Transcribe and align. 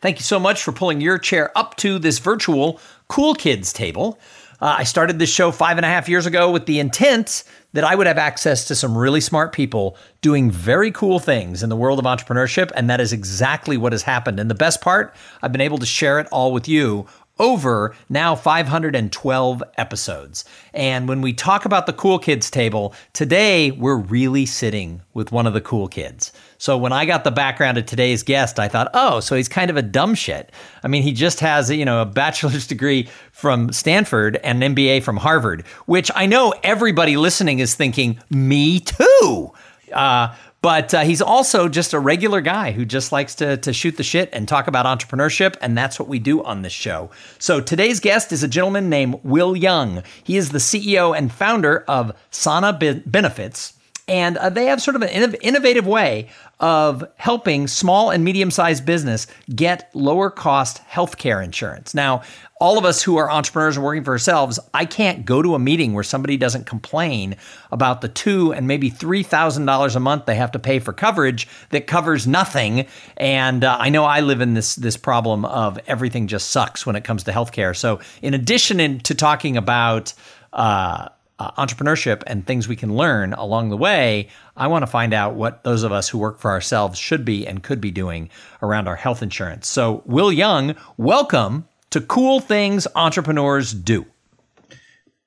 Thank 0.00 0.18
you 0.18 0.22
so 0.22 0.38
much 0.38 0.62
for 0.62 0.70
pulling 0.70 1.00
your 1.00 1.18
chair 1.18 1.50
up 1.58 1.74
to 1.78 1.98
this 1.98 2.20
virtual 2.20 2.80
Cool 3.08 3.34
Kids 3.34 3.72
table. 3.72 4.20
Uh, 4.60 4.76
I 4.78 4.84
started 4.84 5.18
this 5.18 5.30
show 5.30 5.50
five 5.50 5.76
and 5.76 5.84
a 5.84 5.88
half 5.88 6.08
years 6.08 6.24
ago 6.24 6.52
with 6.52 6.66
the 6.66 6.78
intent 6.78 7.42
that 7.72 7.82
I 7.82 7.96
would 7.96 8.06
have 8.06 8.18
access 8.18 8.64
to 8.66 8.76
some 8.76 8.96
really 8.96 9.20
smart 9.20 9.52
people 9.52 9.96
doing 10.20 10.52
very 10.52 10.92
cool 10.92 11.18
things 11.18 11.64
in 11.64 11.68
the 11.68 11.76
world 11.76 11.98
of 11.98 12.04
entrepreneurship. 12.04 12.70
And 12.76 12.88
that 12.88 13.00
is 13.00 13.12
exactly 13.12 13.76
what 13.76 13.92
has 13.92 14.02
happened. 14.02 14.38
And 14.38 14.48
the 14.48 14.54
best 14.54 14.80
part, 14.80 15.16
I've 15.42 15.52
been 15.52 15.60
able 15.60 15.78
to 15.78 15.86
share 15.86 16.20
it 16.20 16.28
all 16.30 16.52
with 16.52 16.68
you 16.68 17.06
over 17.40 17.94
now 18.08 18.36
512 18.36 19.62
episodes. 19.76 20.44
And 20.74 21.08
when 21.08 21.22
we 21.22 21.32
talk 21.32 21.64
about 21.64 21.86
the 21.86 21.92
cool 21.92 22.20
kids 22.20 22.50
table, 22.50 22.94
today 23.12 23.72
we're 23.72 23.96
really 23.96 24.46
sitting 24.46 25.02
with 25.14 25.32
one 25.32 25.46
of 25.46 25.54
the 25.54 25.60
cool 25.60 25.88
kids. 25.88 26.32
So 26.58 26.76
when 26.76 26.92
I 26.92 27.06
got 27.06 27.22
the 27.22 27.30
background 27.30 27.78
of 27.78 27.86
today's 27.86 28.24
guest, 28.24 28.58
I 28.58 28.66
thought, 28.66 28.90
oh, 28.92 29.20
so 29.20 29.36
he's 29.36 29.48
kind 29.48 29.70
of 29.70 29.76
a 29.76 29.82
dumb 29.82 30.14
shit. 30.14 30.50
I 30.82 30.88
mean, 30.88 31.04
he 31.04 31.12
just 31.12 31.40
has, 31.40 31.70
you 31.70 31.84
know, 31.84 32.02
a 32.02 32.06
bachelor's 32.06 32.66
degree 32.68 33.08
from 33.32 33.72
Stanford 33.72 34.36
and 34.36 34.62
an 34.62 34.74
MBA 34.74 35.04
from 35.04 35.16
Harvard, 35.16 35.62
which 35.86 36.10
I 36.14 36.26
know 36.26 36.52
everybody 36.64 37.16
listening 37.16 37.60
is 37.60 37.76
thinking, 37.76 38.18
me 38.28 38.80
too. 38.80 39.52
Uh, 39.92 40.34
but 40.60 40.92
uh, 40.92 41.02
he's 41.02 41.22
also 41.22 41.68
just 41.68 41.92
a 41.92 42.00
regular 42.00 42.40
guy 42.40 42.72
who 42.72 42.84
just 42.84 43.12
likes 43.12 43.36
to, 43.36 43.56
to 43.58 43.72
shoot 43.72 43.96
the 43.96 44.02
shit 44.02 44.28
and 44.32 44.48
talk 44.48 44.66
about 44.66 44.86
entrepreneurship. 44.86 45.56
And 45.60 45.78
that's 45.78 46.00
what 46.00 46.08
we 46.08 46.18
do 46.18 46.42
on 46.42 46.62
this 46.62 46.72
show. 46.72 47.10
So 47.38 47.60
today's 47.60 48.00
guest 48.00 48.32
is 48.32 48.42
a 48.42 48.48
gentleman 48.48 48.90
named 48.90 49.20
Will 49.22 49.56
Young. 49.56 50.02
He 50.24 50.36
is 50.36 50.50
the 50.50 50.58
CEO 50.58 51.16
and 51.16 51.32
founder 51.32 51.84
of 51.86 52.12
Sana 52.30 52.72
Benefits. 52.72 53.77
And 54.08 54.38
uh, 54.38 54.48
they 54.48 54.66
have 54.66 54.80
sort 54.80 54.96
of 54.96 55.02
an 55.02 55.34
innovative 55.42 55.86
way 55.86 56.28
of 56.60 57.04
helping 57.16 57.68
small 57.68 58.10
and 58.10 58.24
medium 58.24 58.50
sized 58.50 58.84
business 58.84 59.26
get 59.54 59.90
lower 59.94 60.30
cost 60.30 60.82
healthcare 60.88 61.44
insurance. 61.44 61.94
Now, 61.94 62.22
all 62.60 62.76
of 62.76 62.84
us 62.84 63.02
who 63.02 63.16
are 63.18 63.30
entrepreneurs 63.30 63.76
and 63.76 63.84
working 63.84 64.02
for 64.02 64.12
ourselves, 64.12 64.58
I 64.74 64.84
can't 64.84 65.24
go 65.24 65.42
to 65.42 65.54
a 65.54 65.58
meeting 65.60 65.92
where 65.94 66.02
somebody 66.02 66.36
doesn't 66.36 66.66
complain 66.66 67.36
about 67.70 68.00
the 68.00 68.08
two 68.08 68.52
and 68.52 68.66
maybe 68.66 68.90
three 68.90 69.22
thousand 69.22 69.66
dollars 69.66 69.94
a 69.94 70.00
month 70.00 70.26
they 70.26 70.34
have 70.34 70.52
to 70.52 70.58
pay 70.58 70.80
for 70.80 70.92
coverage 70.92 71.46
that 71.70 71.86
covers 71.86 72.26
nothing. 72.26 72.86
And 73.16 73.62
uh, 73.62 73.76
I 73.78 73.90
know 73.90 74.04
I 74.04 74.20
live 74.20 74.40
in 74.40 74.54
this 74.54 74.74
this 74.74 74.96
problem 74.96 75.44
of 75.44 75.78
everything 75.86 76.26
just 76.26 76.50
sucks 76.50 76.84
when 76.84 76.96
it 76.96 77.04
comes 77.04 77.22
to 77.24 77.30
healthcare. 77.30 77.76
So, 77.76 78.00
in 78.22 78.34
addition 78.34 78.98
to 79.00 79.14
talking 79.14 79.56
about 79.56 80.12
uh, 80.52 81.08
uh, 81.38 81.52
entrepreneurship 81.52 82.22
and 82.26 82.46
things 82.46 82.68
we 82.68 82.76
can 82.76 82.96
learn 82.96 83.32
along 83.34 83.70
the 83.70 83.76
way, 83.76 84.28
I 84.56 84.66
want 84.66 84.82
to 84.82 84.86
find 84.86 85.14
out 85.14 85.34
what 85.34 85.62
those 85.64 85.82
of 85.82 85.92
us 85.92 86.08
who 86.08 86.18
work 86.18 86.38
for 86.38 86.50
ourselves 86.50 86.98
should 86.98 87.24
be 87.24 87.46
and 87.46 87.62
could 87.62 87.80
be 87.80 87.90
doing 87.90 88.30
around 88.62 88.88
our 88.88 88.96
health 88.96 89.22
insurance. 89.22 89.68
So, 89.68 90.02
Will 90.04 90.32
Young, 90.32 90.74
welcome 90.96 91.68
to 91.90 92.00
Cool 92.00 92.40
Things 92.40 92.86
Entrepreneurs 92.94 93.72
Do. 93.72 94.06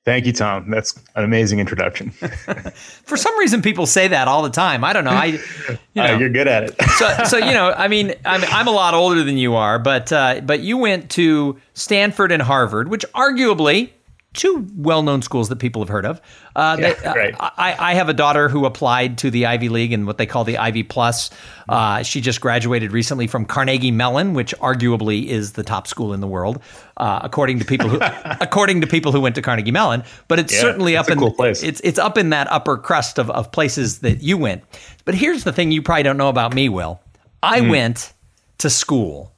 Thank 0.03 0.25
you, 0.25 0.33
Tom. 0.33 0.71
That's 0.71 0.99
an 1.15 1.23
amazing 1.23 1.59
introduction. 1.59 2.09
For 3.05 3.17
some 3.17 3.37
reason, 3.37 3.61
people 3.61 3.85
say 3.85 4.07
that 4.07 4.27
all 4.27 4.41
the 4.41 4.49
time. 4.49 4.83
I 4.83 4.93
don't 4.93 5.03
know. 5.03 5.11
I, 5.11 5.25
you 5.25 5.39
uh, 5.69 6.07
know, 6.07 6.15
uh, 6.15 6.17
you're 6.17 6.29
good 6.29 6.47
at 6.47 6.63
it. 6.63 6.81
so, 6.97 7.23
so 7.25 7.37
you 7.37 7.51
know, 7.51 7.71
I 7.71 7.87
mean, 7.87 8.15
I'm, 8.25 8.43
I'm 8.45 8.67
a 8.67 8.71
lot 8.71 8.95
older 8.95 9.23
than 9.23 9.37
you 9.37 9.53
are, 9.55 9.77
but 9.77 10.11
uh, 10.11 10.41
but 10.43 10.61
you 10.61 10.77
went 10.77 11.11
to 11.11 11.59
Stanford 11.75 12.31
and 12.31 12.41
Harvard, 12.41 12.87
which 12.87 13.05
arguably 13.13 13.91
two 14.33 14.65
well-known 14.77 15.21
schools 15.21 15.49
that 15.49 15.57
people 15.57 15.81
have 15.81 15.89
heard 15.89 16.05
of. 16.05 16.21
Uh, 16.55 16.77
yeah, 16.79 16.93
they, 16.93 17.19
right. 17.19 17.35
I, 17.39 17.75
I, 17.77 17.93
have 17.95 18.07
a 18.07 18.13
daughter 18.13 18.47
who 18.47 18.65
applied 18.65 19.17
to 19.19 19.31
the 19.31 19.45
Ivy 19.45 19.67
League 19.67 19.91
and 19.91 20.07
what 20.07 20.17
they 20.17 20.25
call 20.25 20.45
the 20.45 20.57
Ivy 20.57 20.83
Plus. 20.83 21.29
Uh, 21.67 22.01
she 22.03 22.21
just 22.21 22.39
graduated 22.39 22.93
recently 22.93 23.27
from 23.27 23.45
Carnegie 23.45 23.91
Mellon, 23.91 24.33
which 24.33 24.55
arguably 24.59 25.25
is 25.25 25.53
the 25.53 25.63
top 25.63 25.85
school 25.85 26.13
in 26.13 26.21
the 26.21 26.27
world, 26.27 26.61
uh, 26.97 27.19
according 27.23 27.59
to 27.59 27.65
people 27.65 27.89
who 27.89 27.99
according 28.41 28.81
to 28.81 28.87
people 28.87 29.11
who 29.11 29.19
went 29.19 29.35
to 29.35 29.41
Carnegie 29.41 29.71
Mellon. 29.71 30.03
But 30.29 30.39
it's 30.39 30.53
yeah, 30.53 30.61
certainly 30.61 30.95
up 30.95 31.09
in 31.09 31.19
cool 31.19 31.33
place. 31.33 31.61
it's 31.61 31.81
it's 31.81 31.99
up 31.99 32.17
in 32.17 32.29
that 32.29 32.49
upper 32.51 32.77
crust 32.77 33.19
of, 33.19 33.29
of 33.31 33.51
places 33.51 33.99
that 33.99 34.21
you 34.21 34.37
went. 34.37 34.63
But 35.03 35.15
here's 35.15 35.43
the 35.43 35.51
thing: 35.51 35.71
you 35.71 35.81
probably 35.81 36.03
don't 36.03 36.17
know 36.17 36.29
about 36.29 36.53
me, 36.53 36.69
Will. 36.69 37.01
I 37.43 37.61
mm. 37.61 37.69
went 37.69 38.13
to 38.59 38.69
school 38.69 39.33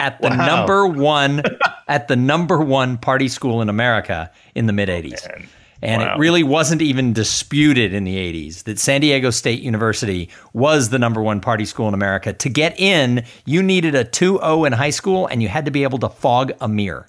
at 0.00 0.20
the 0.20 0.28
wow. 0.28 0.46
number 0.46 0.86
one 0.86 1.42
at 1.88 2.08
the 2.08 2.16
number 2.16 2.60
one 2.60 2.98
party 2.98 3.28
school 3.28 3.60
in 3.60 3.68
America 3.68 4.30
in 4.54 4.66
the 4.66 4.72
mid 4.72 4.88
80s. 4.88 5.26
Oh, 5.28 5.42
and 5.82 6.02
wow. 6.02 6.14
it 6.14 6.18
really 6.18 6.42
wasn't 6.42 6.82
even 6.82 7.12
disputed 7.12 7.94
in 7.94 8.04
the 8.04 8.16
80s 8.16 8.64
that 8.64 8.78
San 8.78 9.00
Diego 9.00 9.30
State 9.30 9.62
University 9.62 10.28
was 10.52 10.90
the 10.90 10.98
number 10.98 11.22
one 11.22 11.40
party 11.40 11.64
school 11.64 11.88
in 11.88 11.94
America. 11.94 12.32
To 12.32 12.48
get 12.48 12.78
in, 12.78 13.24
you 13.46 13.62
needed 13.62 13.94
a 13.94 14.04
2.0 14.04 14.66
in 14.66 14.72
high 14.74 14.90
school 14.90 15.26
and 15.26 15.42
you 15.42 15.48
had 15.48 15.64
to 15.64 15.70
be 15.70 15.82
able 15.82 15.98
to 16.00 16.08
fog 16.08 16.52
a 16.60 16.68
mirror. 16.68 17.06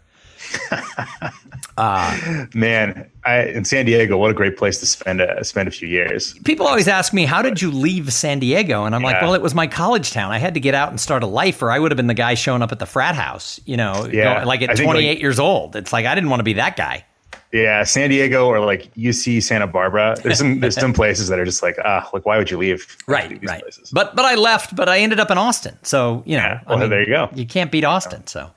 uh, 1.77 2.45
Man, 2.53 3.09
I, 3.25 3.43
in 3.43 3.65
San 3.65 3.85
Diego, 3.85 4.17
what 4.17 4.31
a 4.31 4.33
great 4.33 4.57
place 4.57 4.79
to 4.79 4.85
spend 4.85 5.21
a 5.21 5.43
spend 5.43 5.67
a 5.67 5.71
few 5.71 5.87
years. 5.87 6.33
People 6.39 6.67
always 6.67 6.87
ask 6.87 7.13
me, 7.13 7.25
"How 7.25 7.41
did 7.41 7.61
you 7.61 7.71
leave 7.71 8.11
San 8.11 8.39
Diego?" 8.39 8.85
And 8.85 8.95
I'm 8.95 9.01
yeah. 9.01 9.07
like, 9.07 9.21
"Well, 9.21 9.33
it 9.33 9.41
was 9.41 9.55
my 9.55 9.67
college 9.67 10.11
town. 10.11 10.31
I 10.31 10.37
had 10.37 10.53
to 10.55 10.59
get 10.59 10.75
out 10.75 10.89
and 10.89 10.99
start 10.99 11.23
a 11.23 11.27
life, 11.27 11.61
or 11.61 11.71
I 11.71 11.79
would 11.79 11.91
have 11.91 11.97
been 11.97 12.07
the 12.07 12.13
guy 12.13 12.33
showing 12.33 12.61
up 12.61 12.71
at 12.71 12.79
the 12.79 12.85
frat 12.85 13.15
house. 13.15 13.59
You 13.65 13.77
know, 13.77 14.07
yeah. 14.11 14.43
like 14.43 14.61
at 14.61 14.75
28 14.75 15.07
like, 15.07 15.21
years 15.21 15.39
old. 15.39 15.75
It's 15.75 15.93
like 15.93 16.05
I 16.05 16.15
didn't 16.15 16.29
want 16.29 16.39
to 16.39 16.45
be 16.45 16.53
that 16.53 16.75
guy." 16.75 17.05
Yeah, 17.51 17.83
San 17.83 18.09
Diego 18.09 18.47
or 18.47 18.59
like 18.65 18.93
UC 18.95 19.43
Santa 19.43 19.67
Barbara. 19.67 20.15
There's 20.23 20.37
some 20.37 20.61
there's 20.61 20.75
some 20.75 20.93
places 20.93 21.27
that 21.27 21.37
are 21.37 21.45
just 21.45 21.61
like 21.61 21.77
ah, 21.83 22.09
like 22.13 22.25
why 22.25 22.37
would 22.37 22.49
you 22.49 22.57
leave? 22.57 22.97
Right, 23.07 23.39
right. 23.45 23.61
Places? 23.61 23.91
But 23.91 24.15
but 24.15 24.23
I 24.23 24.35
left, 24.35 24.75
but 24.75 24.87
I 24.87 24.99
ended 24.99 25.19
up 25.19 25.29
in 25.29 25.37
Austin. 25.37 25.77
So 25.83 26.23
you 26.25 26.37
know, 26.37 26.43
yeah, 26.43 26.61
well, 26.65 26.77
I 26.77 26.81
mean, 26.81 26.89
there 26.89 27.01
you 27.01 27.07
go. 27.07 27.29
You 27.35 27.45
can't 27.45 27.69
beat 27.69 27.83
Austin. 27.83 28.25
So 28.25 28.51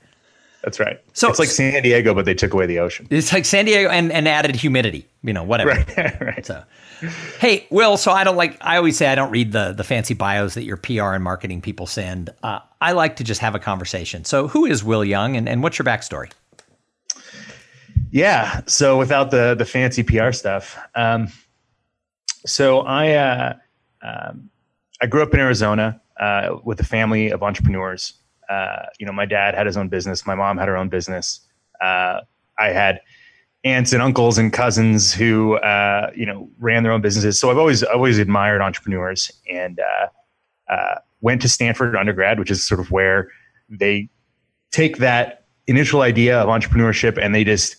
that's 0.65 0.79
right. 0.79 0.99
So 1.13 1.29
it's 1.29 1.37
like 1.37 1.47
San 1.47 1.83
Diego, 1.83 2.15
but 2.15 2.25
they 2.25 2.33
took 2.33 2.51
away 2.51 2.65
the 2.65 2.79
ocean. 2.79 3.05
It's 3.11 3.31
like 3.31 3.45
San 3.45 3.65
Diego 3.65 3.87
and, 3.87 4.11
and 4.11 4.27
added 4.27 4.55
humidity. 4.55 5.07
You 5.21 5.31
know, 5.31 5.43
whatever. 5.43 5.69
Right. 5.69 6.19
right. 6.21 6.43
So, 6.43 6.63
hey, 7.39 7.67
Will. 7.69 7.97
So 7.97 8.11
I 8.11 8.23
don't 8.23 8.35
like. 8.35 8.57
I 8.61 8.77
always 8.77 8.97
say 8.97 9.05
I 9.05 9.13
don't 9.13 9.29
read 9.29 9.51
the 9.51 9.73
the 9.73 9.83
fancy 9.83 10.15
bios 10.15 10.55
that 10.55 10.63
your 10.63 10.77
PR 10.77 11.13
and 11.13 11.23
marketing 11.23 11.61
people 11.61 11.85
send. 11.85 12.31
Uh, 12.41 12.61
I 12.81 12.93
like 12.93 13.17
to 13.17 13.23
just 13.23 13.41
have 13.41 13.53
a 13.53 13.59
conversation. 13.59 14.25
So, 14.25 14.47
who 14.47 14.65
is 14.65 14.83
Will 14.83 15.05
Young, 15.05 15.37
and, 15.37 15.47
and 15.47 15.61
what's 15.61 15.77
your 15.77 15.85
backstory? 15.85 16.31
Yeah. 18.09 18.61
So 18.65 18.97
without 18.97 19.29
the 19.29 19.53
the 19.53 19.65
fancy 19.65 20.01
PR 20.01 20.31
stuff, 20.31 20.79
um, 20.95 21.27
so 22.47 22.79
I 22.79 23.11
uh, 23.11 23.53
um, 24.01 24.49
I 24.99 25.05
grew 25.05 25.21
up 25.21 25.31
in 25.35 25.39
Arizona 25.39 26.01
uh, 26.19 26.57
with 26.63 26.79
a 26.79 26.85
family 26.85 27.29
of 27.29 27.43
entrepreneurs 27.43 28.13
uh, 28.49 28.85
you 28.99 29.05
know, 29.05 29.11
my 29.11 29.25
dad 29.25 29.55
had 29.55 29.65
his 29.65 29.77
own 29.77 29.89
business. 29.89 30.25
My 30.25 30.35
mom 30.35 30.57
had 30.57 30.67
her 30.67 30.77
own 30.77 30.89
business. 30.89 31.39
Uh, 31.81 32.21
I 32.57 32.67
had 32.67 33.01
aunts 33.63 33.93
and 33.93 34.01
uncles 34.01 34.37
and 34.37 34.53
cousins 34.53 35.13
who, 35.13 35.55
uh, 35.57 36.11
you 36.15 36.25
know, 36.25 36.49
ran 36.59 36.83
their 36.83 36.91
own 36.91 37.01
businesses. 37.01 37.39
So 37.39 37.49
I've 37.49 37.57
always, 37.57 37.83
always 37.83 38.19
admired 38.19 38.61
entrepreneurs 38.61 39.31
and 39.51 39.79
uh, 39.79 40.73
uh, 40.73 40.95
went 41.21 41.41
to 41.41 41.49
Stanford 41.49 41.95
undergrad, 41.95 42.39
which 42.39 42.51
is 42.51 42.65
sort 42.65 42.79
of 42.79 42.91
where 42.91 43.29
they 43.67 44.09
take 44.71 44.97
that 44.97 45.45
initial 45.67 46.01
idea 46.01 46.39
of 46.39 46.47
entrepreneurship 46.47 47.17
and 47.19 47.33
they 47.33 47.43
just, 47.43 47.75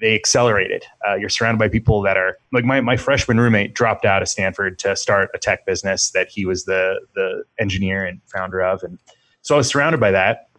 they 0.00 0.14
accelerate 0.14 0.70
it. 0.70 0.86
You're 1.18 1.28
surrounded 1.28 1.58
by 1.58 1.68
people 1.68 2.02
that 2.02 2.16
are 2.16 2.38
like 2.52 2.64
my, 2.64 2.80
my 2.80 2.96
freshman 2.96 3.38
roommate 3.38 3.74
dropped 3.74 4.04
out 4.04 4.22
of 4.22 4.28
Stanford 4.28 4.78
to 4.78 4.94
start 4.94 5.28
a 5.34 5.38
tech 5.38 5.66
business 5.66 6.10
that 6.12 6.28
he 6.28 6.46
was 6.46 6.64
the 6.64 7.00
the 7.14 7.42
engineer 7.58 8.04
and 8.04 8.20
founder 8.26 8.62
of, 8.62 8.82
and 8.82 8.98
so 9.48 9.54
I 9.54 9.56
was 9.56 9.68
surrounded 9.68 9.98
by 9.98 10.10
that. 10.10 10.50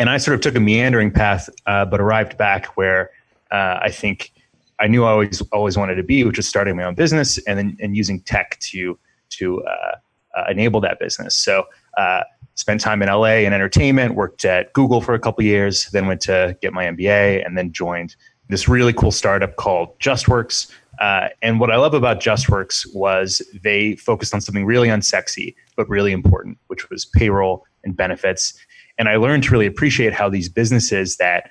And 0.00 0.10
I 0.10 0.18
sort 0.18 0.34
of 0.34 0.40
took 0.40 0.56
a 0.56 0.60
meandering 0.60 1.12
path, 1.12 1.48
uh, 1.66 1.84
but 1.84 2.00
arrived 2.00 2.36
back 2.36 2.66
where 2.76 3.10
uh, 3.52 3.78
I 3.80 3.92
think 3.92 4.32
I 4.80 4.88
knew 4.88 5.04
I 5.04 5.12
always 5.12 5.40
always 5.52 5.78
wanted 5.78 5.94
to 5.94 6.02
be, 6.02 6.24
which 6.24 6.36
was 6.36 6.48
starting 6.48 6.74
my 6.74 6.82
own 6.82 6.96
business 6.96 7.38
and 7.46 7.56
then 7.56 7.76
and 7.80 7.96
using 7.96 8.20
tech 8.22 8.58
to 8.72 8.98
to 9.38 9.62
uh, 9.62 9.94
uh 10.36 10.44
enable 10.50 10.80
that 10.80 10.98
business. 10.98 11.36
So 11.36 11.66
uh, 11.98 12.22
spent 12.56 12.80
time 12.80 13.00
in 13.00 13.08
LA 13.08 13.44
in 13.46 13.52
entertainment, 13.52 14.16
worked 14.16 14.44
at 14.44 14.72
Google 14.72 15.00
for 15.00 15.14
a 15.14 15.20
couple 15.20 15.44
years, 15.44 15.88
then 15.92 16.08
went 16.08 16.20
to 16.22 16.56
get 16.60 16.72
my 16.72 16.86
MBA, 16.86 17.46
and 17.46 17.56
then 17.56 17.70
joined 17.70 18.16
this 18.48 18.68
really 18.68 18.92
cool 18.92 19.12
startup 19.12 19.54
called 19.54 19.96
JustWorks. 20.00 20.68
Uh, 20.98 21.28
and 21.42 21.60
what 21.60 21.70
I 21.70 21.76
love 21.76 21.94
about 21.94 22.18
JustWorks 22.18 22.92
was 22.92 23.40
they 23.62 23.94
focused 23.94 24.34
on 24.34 24.40
something 24.40 24.64
really 24.64 24.88
unsexy 24.88 25.54
but 25.76 25.88
really 25.88 26.10
important, 26.10 26.58
which 26.66 26.90
was 26.90 27.04
payroll 27.04 27.64
and 27.84 27.96
benefits. 27.96 28.54
And 28.98 29.08
I 29.08 29.16
learned 29.16 29.44
to 29.44 29.50
really 29.50 29.66
appreciate 29.66 30.12
how 30.12 30.28
these 30.28 30.48
businesses 30.48 31.16
that 31.16 31.50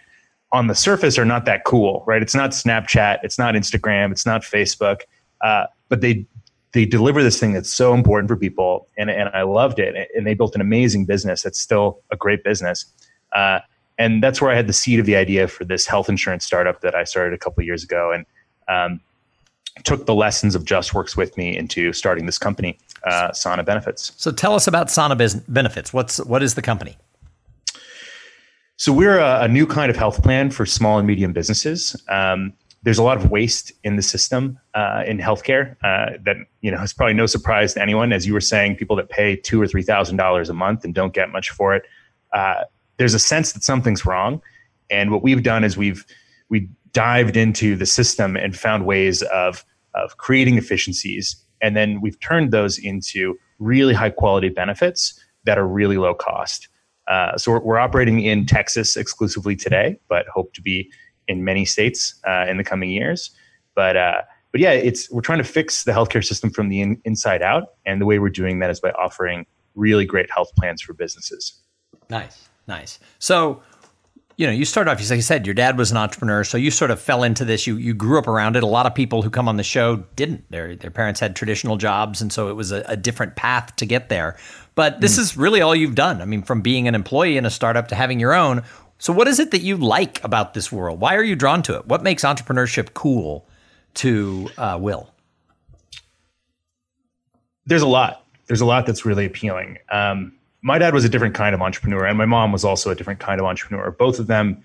on 0.52 0.68
the 0.68 0.76
surface 0.76 1.18
are 1.18 1.26
not 1.26 1.46
that 1.46 1.64
cool, 1.64 2.04
right? 2.08 2.22
It's 2.22 2.36
not 2.36 2.52
Snapchat, 2.52 3.20
it's 3.24 3.38
not 3.38 3.56
Instagram, 3.56 4.12
it's 4.12 4.26
not 4.26 4.42
Facebook, 4.42 5.02
uh, 5.42 5.66
but 5.90 6.02
they 6.02 6.26
they 6.72 6.86
deliver 6.86 7.24
this 7.24 7.40
thing 7.40 7.54
that's 7.54 7.74
so 7.74 7.94
important 7.96 8.30
for 8.30 8.36
people, 8.36 8.88
and 8.98 9.10
and 9.10 9.30
I 9.30 9.42
loved 9.44 9.80
it, 9.80 10.10
and 10.16 10.26
they 10.26 10.34
built 10.36 10.56
an 10.56 10.62
amazing 10.62 11.06
business 11.06 11.42
that's 11.42 11.60
still 11.60 12.02
a 12.12 12.16
great 12.16 12.44
business. 12.44 12.86
Uh, 13.34 13.60
and 13.98 14.24
that's 14.24 14.42
where 14.42 14.52
I 14.52 14.56
had 14.56 14.68
the 14.68 14.74
seed 14.74 15.00
of 15.00 15.06
the 15.06 15.16
idea 15.16 15.48
for 15.48 15.66
this 15.66 15.86
health 15.86 16.10
insurance 16.10 16.46
startup 16.46 16.82
that 16.82 16.96
I 16.96 17.04
started 17.04 17.34
a 17.34 17.38
couple 17.38 17.64
years 17.64 17.84
ago, 17.84 18.12
and 18.12 18.26
um, 18.68 19.02
took 19.84 20.06
the 20.06 20.16
lessons 20.16 20.56
of 20.56 20.64
JustWorks 20.64 21.16
with 21.16 21.38
me 21.38 21.56
into 21.56 21.94
starting 21.94 22.26
this 22.26 22.38
company, 22.38 22.78
uh, 23.04 23.32
Sana 23.32 23.64
Benefits. 23.64 24.12
So 24.18 24.32
tell 24.32 24.54
us 24.54 24.68
about 24.68 24.90
Sana 24.90 25.16
Benefits. 25.48 25.94
What's 25.94 26.20
what 26.26 26.44
is 26.44 26.56
the 26.56 26.62
company? 26.62 26.98
So 28.78 28.94
we're 28.94 29.20
a, 29.20 29.42
a, 29.42 29.48
new 29.50 29.68
kind 29.68 29.90
of 29.90 29.98
health 29.98 30.24
plan 30.24 30.52
for 30.52 30.66
small 30.66 31.00
and 31.00 31.06
medium 31.06 31.34
businesses. 31.34 32.02
Um, 32.08 32.54
there's 32.84 32.98
a 32.98 33.04
lot 33.04 33.18
of 33.18 33.30
waste 33.30 33.74
in 33.84 33.98
the 33.98 34.02
system 34.02 34.58
uh, 34.74 35.04
in 35.06 35.18
healthcare 35.18 35.76
uh, 35.84 36.18
that 36.24 36.38
you 36.62 36.72
know 36.72 36.82
it's 36.82 36.94
probably 36.94 37.14
no 37.14 37.26
surprise 37.26 37.74
to 37.74 37.82
anyone. 37.82 38.14
As 38.14 38.26
you 38.26 38.34
were 38.34 38.42
saying, 38.42 38.78
people 38.78 38.96
that 38.96 39.10
pay 39.10 39.36
two 39.36 39.62
or 39.62 39.68
three 39.68 39.84
thousand 39.84 40.16
dollars 40.16 40.50
a 40.50 40.54
month 40.54 40.86
and 40.86 40.94
don't 40.94 41.14
get 41.14 41.30
much 41.30 41.50
for 41.50 41.76
it. 41.76 41.84
Uh, 42.32 42.64
there's 42.98 43.14
a 43.14 43.20
sense 43.20 43.52
that 43.52 43.64
something's 43.64 44.06
wrong, 44.06 44.42
and 44.90 45.12
what 45.12 45.24
we've 45.24 45.44
done 45.44 45.66
is 45.66 45.76
we've 45.76 46.06
we 46.48 46.70
dived 46.94 47.38
into 47.38 47.76
the 47.76 47.86
system 47.86 48.36
and 48.36 48.58
found 48.58 48.86
ways 48.86 49.22
of 49.24 49.66
of 49.96 50.18
creating 50.18 50.58
efficiencies, 50.58 51.36
and 51.62 51.76
then 51.76 52.00
we've 52.02 52.20
turned 52.20 52.52
those 52.52 52.78
into 52.78 53.38
really 53.58 53.94
high 53.94 54.10
quality 54.10 54.50
benefits 54.50 55.20
that 55.46 55.58
are 55.58 55.68
really 55.68 55.98
low 55.98 56.14
cost. 56.14 56.68
Uh, 57.08 57.36
so 57.38 57.52
we're, 57.52 57.60
we're, 57.62 57.80
operating 57.80 58.22
in 58.22 58.46
Texas 58.46 58.96
exclusively 58.96 59.56
today, 59.56 60.00
but 60.08 60.28
hope 60.28 60.54
to 60.54 60.62
be 60.62 60.92
in 61.28 61.44
many 61.44 61.66
states 61.66 62.14
uh, 62.28 62.46
in 62.48 62.58
the 62.58 62.64
coming 62.64 62.92
years. 62.92 63.32
But 63.74 63.98
uh, 63.98 64.22
but 64.52 64.62
yeah, 64.62 64.72
it's 64.72 65.10
we're 65.12 65.22
trying 65.22 65.40
to 65.40 65.44
fix 65.44 65.84
the 65.84 65.92
healthcare 65.92 66.24
system 66.24 66.50
from 66.52 66.70
the 66.70 66.82
in, 66.82 67.02
inside 67.06 67.42
out, 67.42 67.70
and 67.86 68.00
the 68.00 68.06
way 68.06 68.20
we're 68.20 68.30
doing 68.30 68.60
that 68.60 68.70
is 68.70 68.80
by 68.80 68.92
offering 68.92 69.46
really 69.76 70.06
great 70.06 70.30
health 70.32 70.52
plans 70.56 70.82
for 70.82 70.94
businesses. 70.94 71.60
Nice, 72.10 72.50
nice. 72.68 73.00
So 73.20 73.62
you 74.40 74.48
know, 74.48 74.54
you 74.54 74.64
started 74.64 74.90
off, 74.90 75.00
like 75.10 75.18
you 75.18 75.22
said, 75.22 75.46
your 75.46 75.54
dad 75.54 75.78
was 75.78 75.92
an 75.92 75.98
entrepreneur, 75.98 76.46
so 76.46 76.58
you 76.58 76.72
sort 76.72 76.92
of 76.92 77.02
fell 77.02 77.24
into 77.24 77.44
this. 77.44 77.68
You 77.68 77.76
you 77.76 77.94
grew 77.94 78.18
up 78.18 78.26
around 78.26 78.56
it. 78.56 78.64
A 78.64 78.68
lot 78.68 78.86
of 78.86 78.96
people 78.96 79.22
who 79.22 79.30
come 79.30 79.50
on 79.50 79.58
the 79.58 79.64
show 79.64 79.98
didn't. 80.16 80.50
Their 80.50 80.78
their 80.78 80.92
parents 80.92 81.20
had 81.20 81.36
traditional 81.36 81.76
jobs, 81.76 82.22
and 82.22 82.32
so 82.32 82.48
it 82.48 82.54
was 82.54 82.72
a, 82.72 82.82
a 82.88 82.96
different 82.96 83.36
path 83.36 83.76
to 83.76 83.86
get 83.86 84.08
there. 84.08 84.38
But 84.76 85.02
this 85.02 85.18
mm. 85.18 85.20
is 85.20 85.36
really 85.36 85.60
all 85.60 85.76
you've 85.76 85.94
done. 85.94 86.22
I 86.22 86.26
mean, 86.26 86.42
from 86.42 86.62
being 86.62 86.88
an 86.88 86.96
employee 86.96 87.36
in 87.36 87.46
a 87.46 87.50
startup 87.50 87.90
to 87.90 87.96
having 87.96 88.18
your 88.18 88.34
own. 88.34 88.64
So, 88.98 89.12
what 89.12 89.28
is 89.28 89.40
it 89.40 89.52
that 89.52 89.60
you 89.60 89.76
like 89.76 90.24
about 90.24 90.54
this 90.54 90.72
world? 90.72 91.02
Why 91.02 91.16
are 91.16 91.24
you 91.24 91.36
drawn 91.36 91.62
to 91.64 91.76
it? 91.76 91.88
What 91.88 92.02
makes 92.02 92.24
entrepreneurship 92.24 92.94
cool 92.94 93.46
to 93.96 94.50
uh, 94.58 94.78
Will? 94.80 95.12
There's 97.66 97.82
a 97.82 97.88
lot. 97.88 98.26
There's 98.48 98.62
a 98.62 98.66
lot 98.66 98.86
that's 98.86 99.06
really 99.06 99.26
appealing. 99.26 99.80
Um, 99.92 100.32
my 100.62 100.78
dad 100.78 100.94
was 100.94 101.06
a 101.06 101.10
different 101.10 101.36
kind 101.36 101.56
of 101.56 101.62
entrepreneur, 101.62 102.06
and 102.06 102.18
my 102.18 102.26
mom 102.26 102.52
was 102.52 102.66
also 102.66 102.90
a 102.90 102.96
different 102.96 103.20
kind 103.20 103.40
of 103.40 103.46
entrepreneur. 103.46 103.92
Both 103.92 104.20
of 104.20 104.28
them, 104.28 104.64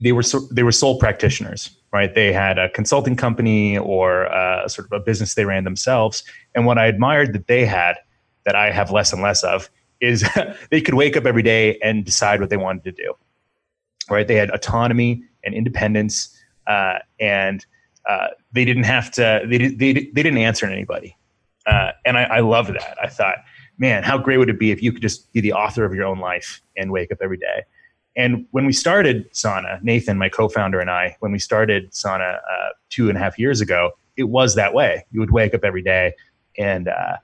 they 0.00 0.12
were 0.12 0.22
they 0.50 0.62
were 0.62 0.72
sole 0.72 0.98
practitioners, 0.98 1.70
right? 1.92 2.14
They 2.14 2.32
had 2.32 2.58
a 2.58 2.68
consulting 2.70 3.16
company 3.16 3.78
or 3.78 4.26
uh, 4.26 4.68
sort 4.68 4.86
of 4.86 4.92
a 4.92 5.00
business 5.00 5.34
they 5.34 5.44
ran 5.44 5.64
themselves. 5.64 6.24
And 6.54 6.66
what 6.66 6.78
I 6.78 6.86
admired 6.86 7.32
that 7.32 7.46
they 7.46 7.64
had, 7.64 7.96
that 8.44 8.56
I 8.56 8.70
have 8.70 8.90
less 8.90 9.12
and 9.12 9.22
less 9.22 9.44
of, 9.44 9.70
is 10.00 10.28
they 10.70 10.80
could 10.80 10.94
wake 10.94 11.16
up 11.16 11.26
every 11.26 11.42
day 11.42 11.78
and 11.82 12.04
decide 12.04 12.40
what 12.40 12.50
they 12.50 12.56
wanted 12.56 12.84
to 12.84 12.92
do, 12.92 13.14
right? 14.10 14.26
They 14.26 14.36
had 14.36 14.50
autonomy 14.50 15.22
and 15.44 15.54
independence, 15.54 16.36
uh, 16.66 16.98
and 17.20 17.64
uh, 18.08 18.28
they 18.52 18.64
didn't 18.64 18.84
have 18.84 19.12
to. 19.12 19.42
They 19.48 19.58
they 19.58 19.92
they 19.92 20.22
didn't 20.22 20.38
answer 20.38 20.66
to 20.66 20.72
anybody, 20.72 21.16
uh, 21.66 21.92
and 22.04 22.18
I, 22.18 22.24
I 22.24 22.40
love 22.40 22.66
that. 22.66 22.98
I 23.00 23.06
thought 23.08 23.36
man, 23.78 24.02
how 24.02 24.18
great 24.18 24.38
would 24.38 24.50
it 24.50 24.58
be 24.58 24.70
if 24.70 24.82
you 24.82 24.92
could 24.92 25.02
just 25.02 25.32
be 25.32 25.40
the 25.40 25.52
author 25.52 25.84
of 25.84 25.94
your 25.94 26.04
own 26.04 26.18
life 26.18 26.62
and 26.76 26.90
wake 26.90 27.12
up 27.12 27.18
every 27.22 27.36
day? 27.36 27.64
And 28.16 28.46
when 28.50 28.64
we 28.64 28.72
started 28.72 29.28
Sana, 29.32 29.78
Nathan, 29.82 30.16
my 30.16 30.30
co-founder, 30.30 30.80
and 30.80 30.90
I, 30.90 31.16
when 31.20 31.32
we 31.32 31.38
started 31.38 31.94
Sana 31.94 32.40
uh, 32.50 32.68
two 32.88 33.08
and 33.08 33.18
a 33.18 33.20
half 33.20 33.38
years 33.38 33.60
ago, 33.60 33.90
it 34.16 34.24
was 34.24 34.54
that 34.54 34.72
way. 34.72 35.04
You 35.10 35.20
would 35.20 35.30
wake 35.30 35.54
up 35.54 35.64
every 35.64 35.82
day, 35.82 36.14
and 36.56 36.88
uh, 36.88 37.16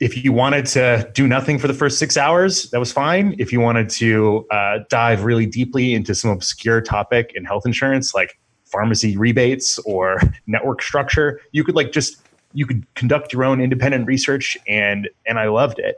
if 0.00 0.24
you 0.24 0.32
wanted 0.32 0.66
to 0.66 1.10
do 1.14 1.28
nothing 1.28 1.58
for 1.58 1.68
the 1.68 1.74
first 1.74 1.98
six 1.98 2.16
hours, 2.16 2.70
that 2.70 2.80
was 2.80 2.90
fine. 2.90 3.36
If 3.38 3.52
you 3.52 3.60
wanted 3.60 3.88
to 3.90 4.46
uh, 4.50 4.78
dive 4.88 5.24
really 5.24 5.46
deeply 5.46 5.94
into 5.94 6.14
some 6.14 6.30
obscure 6.30 6.80
topic 6.80 7.32
in 7.34 7.44
health 7.44 7.64
insurance, 7.66 8.14
like 8.14 8.38
pharmacy 8.64 9.16
rebates 9.16 9.78
or 9.80 10.20
network 10.46 10.82
structure, 10.82 11.40
you 11.52 11.62
could 11.62 11.76
like 11.76 11.92
just 11.92 12.22
you 12.54 12.66
could 12.66 12.86
conduct 12.94 13.32
your 13.32 13.44
own 13.44 13.60
independent 13.60 14.06
research, 14.06 14.56
and 14.66 15.08
and 15.26 15.38
I 15.38 15.48
loved 15.48 15.78
it. 15.78 15.96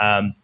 Um, 0.00 0.34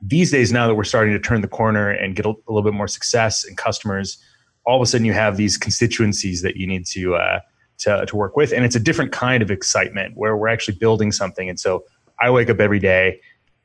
these 0.00 0.30
days, 0.30 0.52
now 0.52 0.66
that 0.68 0.74
we're 0.74 0.84
starting 0.84 1.12
to 1.12 1.20
turn 1.20 1.40
the 1.40 1.48
corner 1.48 1.90
and 1.90 2.14
get 2.14 2.24
a, 2.24 2.30
a, 2.30 2.48
little 2.48 2.62
bit 2.62 2.74
more 2.74 2.88
success 2.88 3.44
and 3.44 3.56
customers, 3.56 4.18
all 4.64 4.76
of 4.76 4.82
a 4.82 4.86
sudden 4.86 5.04
you 5.04 5.12
have 5.12 5.36
these 5.36 5.56
constituencies 5.56 6.42
that 6.42 6.56
you 6.56 6.66
need 6.66 6.86
to 6.86 7.16
uh, 7.16 7.40
to 7.78 8.06
to 8.06 8.16
work 8.16 8.36
with, 8.36 8.52
and 8.52 8.64
it's 8.64 8.76
a 8.76 8.80
different 8.80 9.12
kind 9.12 9.42
of 9.42 9.50
excitement 9.50 10.16
where 10.16 10.36
we're 10.36 10.48
actually 10.48 10.76
building 10.78 11.12
something. 11.12 11.48
And 11.48 11.58
so 11.58 11.84
I 12.20 12.30
wake 12.30 12.48
up 12.48 12.60
every 12.60 12.80
day 12.80 13.20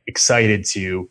excited 0.08 0.66
to 0.66 1.10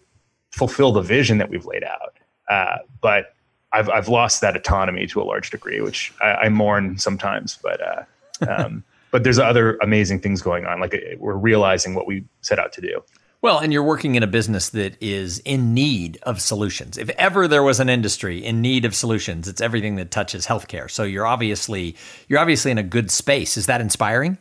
fulfill 0.50 0.92
the 0.92 1.02
vision 1.02 1.38
that 1.38 1.48
we've 1.48 1.64
laid 1.64 1.84
out, 1.84 2.18
uh, 2.50 2.78
but 3.00 3.34
I've 3.72 3.88
I've 3.88 4.08
lost 4.08 4.40
that 4.40 4.56
autonomy 4.56 5.06
to 5.06 5.22
a 5.22 5.24
large 5.24 5.50
degree, 5.50 5.80
which 5.80 6.12
I, 6.20 6.32
I 6.32 6.48
mourn 6.48 6.98
sometimes, 6.98 7.58
but. 7.62 7.80
Uh, 7.80 8.02
um, 8.48 8.84
but 9.10 9.24
there's 9.24 9.38
other 9.38 9.76
amazing 9.82 10.20
things 10.20 10.42
going 10.42 10.64
on. 10.66 10.80
Like 10.80 10.94
uh, 10.94 11.16
we're 11.18 11.34
realizing 11.34 11.94
what 11.94 12.06
we 12.06 12.24
set 12.40 12.58
out 12.58 12.72
to 12.74 12.80
do. 12.80 13.02
Well, 13.42 13.58
and 13.58 13.72
you're 13.72 13.82
working 13.82 14.16
in 14.16 14.22
a 14.22 14.26
business 14.26 14.68
that 14.70 15.02
is 15.02 15.38
in 15.40 15.72
need 15.72 16.18
of 16.24 16.42
solutions. 16.42 16.98
If 16.98 17.08
ever 17.10 17.48
there 17.48 17.62
was 17.62 17.80
an 17.80 17.88
industry 17.88 18.44
in 18.44 18.60
need 18.60 18.84
of 18.84 18.94
solutions, 18.94 19.48
it's 19.48 19.62
everything 19.62 19.96
that 19.96 20.10
touches 20.10 20.46
healthcare. 20.46 20.90
So 20.90 21.04
you're 21.04 21.26
obviously 21.26 21.96
you're 22.28 22.38
obviously 22.38 22.70
in 22.70 22.76
a 22.76 22.82
good 22.82 23.10
space. 23.10 23.56
Is 23.56 23.66
that 23.66 23.80
inspiring? 23.80 24.36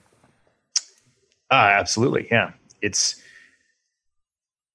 Uh, 1.49 1.55
absolutely. 1.55 2.27
Yeah. 2.29 2.51
It's 2.81 3.21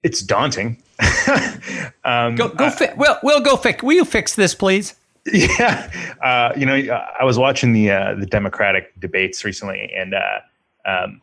it's 0.02 0.23
daunting. 0.23 0.82
um, 2.05 2.35
go 2.35 2.49
go 2.49 2.67
uh, 2.67 2.70
fi- 2.70 2.94
well, 2.96 3.19
we'll 3.23 3.41
go 3.41 3.56
fix. 3.56 3.82
Will 3.82 3.93
you 3.93 4.05
fix 4.06 4.35
this, 4.35 4.55
please? 4.55 4.94
Yeah, 5.32 5.91
uh, 6.22 6.53
you 6.55 6.67
know, 6.67 6.75
I 6.75 7.25
was 7.25 7.39
watching 7.39 7.72
the 7.72 7.91
uh, 7.91 8.15
the 8.15 8.27
Democratic 8.27 8.99
debates 9.01 9.43
recently, 9.43 9.91
and 9.96 10.15
uh, 10.15 10.41
um, 10.84 11.22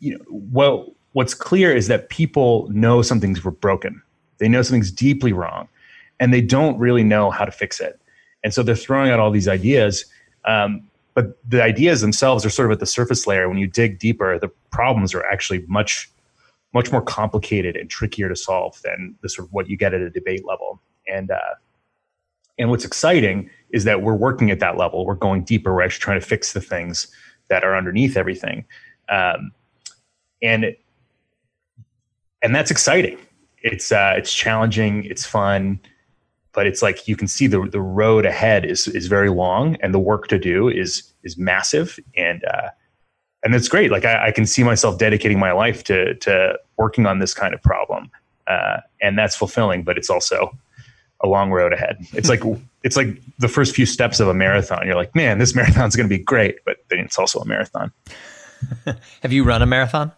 you 0.00 0.18
know, 0.18 0.24
what 0.28 0.88
what's 1.12 1.32
clear 1.32 1.74
is 1.74 1.86
that 1.86 2.08
people 2.08 2.68
know 2.70 3.02
something's 3.02 3.38
broken. 3.38 4.02
They 4.38 4.48
know 4.48 4.62
something's 4.62 4.90
deeply 4.90 5.32
wrong, 5.32 5.68
and 6.18 6.34
they 6.34 6.40
don't 6.40 6.78
really 6.78 7.04
know 7.04 7.30
how 7.30 7.44
to 7.44 7.52
fix 7.52 7.78
it. 7.78 8.00
And 8.42 8.52
so 8.52 8.64
they're 8.64 8.74
throwing 8.74 9.10
out 9.10 9.20
all 9.20 9.30
these 9.30 9.46
ideas, 9.46 10.04
um, 10.44 10.88
but 11.14 11.38
the 11.48 11.62
ideas 11.62 12.00
themselves 12.00 12.44
are 12.44 12.50
sort 12.50 12.66
of 12.66 12.72
at 12.72 12.80
the 12.80 12.86
surface 12.86 13.24
layer. 13.24 13.48
When 13.48 13.58
you 13.58 13.68
dig 13.68 14.00
deeper, 14.00 14.36
the 14.36 14.48
problems 14.70 15.14
are 15.14 15.24
actually 15.26 15.64
much 15.68 16.10
much 16.72 16.90
more 16.90 17.02
complicated 17.02 17.76
and 17.76 17.88
trickier 17.88 18.28
to 18.28 18.36
solve 18.36 18.80
than 18.82 19.14
the 19.22 19.28
sort 19.28 19.46
of 19.46 19.52
what 19.52 19.68
you 19.68 19.76
get 19.76 19.94
at 19.94 20.00
a 20.00 20.10
debate 20.10 20.44
level. 20.44 20.80
And 21.06 21.30
uh, 21.30 21.54
and 22.60 22.70
what's 22.70 22.84
exciting 22.84 23.50
is 23.70 23.84
that 23.84 24.02
we're 24.02 24.14
working 24.14 24.50
at 24.50 24.60
that 24.60 24.76
level. 24.76 25.06
We're 25.06 25.14
going 25.14 25.42
deeper. 25.44 25.74
We're 25.74 25.82
actually 25.82 26.02
trying 26.02 26.20
to 26.20 26.26
fix 26.26 26.52
the 26.52 26.60
things 26.60 27.08
that 27.48 27.64
are 27.64 27.74
underneath 27.74 28.16
everything, 28.16 28.64
um, 29.08 29.50
and 30.42 30.76
and 32.42 32.54
that's 32.54 32.70
exciting. 32.70 33.18
It's 33.62 33.90
uh, 33.90 34.14
it's 34.16 34.32
challenging. 34.32 35.04
It's 35.04 35.26
fun, 35.26 35.80
but 36.52 36.66
it's 36.66 36.82
like 36.82 37.08
you 37.08 37.16
can 37.16 37.28
see 37.28 37.46
the 37.46 37.62
the 37.62 37.80
road 37.80 38.26
ahead 38.26 38.64
is 38.64 38.86
is 38.88 39.06
very 39.06 39.30
long, 39.30 39.76
and 39.82 39.92
the 39.94 39.98
work 39.98 40.28
to 40.28 40.38
do 40.38 40.68
is 40.68 41.12
is 41.24 41.38
massive, 41.38 41.98
and 42.16 42.44
uh, 42.44 42.68
and 43.42 43.54
it's 43.54 43.68
great. 43.68 43.90
Like 43.90 44.04
I, 44.04 44.28
I 44.28 44.30
can 44.32 44.46
see 44.46 44.62
myself 44.62 44.98
dedicating 44.98 45.38
my 45.38 45.52
life 45.52 45.82
to 45.84 46.14
to 46.16 46.58
working 46.76 47.06
on 47.06 47.18
this 47.20 47.34
kind 47.34 47.54
of 47.54 47.62
problem, 47.62 48.10
uh, 48.46 48.78
and 49.00 49.18
that's 49.18 49.34
fulfilling. 49.34 49.82
But 49.82 49.96
it's 49.96 50.10
also 50.10 50.50
a 51.22 51.28
long 51.28 51.50
road 51.50 51.72
ahead. 51.72 51.98
It's 52.12 52.28
like 52.28 52.42
it's 52.82 52.96
like 52.96 53.20
the 53.38 53.48
first 53.48 53.74
few 53.74 53.86
steps 53.86 54.20
of 54.20 54.28
a 54.28 54.34
marathon. 54.34 54.86
You're 54.86 54.96
like, 54.96 55.14
man, 55.14 55.38
this 55.38 55.54
marathon's 55.56 55.96
going 55.96 56.08
to 56.08 56.16
be 56.16 56.22
great, 56.22 56.56
but 56.64 56.78
then 56.88 57.00
it's 57.00 57.18
also 57.18 57.40
a 57.40 57.46
marathon. 57.46 57.92
Have 59.22 59.32
you 59.32 59.44
run 59.44 59.62
a 59.62 59.66
marathon? 59.66 60.12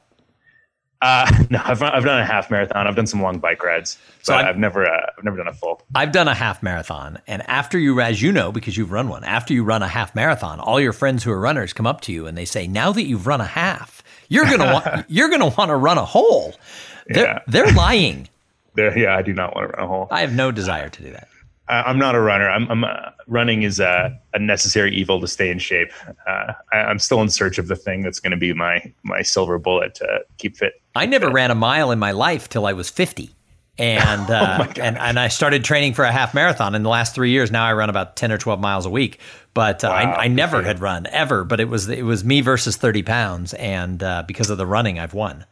Uh, 1.02 1.44
no, 1.50 1.60
I've 1.64 1.82
I've 1.82 2.04
done 2.04 2.20
a 2.20 2.24
half 2.24 2.50
marathon. 2.50 2.86
I've 2.86 2.94
done 2.94 3.08
some 3.08 3.20
long 3.20 3.40
bike 3.40 3.62
rides, 3.62 3.98
so 4.22 4.34
I've, 4.34 4.56
never 4.56 4.86
uh, 4.86 5.10
I've 5.18 5.24
never 5.24 5.36
done 5.36 5.48
a 5.48 5.52
full. 5.52 5.82
I've 5.94 6.12
done 6.12 6.28
a 6.28 6.34
half 6.34 6.62
marathon, 6.62 7.18
and 7.26 7.42
after 7.48 7.78
you, 7.78 8.00
as 8.00 8.22
you 8.22 8.30
know, 8.30 8.52
because 8.52 8.76
you've 8.76 8.92
run 8.92 9.08
one, 9.08 9.24
after 9.24 9.52
you 9.52 9.64
run 9.64 9.82
a 9.82 9.88
half 9.88 10.14
marathon, 10.14 10.60
all 10.60 10.80
your 10.80 10.92
friends 10.92 11.24
who 11.24 11.32
are 11.32 11.40
runners 11.40 11.72
come 11.72 11.86
up 11.86 12.00
to 12.02 12.12
you 12.12 12.28
and 12.28 12.38
they 12.38 12.44
say, 12.44 12.68
"Now 12.68 12.92
that 12.92 13.02
you've 13.02 13.26
run 13.26 13.40
a 13.40 13.46
half, 13.46 14.04
you're 14.28 14.44
gonna 14.44 14.72
want 14.72 15.10
you're 15.10 15.28
gonna 15.28 15.48
want 15.48 15.70
to 15.70 15.76
run 15.76 15.98
a 15.98 16.04
whole." 16.04 16.54
They're 17.08 17.24
yeah. 17.24 17.38
they're 17.48 17.72
lying. 17.72 18.28
There, 18.74 18.96
yeah, 18.98 19.16
I 19.16 19.22
do 19.22 19.32
not 19.32 19.54
want 19.54 19.70
to 19.70 19.76
run 19.76 19.84
a 19.84 19.88
whole. 19.88 20.08
I 20.10 20.20
have 20.20 20.32
no 20.32 20.50
desire 20.50 20.88
to 20.88 21.02
do 21.02 21.10
that. 21.12 21.28
I, 21.68 21.88
am 21.90 21.98
not 21.98 22.14
a 22.14 22.20
runner. 22.20 22.50
I'm, 22.50 22.68
I'm 22.70 22.84
uh, 22.84 23.10
running 23.26 23.62
is 23.62 23.80
a, 23.80 24.18
a, 24.34 24.38
necessary 24.38 24.94
evil 24.94 25.20
to 25.20 25.28
stay 25.28 25.50
in 25.50 25.58
shape. 25.58 25.90
Uh, 26.26 26.52
I, 26.72 26.90
am 26.90 26.98
still 26.98 27.22
in 27.22 27.28
search 27.28 27.58
of 27.58 27.68
the 27.68 27.76
thing 27.76 28.02
that's 28.02 28.20
going 28.20 28.32
to 28.32 28.36
be 28.36 28.52
my 28.52 28.92
my 29.04 29.22
silver 29.22 29.58
bullet 29.58 29.94
to 29.96 30.20
keep 30.38 30.56
fit. 30.56 30.74
I 30.94 31.06
never 31.06 31.30
ran 31.30 31.50
a 31.50 31.54
mile 31.54 31.90
in 31.90 31.98
my 31.98 32.12
life 32.12 32.48
till 32.48 32.66
I 32.66 32.72
was 32.72 32.90
50. 32.90 33.30
And, 33.78 34.20
oh 34.30 34.34
uh, 34.34 34.72
and 34.80 34.98
and 34.98 35.18
I 35.18 35.28
started 35.28 35.64
training 35.64 35.94
for 35.94 36.04
a 36.04 36.12
half 36.12 36.34
marathon 36.34 36.74
in 36.74 36.82
the 36.82 36.90
last 36.90 37.14
three 37.14 37.30
years. 37.30 37.50
Now 37.50 37.64
I 37.64 37.72
run 37.72 37.88
about 37.88 38.16
ten 38.16 38.30
or 38.30 38.36
twelve 38.36 38.60
miles 38.60 38.84
a 38.84 38.90
week, 38.90 39.18
but 39.54 39.82
uh, 39.82 39.88
wow, 39.88 40.12
I, 40.12 40.24
I 40.24 40.28
never 40.28 40.62
had 40.62 40.80
run 40.80 41.06
ever. 41.06 41.42
But 41.42 41.58
it 41.58 41.68
was 41.70 41.88
it 41.88 42.02
was 42.02 42.22
me 42.22 42.42
versus 42.42 42.76
thirty 42.76 43.02
pounds, 43.02 43.54
and 43.54 44.02
uh, 44.02 44.24
because 44.26 44.50
of 44.50 44.58
the 44.58 44.66
running, 44.66 44.98
I've 44.98 45.14
won. 45.14 45.46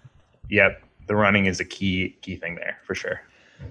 Yep, 0.50 0.82
the 1.10 1.16
running 1.16 1.46
is 1.46 1.58
a 1.58 1.64
key 1.64 2.16
key 2.22 2.36
thing 2.36 2.54
there 2.54 2.78
for 2.84 2.94
sure. 2.94 3.20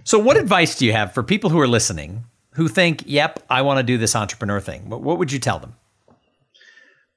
So, 0.04 0.20
what 0.20 0.36
advice 0.36 0.78
do 0.78 0.86
you 0.86 0.92
have 0.92 1.14
for 1.14 1.24
people 1.24 1.50
who 1.50 1.60
are 1.62 1.70
listening 1.70 2.26
who 2.52 2.68
think, 2.68 3.04
"Yep, 3.06 3.46
I 3.50 3.62
want 3.62 3.78
to 3.80 3.84
do 3.84 3.98
this 3.98 4.14
entrepreneur 4.14 4.60
thing"? 4.60 4.90
What, 4.90 5.02
what 5.02 5.18
would 5.18 5.32
you 5.32 5.40
tell 5.40 5.58
them? 5.58 5.76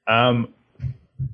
Um, 0.07 0.53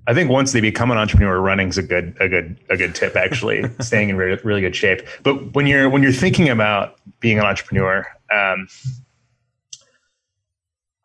I 0.08 0.16
think 0.16 0.32
once 0.32 0.54
they 0.54 0.60
become 0.60 0.90
an 0.90 0.98
entrepreneur, 0.98 1.40
running's 1.40 1.78
a 1.78 1.84
good 1.84 2.18
a 2.20 2.28
good 2.28 2.58
a 2.72 2.78
good 2.78 2.96
tip. 2.96 3.16
Actually, 3.16 3.64
staying 3.80 4.10
in 4.10 4.18
really, 4.18 4.42
really 4.44 4.62
good 4.62 4.76
shape. 4.76 5.08
But 5.22 5.54
when 5.54 5.68
you're 5.68 5.88
when 5.88 6.02
you're 6.02 6.12
thinking 6.12 6.50
about 6.50 6.96
being 7.20 7.38
an 7.38 7.46
entrepreneur, 7.46 8.08
um, 8.34 8.68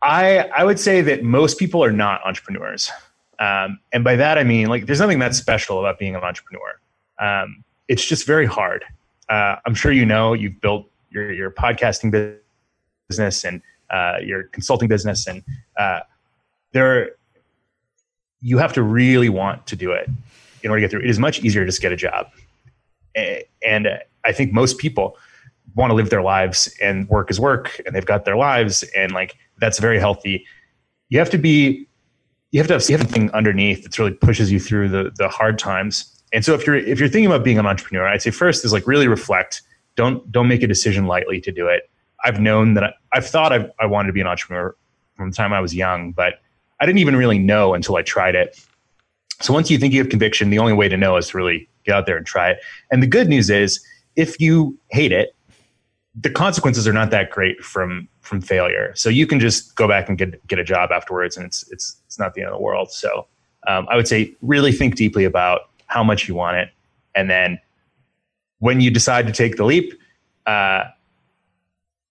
I 0.00 0.38
I 0.56 0.64
would 0.64 0.80
say 0.80 1.02
that 1.02 1.22
most 1.22 1.58
people 1.58 1.84
are 1.84 1.92
not 1.92 2.24
entrepreneurs, 2.24 2.90
um, 3.38 3.78
and 3.92 4.02
by 4.02 4.16
that 4.16 4.38
I 4.38 4.44
mean 4.44 4.68
like 4.68 4.86
there's 4.86 5.00
nothing 5.00 5.18
that 5.18 5.34
special 5.34 5.80
about 5.80 5.98
being 5.98 6.16
an 6.16 6.22
entrepreneur. 6.22 6.80
Um, 7.18 7.63
it's 7.88 8.04
just 8.04 8.26
very 8.26 8.46
hard. 8.46 8.84
Uh, 9.28 9.56
I'm 9.66 9.74
sure 9.74 9.92
you 9.92 10.04
know 10.04 10.32
you've 10.32 10.60
built 10.60 10.90
your 11.10 11.32
your 11.32 11.50
podcasting 11.50 12.38
business 13.08 13.44
and 13.44 13.62
uh, 13.90 14.18
your 14.22 14.44
consulting 14.44 14.88
business, 14.88 15.26
and 15.26 15.42
uh, 15.78 16.00
there 16.72 17.12
you 18.40 18.58
have 18.58 18.74
to 18.74 18.82
really 18.82 19.30
want 19.30 19.66
to 19.66 19.76
do 19.76 19.92
it 19.92 20.08
in 20.62 20.70
order 20.70 20.80
to 20.80 20.84
get 20.84 20.90
through. 20.90 21.00
It 21.00 21.10
is 21.10 21.18
much 21.18 21.40
easier 21.40 21.62
to 21.62 21.66
just 21.66 21.80
get 21.80 21.92
a 21.92 21.96
job. 21.96 22.26
And 23.66 23.88
I 24.24 24.32
think 24.32 24.52
most 24.52 24.78
people 24.78 25.16
want 25.74 25.90
to 25.90 25.94
live 25.94 26.10
their 26.10 26.22
lives 26.22 26.74
and 26.80 27.08
work 27.08 27.30
is 27.30 27.40
work 27.40 27.80
and 27.86 27.94
they've 27.94 28.04
got 28.04 28.24
their 28.24 28.36
lives 28.36 28.82
and 28.96 29.12
like 29.12 29.36
that's 29.58 29.78
very 29.78 29.98
healthy. 29.98 30.46
You 31.08 31.18
have 31.18 31.30
to 31.30 31.38
be 31.38 31.86
you 32.50 32.60
have 32.60 32.66
to 32.68 32.74
have 32.74 32.82
something 32.82 33.30
underneath 33.32 33.82
that 33.82 33.98
really 33.98 34.12
pushes 34.12 34.52
you 34.52 34.60
through 34.60 34.88
the 34.88 35.10
the 35.16 35.28
hard 35.28 35.58
times. 35.58 36.13
And 36.34 36.44
so 36.44 36.52
if 36.52 36.66
you're 36.66 36.76
if 36.76 36.98
you're 36.98 37.08
thinking 37.08 37.26
about 37.26 37.44
being 37.44 37.58
an 37.58 37.66
entrepreneur, 37.66 38.06
I'd 38.06 38.20
say 38.20 38.30
first 38.30 38.64
is 38.64 38.72
like 38.72 38.86
really 38.86 39.08
reflect. 39.08 39.62
Don't 39.94 40.30
don't 40.30 40.48
make 40.48 40.62
a 40.62 40.66
decision 40.66 41.06
lightly 41.06 41.40
to 41.40 41.52
do 41.52 41.68
it. 41.68 41.88
I've 42.24 42.40
known 42.40 42.74
that 42.74 42.84
I, 42.84 42.92
have 43.12 43.26
thought 43.26 43.52
I've, 43.52 43.70
I 43.78 43.86
wanted 43.86 44.08
to 44.08 44.12
be 44.12 44.20
an 44.20 44.26
entrepreneur 44.26 44.74
from 45.16 45.30
the 45.30 45.36
time 45.36 45.52
I 45.52 45.60
was 45.60 45.74
young, 45.74 46.10
but 46.12 46.40
I 46.80 46.86
didn't 46.86 46.98
even 46.98 47.14
really 47.16 47.38
know 47.38 47.74
until 47.74 47.96
I 47.96 48.02
tried 48.02 48.34
it. 48.34 48.58
So 49.40 49.52
once 49.52 49.70
you 49.70 49.78
think 49.78 49.92
you 49.92 50.00
have 50.00 50.08
conviction, 50.08 50.50
the 50.50 50.58
only 50.58 50.72
way 50.72 50.88
to 50.88 50.96
know 50.96 51.16
is 51.16 51.28
to 51.28 51.36
really 51.36 51.68
get 51.84 51.94
out 51.94 52.06
there 52.06 52.16
and 52.16 52.26
try 52.26 52.50
it. 52.50 52.60
And 52.90 53.02
the 53.02 53.06
good 53.06 53.28
news 53.28 53.50
is, 53.50 53.84
if 54.16 54.40
you 54.40 54.76
hate 54.90 55.12
it, 55.12 55.34
the 56.14 56.30
consequences 56.30 56.88
are 56.88 56.92
not 56.92 57.10
that 57.10 57.30
great 57.30 57.62
from 57.62 58.08
from 58.22 58.40
failure. 58.40 58.92
So 58.96 59.08
you 59.08 59.26
can 59.26 59.38
just 59.38 59.76
go 59.76 59.86
back 59.86 60.08
and 60.08 60.16
get 60.18 60.44
get 60.46 60.58
a 60.58 60.64
job 60.64 60.90
afterwards, 60.90 61.36
and 61.36 61.46
it's 61.46 61.70
it's 61.70 62.00
it's 62.06 62.18
not 62.18 62.34
the 62.34 62.40
end 62.40 62.50
of 62.50 62.56
the 62.56 62.62
world. 62.62 62.90
So 62.90 63.26
um, 63.66 63.86
I 63.90 63.96
would 63.96 64.08
say 64.08 64.34
really 64.40 64.72
think 64.72 64.96
deeply 64.96 65.24
about 65.24 65.70
how 65.94 66.02
much 66.02 66.26
you 66.26 66.34
want 66.34 66.56
it, 66.56 66.70
and 67.14 67.30
then 67.30 67.60
when 68.58 68.80
you 68.80 68.90
decide 68.90 69.28
to 69.28 69.32
take 69.32 69.56
the 69.56 69.64
leap, 69.64 69.94
uh, 70.46 70.84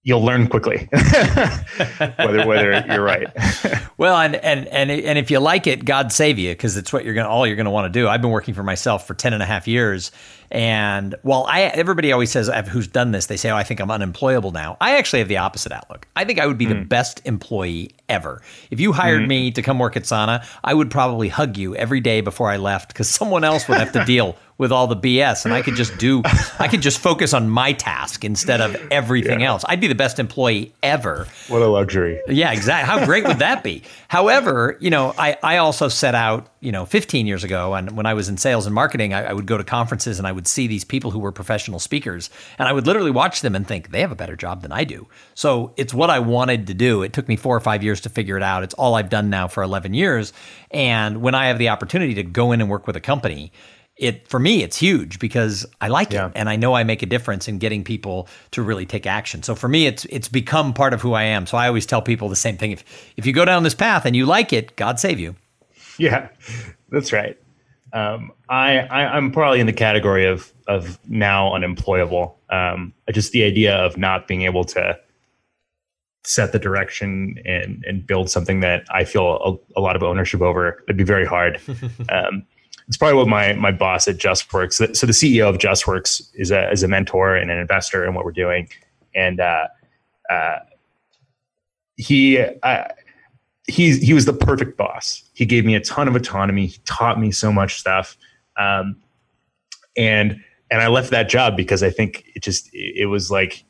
you'll 0.03 0.23
learn 0.23 0.47
quickly 0.47 0.87
whether 2.17 2.47
whether 2.47 2.85
you're 2.87 3.03
right. 3.03 3.27
well, 3.97 4.17
and 4.17 4.35
and 4.35 4.67
and 4.69 4.89
and 4.89 5.19
if 5.19 5.29
you 5.29 5.39
like 5.39 5.67
it, 5.67 5.83
God 5.83 6.13
save 6.13 6.39
you 6.39 6.51
because 6.51 6.77
it's 6.77 6.93
what 6.93 7.03
you're 7.03 7.13
going 7.13 7.27
all 7.27 7.45
you're 7.45 7.57
going 7.57 7.65
to 7.65 7.71
want 7.71 7.91
to 7.91 7.99
do. 7.99 8.07
I've 8.07 8.21
been 8.21 8.31
working 8.31 8.53
for 8.53 8.63
myself 8.63 9.05
for 9.05 9.13
10 9.13 9.33
and 9.33 9.43
a 9.43 9.45
half 9.45 9.67
years 9.67 10.11
and 10.53 11.15
while 11.23 11.47
I 11.49 11.61
everybody 11.61 12.11
always 12.11 12.29
says 12.29 12.47
who's 12.67 12.87
done 12.87 13.11
this, 13.11 13.25
they 13.25 13.37
say, 13.37 13.49
"Oh, 13.49 13.55
I 13.55 13.63
think 13.63 13.79
I'm 13.79 13.89
unemployable 13.89 14.51
now." 14.51 14.77
I 14.79 14.97
actually 14.97 15.19
have 15.19 15.27
the 15.27 15.37
opposite 15.37 15.71
outlook. 15.71 16.07
I 16.15 16.25
think 16.25 16.39
I 16.39 16.45
would 16.45 16.59
be 16.59 16.67
mm. 16.67 16.69
the 16.69 16.75
hmm. 16.75 16.83
best 16.83 17.21
employee 17.25 17.89
ever. 18.07 18.43
If 18.69 18.79
you 18.79 18.91
hired 18.91 19.23
mm. 19.23 19.27
me 19.27 19.51
to 19.51 19.63
come 19.63 19.79
work 19.79 19.97
at 19.97 20.05
Sana, 20.05 20.45
I 20.63 20.75
would 20.75 20.91
probably 20.91 21.27
hug 21.27 21.57
you 21.57 21.75
every 21.75 22.01
day 22.01 22.21
before 22.21 22.51
I 22.51 22.57
left 22.57 22.89
because 22.89 23.09
someone 23.09 23.43
else 23.43 23.67
would 23.67 23.79
have 23.79 23.93
to 23.93 24.05
deal 24.05 24.37
with 24.57 24.71
all 24.71 24.85
the 24.85 24.95
BS, 24.95 25.45
and 25.45 25.53
I 25.53 25.61
could 25.63 25.75
just 25.75 25.97
do, 25.97 26.21
I 26.59 26.67
could 26.67 26.81
just 26.81 26.99
focus 26.99 27.33
on 27.33 27.49
my 27.49 27.73
task 27.73 28.23
instead 28.23 28.61
of 28.61 28.75
everything 28.91 29.41
yeah. 29.41 29.49
else. 29.49 29.65
I'd 29.67 29.81
be 29.81 29.87
the 29.87 29.95
best 29.95 30.19
employee 30.19 30.71
ever. 30.83 31.27
What 31.47 31.61
a 31.61 31.67
luxury! 31.67 32.21
Yeah, 32.27 32.51
exactly. 32.51 32.87
How 32.87 33.05
great 33.05 33.25
would 33.25 33.39
that 33.39 33.63
be? 33.63 33.81
However, 34.13 34.77
you 34.79 34.91
know, 34.91 35.11
I 35.17 35.37
I 35.41 35.57
also 35.57 35.87
set 35.87 36.13
out, 36.13 36.45
you 36.59 36.71
know, 36.71 36.85
15 36.85 37.25
years 37.25 37.43
ago, 37.43 37.73
and 37.73 37.97
when 37.97 38.05
I 38.05 38.13
was 38.13 38.29
in 38.29 38.37
sales 38.37 38.67
and 38.67 38.75
marketing, 38.75 39.11
I, 39.11 39.23
I 39.23 39.33
would 39.33 39.47
go 39.47 39.57
to 39.57 39.63
conferences 39.63 40.19
and 40.19 40.27
I 40.27 40.31
would 40.31 40.45
see 40.45 40.67
these 40.67 40.83
people 40.83 41.09
who 41.09 41.17
were 41.17 41.31
professional 41.31 41.79
speakers, 41.79 42.29
and 42.59 42.67
I 42.67 42.73
would 42.73 42.85
literally 42.85 43.09
watch 43.09 43.41
them 43.41 43.55
and 43.55 43.67
think 43.67 43.89
they 43.89 44.01
have 44.01 44.11
a 44.11 44.15
better 44.15 44.35
job 44.35 44.61
than 44.61 44.71
I 44.71 44.83
do. 44.83 45.07
So 45.33 45.73
it's 45.77 45.95
what 45.95 46.11
I 46.11 46.19
wanted 46.19 46.67
to 46.67 46.75
do. 46.75 47.01
It 47.01 47.11
took 47.11 47.27
me 47.27 47.35
four 47.35 47.57
or 47.57 47.59
five 47.59 47.81
years 47.81 48.01
to 48.01 48.09
figure 48.09 48.37
it 48.37 48.43
out. 48.43 48.61
It's 48.61 48.75
all 48.75 48.93
I've 48.93 49.09
done 49.09 49.31
now 49.31 49.47
for 49.47 49.63
11 49.63 49.95
years, 49.95 50.31
and 50.69 51.23
when 51.23 51.33
I 51.33 51.47
have 51.47 51.57
the 51.57 51.69
opportunity 51.69 52.13
to 52.13 52.23
go 52.23 52.51
in 52.51 52.61
and 52.61 52.69
work 52.69 52.85
with 52.85 52.95
a 52.95 53.01
company 53.01 53.51
it 53.95 54.27
for 54.27 54.39
me 54.39 54.63
it's 54.63 54.77
huge 54.77 55.19
because 55.19 55.65
I 55.79 55.87
like 55.87 56.11
yeah. 56.11 56.27
it 56.27 56.31
and 56.35 56.49
I 56.49 56.55
know 56.55 56.73
I 56.73 56.83
make 56.83 57.03
a 57.03 57.05
difference 57.05 57.47
in 57.47 57.59
getting 57.59 57.83
people 57.83 58.27
to 58.51 58.63
really 58.63 58.85
take 58.85 59.05
action. 59.05 59.43
So 59.43 59.55
for 59.55 59.67
me 59.67 59.85
it's 59.85 60.05
it's 60.05 60.27
become 60.27 60.73
part 60.73 60.93
of 60.93 61.01
who 61.01 61.13
I 61.13 61.23
am. 61.23 61.45
So 61.45 61.57
I 61.57 61.67
always 61.67 61.85
tell 61.85 62.01
people 62.01 62.29
the 62.29 62.35
same 62.35 62.57
thing 62.57 62.71
if 62.71 62.83
if 63.17 63.25
you 63.25 63.33
go 63.33 63.45
down 63.45 63.63
this 63.63 63.75
path 63.75 64.05
and 64.05 64.15
you 64.15 64.25
like 64.25 64.51
it, 64.51 64.75
God 64.75 64.99
save 64.99 65.19
you. 65.19 65.35
Yeah. 65.97 66.29
That's 66.89 67.13
right. 67.13 67.37
Um, 67.93 68.31
I, 68.49 68.79
I 68.79 69.17
am 69.17 69.31
probably 69.31 69.59
in 69.59 69.67
the 69.67 69.73
category 69.73 70.25
of 70.25 70.51
of 70.67 70.99
now 71.07 71.53
unemployable. 71.53 72.39
Um, 72.49 72.93
just 73.11 73.31
the 73.31 73.43
idea 73.43 73.75
of 73.75 73.97
not 73.97 74.27
being 74.27 74.43
able 74.43 74.63
to 74.65 74.97
set 76.25 76.51
the 76.51 76.59
direction 76.59 77.35
and 77.45 77.83
and 77.87 78.05
build 78.07 78.29
something 78.31 78.61
that 78.61 78.85
I 78.89 79.03
feel 79.03 79.61
a, 79.75 79.79
a 79.79 79.81
lot 79.81 79.95
of 79.95 80.03
ownership 80.03 80.41
over 80.41 80.83
It'd 80.87 80.97
be 80.97 81.03
very 81.03 81.25
hard. 81.25 81.61
um, 82.09 82.45
it's 82.87 82.97
probably 82.97 83.17
what 83.17 83.27
my 83.27 83.53
my 83.53 83.71
boss 83.71 84.07
at 84.07 84.17
JustWorks. 84.17 84.95
So 84.95 85.05
the 85.05 85.13
CEO 85.13 85.47
of 85.47 85.57
JustWorks 85.57 86.29
is 86.35 86.51
a 86.51 86.69
is 86.71 86.83
a 86.83 86.87
mentor 86.87 87.35
and 87.35 87.49
an 87.49 87.57
investor 87.57 88.05
in 88.05 88.13
what 88.13 88.25
we're 88.25 88.31
doing, 88.31 88.69
and 89.15 89.39
uh, 89.39 89.67
uh, 90.29 90.59
he 91.95 92.39
uh, 92.39 92.87
he 93.67 93.97
he 93.97 94.13
was 94.13 94.25
the 94.25 94.33
perfect 94.33 94.77
boss. 94.77 95.23
He 95.33 95.45
gave 95.45 95.65
me 95.65 95.75
a 95.75 95.79
ton 95.79 96.07
of 96.07 96.15
autonomy. 96.15 96.67
He 96.67 96.79
taught 96.85 97.19
me 97.19 97.31
so 97.31 97.51
much 97.51 97.79
stuff, 97.79 98.17
um, 98.57 98.97
and 99.95 100.41
and 100.69 100.81
I 100.81 100.87
left 100.87 101.11
that 101.11 101.29
job 101.29 101.55
because 101.55 101.83
I 101.83 101.89
think 101.89 102.25
it 102.35 102.43
just 102.43 102.69
it 102.73 103.07
was 103.07 103.31
like 103.31 103.63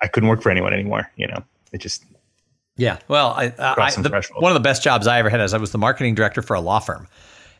I 0.00 0.06
couldn't 0.06 0.28
work 0.28 0.42
for 0.42 0.50
anyone 0.50 0.72
anymore. 0.72 1.10
You 1.16 1.26
know, 1.26 1.42
it 1.72 1.78
just 1.78 2.04
yeah. 2.76 2.98
Well, 3.08 3.28
I, 3.30 3.52
I 3.58 3.90
the, 3.90 4.28
one 4.36 4.52
of 4.52 4.54
the 4.54 4.60
best 4.60 4.82
jobs 4.82 5.06
I 5.06 5.18
ever 5.18 5.28
had 5.28 5.40
is 5.40 5.52
I 5.52 5.58
was 5.58 5.72
the 5.72 5.78
marketing 5.78 6.14
director 6.14 6.40
for 6.42 6.54
a 6.54 6.60
law 6.60 6.78
firm 6.78 7.08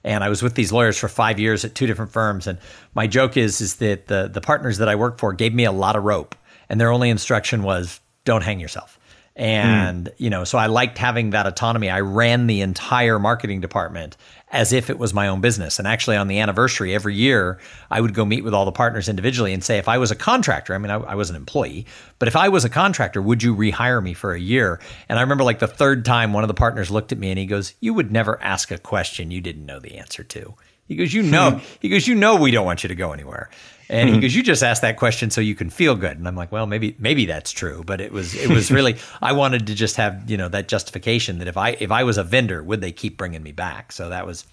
and 0.05 0.25
I 0.25 0.29
was 0.29 0.43
with 0.43 0.55
these 0.55 0.73
lawyers 0.73 0.99
for 0.99 1.09
five 1.09 1.39
years 1.39 1.65
at 1.65 1.75
two 1.75 1.87
different 1.87 2.13
firms. 2.13 2.47
And 2.47 2.59
my 2.95 3.07
joke 3.07 3.37
is 3.37 3.61
is 3.61 3.77
that 3.77 4.07
the 4.07 4.29
the 4.33 4.41
partners 4.41 4.79
that 4.79 4.89
I 4.89 4.97
worked 4.97 5.21
for 5.21 5.33
gave 5.33 5.55
me 5.55 5.65
a 5.65 5.73
lot 5.73 5.97
of 5.97 6.05
rope, 6.05 6.35
and 6.69 6.81
their 6.81 6.91
only 6.91 7.11
instruction 7.11 7.63
was 7.63 8.01
don't 8.25 8.43
hang 8.43 8.61
yourself. 8.61 8.99
And 9.35 10.07
mm. 10.07 10.13
you 10.19 10.31
know, 10.31 10.45
so 10.45 10.59
I 10.59 10.67
liked 10.67 10.99
having 10.99 11.31
that 11.31 11.47
autonomy. 11.47 11.91
I 11.91 12.01
ran 12.01 12.47
the 12.47 12.61
entire 12.61 13.19
marketing 13.19 13.61
department 13.61 14.17
as 14.53 14.75
if 14.75 14.91
it 14.91 14.99
was 14.99 15.15
my 15.15 15.29
own 15.29 15.41
business. 15.41 15.79
And 15.79 15.89
actually, 15.89 16.17
on 16.17 16.29
the 16.29 16.39
anniversary 16.39 16.95
every 16.95 17.15
year, 17.15 17.59
I 17.91 18.01
would 18.01 18.13
go 18.13 18.27
meet 18.27 18.45
with 18.45 18.53
all 18.53 18.67
the 18.67 18.73
partners 18.73 19.09
individually 19.09 19.55
and 19.55 19.65
say, 19.65 19.79
if 19.79 19.89
I 19.89 19.97
was 19.97 20.11
a 20.11 20.15
contractor, 20.15 20.75
I 20.75 20.79
mean, 20.79 20.91
I, 20.91 20.97
I, 20.97 21.15
was 21.15 21.31
an 21.31 21.37
employee, 21.37 21.87
but 22.19 22.29
if 22.29 22.37
I 22.37 22.51
was 22.51 22.65
a 22.65 22.69
contractor, 22.69 23.23
would 23.23 23.43
you 23.43 23.57
rehire 23.57 24.03
me 24.03 24.13
for 24.13 24.35
a 24.35 24.41
year? 24.41 24.79
And 25.09 25.19
I 25.19 25.23
remember 25.23 25.45
like 25.45 25.59
the 25.59 25.67
third 25.67 26.05
time, 26.05 26.35
one 26.35 26.45
of 26.45 26.49
the 26.49 26.55
partners 26.55 26.91
looked 26.91 27.13
at 27.13 27.19
me 27.19 27.31
and 27.31 27.39
he 27.39 27.47
goes, 27.47 27.73
You 27.81 27.95
would 27.95 28.13
never 28.13 28.41
ask 28.43 28.71
a 28.71 28.79
question 28.79 29.31
you 29.31 29.41
didn't 29.41 29.65
know 29.65 29.81
the 29.81 29.97
answer 29.97 30.23
to. 30.23 30.55
He 30.87 30.97
goes, 30.97 31.15
You 31.15 31.23
know, 31.23 31.63
he 31.81 31.89
goes, 31.89 32.07
You 32.07 32.15
know, 32.15 32.37
we 32.37 32.51
don't 32.51 32.67
want 32.67 32.83
you 32.83 32.89
to 32.89 32.95
go 32.95 33.13
anywhere. 33.13 33.49
And 33.93 34.09
he 34.09 34.21
goes, 34.21 34.35
"You 34.35 34.43
just 34.43 34.63
asked 34.63 34.81
that 34.83 34.97
question 34.97 35.31
so 35.31 35.41
you 35.41 35.55
can 35.55 35.69
feel 35.69 35.95
good." 35.95 36.17
And 36.17 36.27
I'm 36.27 36.35
like, 36.35 36.51
"Well, 36.51 36.67
maybe 36.67 36.97
maybe 36.99 37.27
that's 37.27 37.53
true, 37.53 37.83
but 37.85 38.01
it 38.01 38.11
was 38.11 38.35
it 38.35 38.49
was 38.49 38.71
really 38.71 38.97
I 39.23 39.33
wanted 39.33 39.67
to 39.67 39.75
just 39.75 39.97
have 39.97 40.31
you 40.31 40.37
know 40.39 40.49
that 40.49 40.67
justification 40.69 41.39
that 41.39 41.49
if 41.49 41.57
I 41.59 41.71
if 41.79 41.91
I 41.91 42.03
was 42.03 42.17
a 42.17 42.25
vendor, 42.25 42.63
would 42.63 42.81
they 42.81 42.91
keep 42.91 43.19
bringing 43.19 43.43
me 43.43 43.53
back? 43.53 43.93
So 43.93 44.09
that 44.09 44.27
was, 44.27 44.47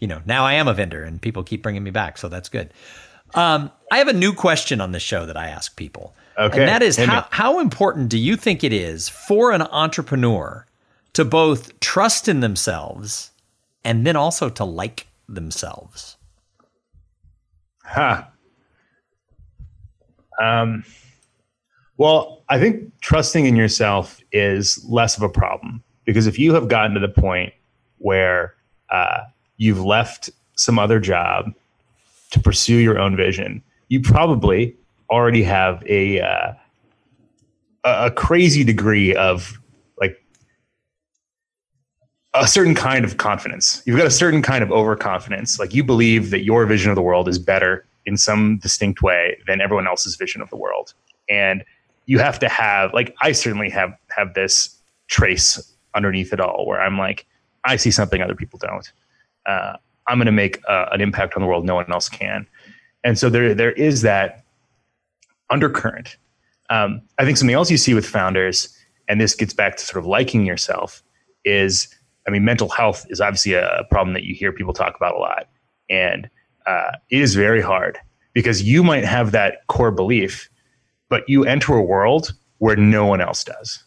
you 0.00 0.08
know, 0.08 0.20
now 0.26 0.44
I 0.44 0.54
am 0.54 0.66
a 0.66 0.74
vendor 0.74 1.04
and 1.04 1.22
people 1.22 1.44
keep 1.44 1.62
bringing 1.62 1.84
me 1.84 1.90
back, 1.90 2.18
so 2.18 2.28
that's 2.28 2.48
good. 2.48 2.72
Um, 3.34 3.70
I 3.92 3.98
have 3.98 4.08
a 4.08 4.12
new 4.12 4.32
question 4.32 4.80
on 4.80 4.90
the 4.90 4.98
show 4.98 5.24
that 5.24 5.36
I 5.36 5.48
ask 5.48 5.76
people, 5.76 6.16
okay. 6.36 6.58
and 6.58 6.68
that 6.68 6.82
is 6.82 6.96
how 6.96 7.28
how 7.30 7.60
important 7.60 8.08
do 8.08 8.18
you 8.18 8.34
think 8.36 8.64
it 8.64 8.72
is 8.72 9.08
for 9.08 9.52
an 9.52 9.62
entrepreneur 9.62 10.66
to 11.12 11.24
both 11.24 11.78
trust 11.78 12.26
in 12.26 12.40
themselves 12.40 13.30
and 13.84 14.04
then 14.04 14.16
also 14.16 14.48
to 14.50 14.64
like 14.64 15.06
themselves? 15.28 16.16
Huh. 17.84 18.24
Um, 20.40 20.84
Well, 22.00 22.42
I 22.48 22.58
think 22.58 22.98
trusting 23.02 23.44
in 23.44 23.56
yourself 23.56 24.20
is 24.32 24.82
less 24.88 25.18
of 25.18 25.22
a 25.22 25.28
problem 25.28 25.82
because 26.06 26.26
if 26.26 26.38
you 26.38 26.54
have 26.54 26.66
gotten 26.66 26.94
to 26.94 27.00
the 27.00 27.10
point 27.10 27.52
where 27.98 28.54
uh, 28.88 29.20
you've 29.58 29.84
left 29.84 30.30
some 30.56 30.78
other 30.78 30.98
job 30.98 31.52
to 32.30 32.40
pursue 32.40 32.76
your 32.76 32.98
own 32.98 33.16
vision, 33.16 33.62
you 33.88 34.00
probably 34.00 34.74
already 35.10 35.42
have 35.42 35.82
a 35.86 36.20
uh, 36.22 36.54
a 37.84 38.10
crazy 38.10 38.64
degree 38.64 39.14
of 39.14 39.60
like 40.00 40.24
a 42.32 42.48
certain 42.48 42.74
kind 42.74 43.04
of 43.04 43.18
confidence. 43.18 43.82
You've 43.84 43.98
got 43.98 44.06
a 44.06 44.10
certain 44.10 44.40
kind 44.40 44.64
of 44.64 44.72
overconfidence. 44.72 45.58
Like 45.58 45.74
you 45.74 45.84
believe 45.84 46.30
that 46.30 46.44
your 46.44 46.64
vision 46.64 46.90
of 46.90 46.96
the 46.96 47.02
world 47.02 47.28
is 47.28 47.38
better 47.38 47.84
in 48.06 48.16
some 48.16 48.58
distinct 48.58 49.02
way 49.02 49.38
than 49.46 49.60
everyone 49.60 49.86
else's 49.86 50.16
vision 50.16 50.40
of 50.40 50.50
the 50.50 50.56
world. 50.56 50.94
And 51.28 51.64
you 52.06 52.18
have 52.18 52.38
to 52.40 52.48
have 52.48 52.92
like 52.92 53.14
I 53.22 53.32
certainly 53.32 53.70
have 53.70 53.92
have 54.08 54.34
this 54.34 54.76
trace 55.08 55.74
underneath 55.94 56.32
it 56.32 56.40
all 56.40 56.66
where 56.66 56.80
I'm 56.80 56.98
like 56.98 57.26
I 57.64 57.76
see 57.76 57.90
something 57.90 58.22
other 58.22 58.34
people 58.34 58.58
don't. 58.58 58.90
Uh, 59.46 59.76
I'm 60.06 60.18
going 60.18 60.26
to 60.26 60.32
make 60.32 60.60
uh, 60.68 60.86
an 60.92 61.00
impact 61.00 61.34
on 61.36 61.42
the 61.42 61.48
world 61.48 61.64
no 61.64 61.74
one 61.74 61.90
else 61.92 62.08
can. 62.08 62.46
And 63.04 63.18
so 63.18 63.30
there 63.30 63.54
there 63.54 63.72
is 63.72 64.02
that 64.02 64.44
undercurrent. 65.50 66.16
Um, 66.68 67.02
I 67.18 67.24
think 67.24 67.36
something 67.36 67.54
else 67.54 67.70
you 67.70 67.76
see 67.76 67.94
with 67.94 68.06
founders, 68.06 68.76
and 69.08 69.20
this 69.20 69.34
gets 69.34 69.52
back 69.52 69.76
to 69.76 69.84
sort 69.84 70.02
of 70.02 70.06
liking 70.06 70.46
yourself, 70.46 71.02
is 71.44 71.94
I 72.26 72.30
mean, 72.30 72.44
mental 72.44 72.68
health 72.68 73.06
is 73.08 73.20
obviously 73.20 73.54
a 73.54 73.86
problem 73.90 74.14
that 74.14 74.24
you 74.24 74.34
hear 74.34 74.52
people 74.52 74.72
talk 74.72 74.94
about 74.96 75.14
a 75.14 75.18
lot. 75.18 75.48
And 75.88 76.28
uh, 76.66 76.92
it 77.10 77.20
is 77.20 77.34
very 77.34 77.60
hard 77.60 77.98
because 78.32 78.62
you 78.62 78.82
might 78.82 79.04
have 79.04 79.32
that 79.32 79.66
core 79.66 79.90
belief, 79.90 80.48
but 81.08 81.28
you 81.28 81.44
enter 81.44 81.74
a 81.74 81.82
world 81.82 82.32
where 82.58 82.76
no 82.76 83.06
one 83.06 83.20
else 83.20 83.44
does. 83.44 83.82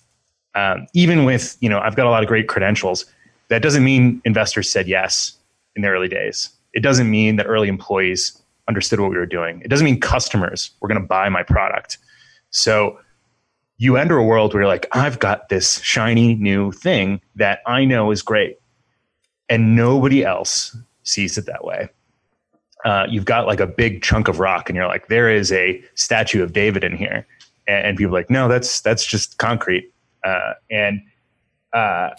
Um, 0.56 0.88
even 0.94 1.26
with, 1.26 1.58
you 1.62 1.70
know, 1.70 1.80
I've 1.80 1.96
got 1.96 2.06
a 2.06 2.10
lot 2.10 2.24
of 2.24 2.28
great 2.28 2.48
credentials. 2.48 3.06
That 3.50 3.62
doesn't 3.62 3.84
mean 3.84 4.22
investors 4.26 4.70
said 4.70 4.88
yes 4.88 5.38
in 5.76 5.82
the 5.82 5.88
early 5.88 6.08
days. 6.08 6.50
It 6.74 6.82
doesn't 6.82 7.10
mean 7.10 7.36
that 7.38 7.46
early 7.46 7.68
employees 7.68 8.40
understood 8.68 9.00
what 9.00 9.10
we 9.10 9.18
were 9.18 9.26
doing. 9.26 9.62
It 9.64 9.68
doesn't 9.68 9.86
mean 9.86 10.00
customers 10.00 10.72
were 10.80 10.88
going 10.88 11.02
to 11.02 11.08
buy 11.08 11.30
my 11.30 11.44
product. 11.44 11.98
So 12.50 13.00
you 13.78 13.98
enter 13.98 14.18
a 14.18 14.24
world 14.24 14.54
where 14.54 14.64
you're 14.64 14.72
like, 14.72 14.88
I've 14.92 15.20
got 15.20 15.50
this 15.50 15.82
shiny 15.82 16.36
new 16.36 16.72
thing 16.72 17.22
that 17.36 17.60
I 17.66 17.86
know 17.86 18.12
is 18.12 18.22
great. 18.22 18.58
And 19.50 19.76
nobody 19.76 20.24
else 20.24 20.76
sees 21.04 21.38
it 21.38 21.46
that 21.48 21.66
way. 21.66 21.90
Uh, 22.84 23.06
you've 23.10 23.26
got 23.26 23.48
like 23.48 23.60
a 23.60 23.68
big 23.68 24.02
chunk 24.02 24.28
of 24.28 24.40
rock, 24.40 24.70
and 24.70 24.76
you're 24.76 24.88
like, 24.88 25.08
there 25.08 25.30
is 25.30 25.52
a 25.52 25.82
statue 25.96 26.44
of 26.44 26.54
David 26.54 26.84
in 26.84 26.96
here. 26.96 27.26
And, 27.68 27.88
and 27.88 27.98
people 27.98 28.14
are 28.14 28.20
like, 28.20 28.30
no, 28.30 28.48
that's 28.48 28.82
that's 28.82 29.06
just 29.06 29.38
concrete. 29.38 29.92
Uh, 30.24 30.54
and 30.70 31.02
uh, 31.72 32.10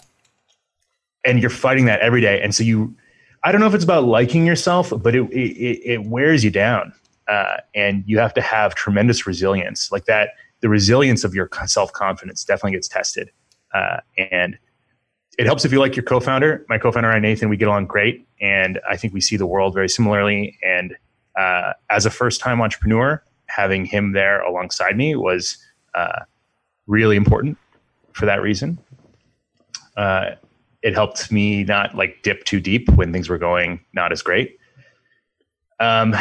and 1.23 1.39
you're 1.39 1.49
fighting 1.49 1.85
that 1.85 1.99
every 2.01 2.21
day. 2.21 2.41
And 2.41 2.53
so 2.53 2.63
you 2.63 2.95
I 3.43 3.51
don't 3.51 3.61
know 3.61 3.67
if 3.67 3.75
it's 3.75 3.83
about 3.83 4.05
liking 4.05 4.45
yourself, 4.45 4.91
but 5.01 5.15
it 5.15 5.23
it, 5.31 5.81
it 5.85 6.05
wears 6.05 6.43
you 6.43 6.49
down, 6.49 6.93
uh, 7.27 7.57
and 7.75 8.03
you 8.07 8.17
have 8.17 8.33
to 8.33 8.41
have 8.41 8.73
tremendous 8.73 9.27
resilience. 9.27 9.91
Like 9.91 10.05
that, 10.05 10.29
the 10.61 10.69
resilience 10.69 11.23
of 11.23 11.35
your 11.35 11.47
self 11.67 11.93
confidence 11.93 12.43
definitely 12.43 12.71
gets 12.71 12.87
tested, 12.87 13.29
uh, 13.73 13.97
and 14.17 14.57
it 15.37 15.45
helps 15.45 15.65
if 15.65 15.71
you 15.71 15.79
like 15.79 15.95
your 15.95 16.03
co-founder. 16.03 16.65
My 16.69 16.77
co-founder 16.77 17.09
and 17.09 17.21
Nathan, 17.21 17.49
we 17.49 17.57
get 17.57 17.67
along 17.67 17.87
great, 17.87 18.27
and 18.41 18.79
I 18.89 18.97
think 18.97 19.13
we 19.13 19.21
see 19.21 19.37
the 19.37 19.45
world 19.45 19.73
very 19.73 19.89
similarly. 19.89 20.57
And 20.63 20.95
uh, 21.35 21.73
as 21.89 22.05
a 22.05 22.09
first-time 22.09 22.61
entrepreneur, 22.61 23.23
having 23.47 23.85
him 23.85 24.13
there 24.13 24.41
alongside 24.41 24.97
me 24.97 25.15
was 25.15 25.57
uh, 25.93 26.21
really 26.87 27.15
important 27.15 27.57
for 28.13 28.25
that 28.25 28.41
reason. 28.41 28.79
Uh, 29.97 30.31
it 30.81 30.93
helped 30.93 31.31
me 31.31 31.63
not 31.63 31.95
like 31.95 32.21
dip 32.21 32.43
too 32.45 32.59
deep 32.59 32.89
when 32.89 33.11
things 33.11 33.27
were 33.27 33.37
going 33.37 33.79
not 33.93 34.11
as 34.11 34.21
great. 34.21 34.57
Um, 35.79 36.15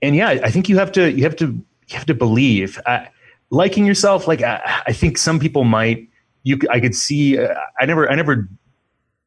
and 0.00 0.14
yeah, 0.14 0.28
I 0.28 0.50
think 0.50 0.68
you 0.68 0.78
have 0.78 0.92
to 0.92 1.10
you 1.10 1.24
have 1.24 1.36
to 1.36 1.46
you 1.46 1.96
have 1.96 2.06
to 2.06 2.14
believe 2.14 2.80
uh, 2.86 3.04
liking 3.50 3.84
yourself. 3.84 4.28
Like 4.28 4.42
I, 4.42 4.82
I, 4.86 4.92
think 4.92 5.18
some 5.18 5.38
people 5.38 5.64
might. 5.64 6.08
You 6.48 6.58
I 6.70 6.80
could 6.80 6.94
see. 6.94 7.38
Uh, 7.38 7.54
I 7.78 7.84
never 7.84 8.10
I 8.10 8.14
never 8.14 8.48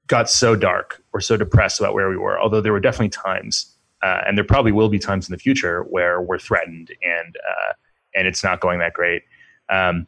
got 0.07 0.27
so 0.27 0.55
dark 0.55 1.03
or 1.13 1.21
so 1.21 1.37
depressed 1.37 1.79
about 1.79 1.93
where 1.93 2.09
we 2.09 2.17
were. 2.17 2.39
Although 2.41 2.61
there 2.61 2.73
were 2.73 2.79
definitely 2.79 3.09
times, 3.09 3.75
uh, 4.01 4.21
and 4.25 4.35
there 4.35 4.43
probably 4.43 4.71
will 4.71 4.89
be 4.89 4.97
times 4.97 5.29
in 5.29 5.31
the 5.31 5.37
future 5.37 5.83
where 5.83 6.19
we're 6.19 6.39
threatened 6.39 6.89
and 7.03 7.35
uh, 7.37 7.73
and 8.15 8.27
it's 8.27 8.43
not 8.43 8.59
going 8.59 8.79
that 8.79 8.93
great. 8.93 9.21
Um, 9.69 10.07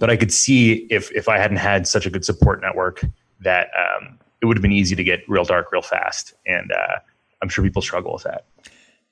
but 0.00 0.08
I 0.08 0.16
could 0.16 0.32
see 0.32 0.86
if 0.88 1.12
if 1.12 1.28
I 1.28 1.36
hadn't 1.36 1.58
had 1.58 1.86
such 1.86 2.06
a 2.06 2.10
good 2.10 2.24
support 2.24 2.62
network 2.62 3.04
that 3.40 3.68
um, 3.78 4.18
it 4.40 4.46
would 4.46 4.56
have 4.56 4.62
been 4.62 4.72
easy 4.72 4.96
to 4.96 5.04
get 5.04 5.20
real 5.28 5.44
dark 5.44 5.70
real 5.70 5.82
fast, 5.82 6.32
and 6.46 6.72
uh, 6.72 6.96
I'm 7.42 7.50
sure 7.50 7.62
people 7.62 7.82
struggle 7.82 8.14
with 8.14 8.22
that. 8.22 8.46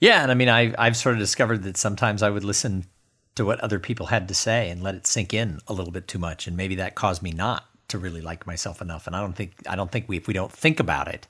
Yeah, 0.00 0.22
and 0.22 0.30
I 0.30 0.34
mean, 0.34 0.48
I 0.48 0.72
I've 0.78 0.96
sort 0.96 1.16
of 1.16 1.18
discovered 1.18 1.64
that 1.64 1.76
sometimes 1.76 2.22
I 2.22 2.30
would 2.30 2.44
listen 2.44 2.86
to 3.40 3.46
what 3.46 3.60
other 3.60 3.78
people 3.78 4.06
had 4.06 4.28
to 4.28 4.34
say 4.34 4.70
and 4.70 4.82
let 4.82 4.94
it 4.94 5.06
sink 5.06 5.34
in 5.34 5.58
a 5.66 5.72
little 5.72 5.92
bit 5.92 6.06
too 6.06 6.18
much, 6.18 6.46
and 6.46 6.56
maybe 6.56 6.76
that 6.76 6.94
caused 6.94 7.22
me 7.22 7.32
not 7.32 7.64
to 7.88 7.98
really 7.98 8.20
like 8.20 8.46
myself 8.46 8.80
enough. 8.80 9.06
And 9.06 9.16
I 9.16 9.20
don't 9.20 9.34
think 9.34 9.52
I 9.68 9.76
don't 9.76 9.90
think 9.90 10.08
we 10.08 10.16
if 10.16 10.26
we 10.26 10.34
don't 10.34 10.52
think 10.52 10.78
about 10.78 11.08
it, 11.08 11.26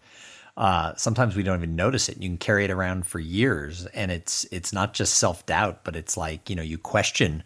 uh, 0.56 0.94
sometimes 0.96 1.36
we 1.36 1.42
don't 1.42 1.58
even 1.58 1.76
notice 1.76 2.08
it. 2.08 2.18
You 2.18 2.28
can 2.28 2.38
carry 2.38 2.64
it 2.64 2.70
around 2.70 3.06
for 3.06 3.18
years, 3.18 3.86
and 3.86 4.10
it's 4.10 4.44
it's 4.50 4.72
not 4.72 4.92
just 4.92 5.14
self 5.14 5.46
doubt, 5.46 5.84
but 5.84 5.96
it's 5.96 6.16
like 6.16 6.50
you 6.50 6.56
know 6.56 6.62
you 6.62 6.78
question, 6.78 7.42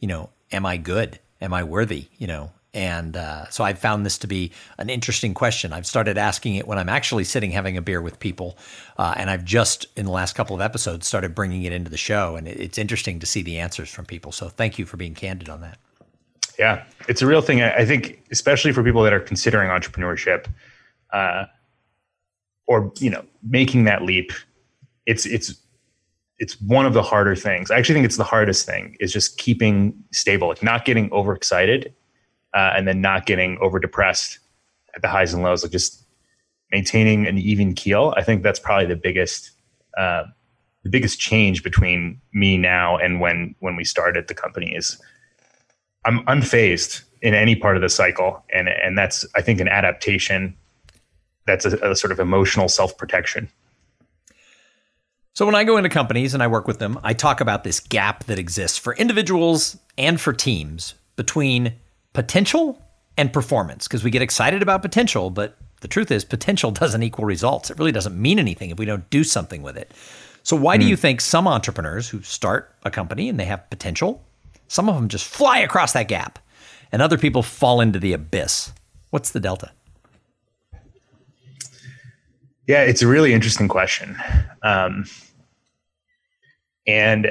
you 0.00 0.08
know, 0.08 0.30
am 0.52 0.66
I 0.66 0.76
good? 0.76 1.18
am 1.40 1.54
I 1.54 1.64
worthy? 1.64 2.06
You 2.18 2.26
know, 2.26 2.50
and 2.78 3.16
uh, 3.16 3.50
so 3.50 3.64
I've 3.64 3.80
found 3.80 4.06
this 4.06 4.16
to 4.18 4.28
be 4.28 4.52
an 4.78 4.88
interesting 4.88 5.34
question. 5.34 5.72
I've 5.72 5.84
started 5.84 6.16
asking 6.16 6.54
it 6.54 6.68
when 6.68 6.78
I'm 6.78 6.88
actually 6.88 7.24
sitting 7.24 7.50
having 7.50 7.76
a 7.76 7.82
beer 7.82 8.00
with 8.00 8.20
people, 8.20 8.56
uh, 8.98 9.14
and 9.16 9.28
I've 9.28 9.44
just 9.44 9.86
in 9.96 10.04
the 10.04 10.12
last 10.12 10.36
couple 10.36 10.54
of 10.54 10.62
episodes 10.62 11.04
started 11.04 11.34
bringing 11.34 11.64
it 11.64 11.72
into 11.72 11.90
the 11.90 11.96
show, 11.96 12.36
and 12.36 12.46
it's 12.46 12.78
interesting 12.78 13.18
to 13.18 13.26
see 13.26 13.42
the 13.42 13.58
answers 13.58 13.90
from 13.90 14.06
people. 14.06 14.30
So 14.30 14.48
thank 14.48 14.78
you 14.78 14.86
for 14.86 14.96
being 14.96 15.16
candid 15.16 15.48
on 15.48 15.60
that. 15.62 15.76
Yeah, 16.56 16.84
it's 17.08 17.20
a 17.20 17.26
real 17.26 17.40
thing. 17.40 17.62
I 17.62 17.84
think, 17.84 18.22
especially 18.30 18.70
for 18.70 18.84
people 18.84 19.02
that 19.02 19.12
are 19.12 19.20
considering 19.20 19.70
entrepreneurship, 19.70 20.46
uh, 21.12 21.46
or 22.68 22.92
you 23.00 23.10
know, 23.10 23.24
making 23.42 23.84
that 23.84 24.02
leap. 24.02 24.30
It's 25.04 25.26
it's 25.26 25.52
it's 26.38 26.60
one 26.60 26.86
of 26.86 26.94
the 26.94 27.02
harder 27.02 27.34
things. 27.34 27.72
I 27.72 27.76
actually 27.78 27.96
think 27.96 28.06
it's 28.06 28.18
the 28.18 28.24
hardest 28.24 28.66
thing 28.66 28.96
is 29.00 29.12
just 29.12 29.36
keeping 29.36 30.00
stable, 30.12 30.46
like 30.46 30.62
not 30.62 30.84
getting 30.84 31.12
overexcited, 31.12 31.92
uh, 32.54 32.72
and 32.76 32.86
then 32.86 33.00
not 33.00 33.26
getting 33.26 33.58
over 33.60 33.78
depressed 33.78 34.38
at 34.94 35.02
the 35.02 35.08
highs 35.08 35.34
and 35.34 35.42
lows. 35.42 35.62
Like 35.62 35.72
just 35.72 36.04
maintaining 36.70 37.26
an 37.26 37.38
even 37.38 37.74
keel. 37.74 38.14
I 38.16 38.22
think 38.22 38.42
that's 38.42 38.58
probably 38.58 38.86
the 38.86 38.96
biggest 38.96 39.50
uh, 39.96 40.24
the 40.84 40.90
biggest 40.90 41.18
change 41.18 41.62
between 41.62 42.20
me 42.32 42.56
now 42.56 42.96
and 42.96 43.20
when 43.20 43.54
when 43.60 43.76
we 43.76 43.84
started 43.84 44.28
the 44.28 44.34
company 44.34 44.74
is 44.74 45.00
I'm 46.04 46.24
unfazed 46.26 47.02
in 47.20 47.34
any 47.34 47.56
part 47.56 47.76
of 47.76 47.82
the 47.82 47.88
cycle, 47.88 48.44
and 48.52 48.68
and 48.68 48.96
that's 48.96 49.26
I 49.34 49.42
think 49.42 49.60
an 49.60 49.68
adaptation. 49.68 50.56
That's 51.46 51.64
a, 51.64 51.76
a 51.90 51.96
sort 51.96 52.12
of 52.12 52.20
emotional 52.20 52.68
self 52.68 52.96
protection. 52.96 53.48
So 55.34 55.46
when 55.46 55.54
I 55.54 55.64
go 55.64 55.76
into 55.76 55.88
companies 55.88 56.34
and 56.34 56.42
I 56.42 56.46
work 56.46 56.66
with 56.66 56.78
them, 56.78 56.98
I 57.04 57.14
talk 57.14 57.40
about 57.40 57.62
this 57.62 57.78
gap 57.78 58.24
that 58.24 58.38
exists 58.38 58.76
for 58.76 58.94
individuals 58.94 59.78
and 59.96 60.20
for 60.20 60.32
teams 60.32 60.94
between 61.14 61.74
potential 62.12 62.80
and 63.16 63.32
performance 63.32 63.86
because 63.86 64.04
we 64.04 64.10
get 64.10 64.22
excited 64.22 64.62
about 64.62 64.82
potential, 64.82 65.30
but 65.30 65.56
the 65.80 65.88
truth 65.88 66.10
is 66.10 66.24
potential 66.24 66.70
doesn't 66.72 67.02
equal 67.02 67.24
results. 67.24 67.70
It 67.70 67.78
really 67.78 67.92
doesn't 67.92 68.20
mean 68.20 68.38
anything 68.38 68.70
if 68.70 68.78
we 68.78 68.86
don't 68.86 69.08
do 69.10 69.24
something 69.24 69.62
with 69.62 69.76
it. 69.76 69.92
So 70.42 70.56
why 70.56 70.76
mm. 70.76 70.80
do 70.80 70.86
hmm. 70.86 70.90
you 70.90 70.96
think 70.96 71.20
some 71.20 71.46
entrepreneurs 71.46 72.08
who 72.08 72.22
start 72.22 72.74
a 72.84 72.90
company 72.90 73.28
and 73.28 73.38
they 73.38 73.44
have 73.44 73.68
potential, 73.70 74.24
some 74.68 74.88
of 74.88 74.94
them 74.94 75.08
just 75.08 75.26
fly 75.26 75.58
across 75.58 75.92
that 75.92 76.08
gap 76.08 76.38
and 76.90 77.02
other 77.02 77.18
people 77.18 77.42
fall 77.42 77.80
into 77.80 77.98
the 77.98 78.12
abyss? 78.12 78.72
What's 79.10 79.30
the 79.30 79.40
delta? 79.40 79.72
Yeah, 82.66 82.82
it's 82.82 83.00
a 83.00 83.06
really 83.06 83.32
interesting 83.32 83.66
question. 83.66 84.16
Um, 84.62 85.06
and 86.86 87.30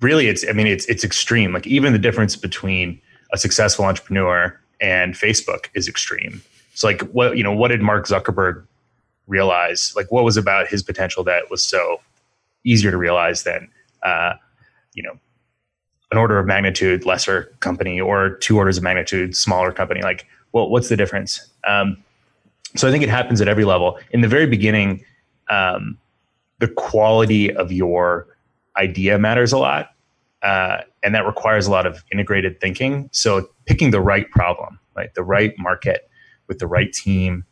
really 0.00 0.28
it's 0.28 0.44
i 0.48 0.52
mean 0.52 0.66
it's 0.66 0.86
it's 0.86 1.04
extreme. 1.04 1.52
Like 1.52 1.66
even 1.66 1.92
the 1.92 1.98
difference 1.98 2.36
between 2.36 3.00
a 3.32 3.38
successful 3.38 3.84
entrepreneur 3.84 4.58
and 4.80 5.14
facebook 5.14 5.66
is 5.74 5.88
extreme. 5.88 6.42
So 6.74 6.86
like 6.86 7.02
what 7.12 7.36
you 7.36 7.42
know 7.42 7.52
what 7.52 7.68
did 7.68 7.80
mark 7.80 8.06
zuckerberg 8.06 8.64
realize? 9.26 9.92
Like 9.96 10.10
what 10.12 10.24
was 10.24 10.36
about 10.36 10.68
his 10.68 10.82
potential 10.82 11.24
that 11.24 11.50
was 11.50 11.62
so 11.62 12.00
easier 12.64 12.90
to 12.90 12.96
realize 12.96 13.44
than 13.44 13.68
uh, 14.02 14.34
you 14.94 15.02
know 15.02 15.18
an 16.12 16.18
order 16.18 16.38
of 16.38 16.46
magnitude 16.46 17.04
lesser 17.04 17.52
company 17.60 18.00
or 18.00 18.36
two 18.36 18.56
orders 18.56 18.76
of 18.76 18.82
magnitude 18.82 19.36
smaller 19.36 19.72
company? 19.72 20.02
Like 20.02 20.26
well 20.52 20.68
what's 20.68 20.88
the 20.88 20.96
difference? 20.96 21.40
Um, 21.66 22.02
so 22.76 22.86
i 22.86 22.90
think 22.90 23.02
it 23.02 23.08
happens 23.08 23.40
at 23.40 23.48
every 23.48 23.64
level. 23.64 23.98
In 24.10 24.20
the 24.20 24.28
very 24.28 24.46
beginning 24.46 25.04
um, 25.50 25.98
the 26.58 26.68
quality 26.68 27.54
of 27.54 27.72
your 27.72 28.26
idea 28.76 29.18
matters 29.18 29.52
a 29.52 29.58
lot. 29.58 29.90
uh, 30.42 30.82
and 31.02 31.14
that 31.14 31.26
requires 31.26 31.66
a 31.66 31.70
lot 31.70 31.86
of 31.86 32.04
integrated 32.12 32.60
thinking. 32.60 33.08
So 33.12 33.48
picking 33.66 33.90
the 33.90 34.00
right 34.00 34.30
problem, 34.30 34.78
right, 34.94 35.12
the 35.14 35.22
right 35.22 35.52
market 35.58 36.08
with 36.46 36.58
the 36.58 36.66
right 36.66 36.92
team 36.92 37.44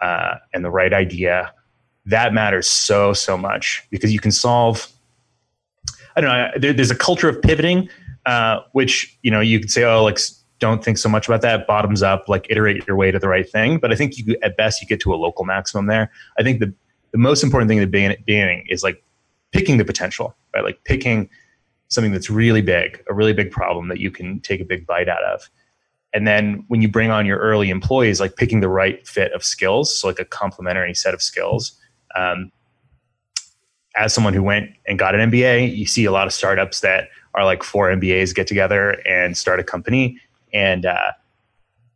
uh, 0.00 0.36
and 0.52 0.64
the 0.64 0.70
right 0.70 0.92
idea, 0.92 1.52
that 2.06 2.32
matters 2.32 2.68
so 2.68 3.12
so 3.12 3.36
much 3.36 3.86
because 3.90 4.12
you 4.12 4.18
can 4.18 4.32
solve. 4.32 4.88
I 6.16 6.20
don't 6.20 6.30
know. 6.30 6.50
There, 6.56 6.72
there's 6.72 6.90
a 6.90 6.96
culture 6.96 7.28
of 7.28 7.40
pivoting, 7.42 7.88
uh, 8.26 8.60
which 8.72 9.16
you 9.22 9.30
know 9.30 9.40
you 9.40 9.60
could 9.60 9.70
say, 9.70 9.84
oh, 9.84 10.02
like 10.02 10.18
don't 10.58 10.84
think 10.84 10.98
so 10.98 11.08
much 11.08 11.28
about 11.28 11.42
that. 11.42 11.66
Bottoms 11.66 12.02
up, 12.02 12.28
like 12.28 12.46
iterate 12.50 12.84
your 12.86 12.96
way 12.96 13.10
to 13.10 13.18
the 13.18 13.28
right 13.28 13.48
thing. 13.48 13.78
But 13.78 13.92
I 13.92 13.96
think 13.96 14.18
you 14.18 14.36
at 14.42 14.56
best 14.56 14.80
you 14.82 14.88
get 14.88 15.00
to 15.00 15.14
a 15.14 15.16
local 15.16 15.44
maximum 15.44 15.86
there. 15.86 16.10
I 16.38 16.42
think 16.42 16.58
the 16.60 16.72
the 17.12 17.18
most 17.18 17.44
important 17.44 17.68
thing 17.68 17.78
at 17.78 17.90
the 17.90 18.16
beginning 18.26 18.66
is 18.68 18.82
like 18.82 19.04
picking 19.52 19.76
the 19.76 19.84
potential, 19.84 20.36
right? 20.54 20.64
Like 20.64 20.82
picking 20.84 21.28
something 21.88 22.12
that's 22.12 22.30
really 22.30 22.62
big, 22.62 23.02
a 23.08 23.14
really 23.14 23.32
big 23.32 23.50
problem 23.50 23.88
that 23.88 23.98
you 23.98 24.10
can 24.10 24.40
take 24.40 24.60
a 24.60 24.64
big 24.64 24.86
bite 24.86 25.08
out 25.08 25.22
of. 25.24 25.50
And 26.12 26.26
then 26.26 26.64
when 26.68 26.82
you 26.82 26.88
bring 26.88 27.10
on 27.10 27.26
your 27.26 27.38
early 27.38 27.70
employees, 27.70 28.20
like 28.20 28.36
picking 28.36 28.60
the 28.60 28.68
right 28.68 29.06
fit 29.06 29.32
of 29.32 29.44
skills, 29.44 29.94
so 29.94 30.08
like 30.08 30.18
a 30.18 30.24
complementary 30.24 30.94
set 30.94 31.14
of 31.14 31.22
skills. 31.22 31.78
Um, 32.16 32.50
as 33.96 34.12
someone 34.12 34.34
who 34.34 34.42
went 34.42 34.70
and 34.86 34.98
got 34.98 35.14
an 35.14 35.30
MBA, 35.30 35.76
you 35.76 35.86
see 35.86 36.04
a 36.04 36.12
lot 36.12 36.26
of 36.26 36.32
startups 36.32 36.80
that 36.80 37.08
are 37.34 37.44
like 37.44 37.62
four 37.62 37.88
MBAs 37.88 38.34
get 38.34 38.46
together 38.46 39.00
and 39.06 39.36
start 39.36 39.60
a 39.60 39.64
company. 39.64 40.18
And 40.52 40.86
uh, 40.86 41.12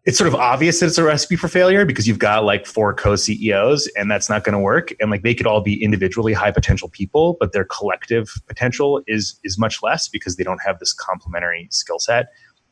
it's 0.04 0.18
sort 0.18 0.28
of 0.28 0.34
obvious 0.34 0.80
that 0.80 0.86
it's 0.86 0.98
a 0.98 1.02
recipe 1.02 1.34
for 1.34 1.48
failure 1.48 1.86
because 1.86 2.06
you've 2.06 2.18
got 2.18 2.44
like 2.44 2.66
four 2.66 2.92
co-CEOs 2.92 3.88
and 3.96 4.10
that's 4.10 4.28
not 4.28 4.44
going 4.44 4.52
to 4.52 4.58
work. 4.58 4.92
And 5.00 5.10
like 5.10 5.22
they 5.22 5.34
could 5.34 5.46
all 5.46 5.62
be 5.62 5.82
individually 5.82 6.34
high 6.34 6.50
potential 6.50 6.90
people, 6.90 7.38
but 7.40 7.52
their 7.52 7.64
collective 7.64 8.30
potential 8.46 9.00
is 9.06 9.38
is 9.44 9.58
much 9.58 9.82
less 9.82 10.08
because 10.08 10.36
they 10.36 10.44
don't 10.44 10.60
have 10.64 10.78
this 10.78 10.92
complementary 10.92 11.68
skill 11.70 11.98
set. 11.98 12.26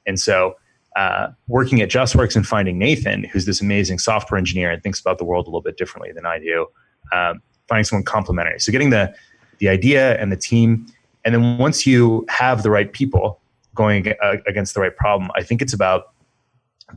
And 0.06 0.20
so 0.20 0.56
uh, 0.94 1.28
working 1.48 1.80
at 1.80 1.88
JustWorks 1.88 2.36
and 2.36 2.46
finding 2.46 2.78
Nathan, 2.78 3.24
who's 3.24 3.46
this 3.46 3.62
amazing 3.62 3.98
software 3.98 4.36
engineer 4.36 4.70
and 4.70 4.82
thinks 4.82 5.00
about 5.00 5.16
the 5.16 5.24
world 5.24 5.46
a 5.46 5.48
little 5.48 5.62
bit 5.62 5.78
differently 5.78 6.12
than 6.12 6.26
I 6.26 6.38
do, 6.38 6.66
um, 7.12 7.40
finding 7.66 7.84
someone 7.84 8.04
complementary. 8.04 8.60
So 8.60 8.70
getting 8.72 8.90
the 8.90 9.14
the 9.58 9.70
idea 9.70 10.20
and 10.20 10.30
the 10.30 10.36
team, 10.36 10.86
and 11.24 11.34
then 11.34 11.56
once 11.56 11.86
you 11.86 12.26
have 12.28 12.62
the 12.62 12.70
right 12.70 12.92
people 12.92 13.40
going 13.74 14.12
against 14.46 14.74
the 14.74 14.80
right 14.80 14.94
problem, 14.94 15.30
I 15.34 15.42
think 15.42 15.62
it's 15.62 15.72
about 15.72 16.12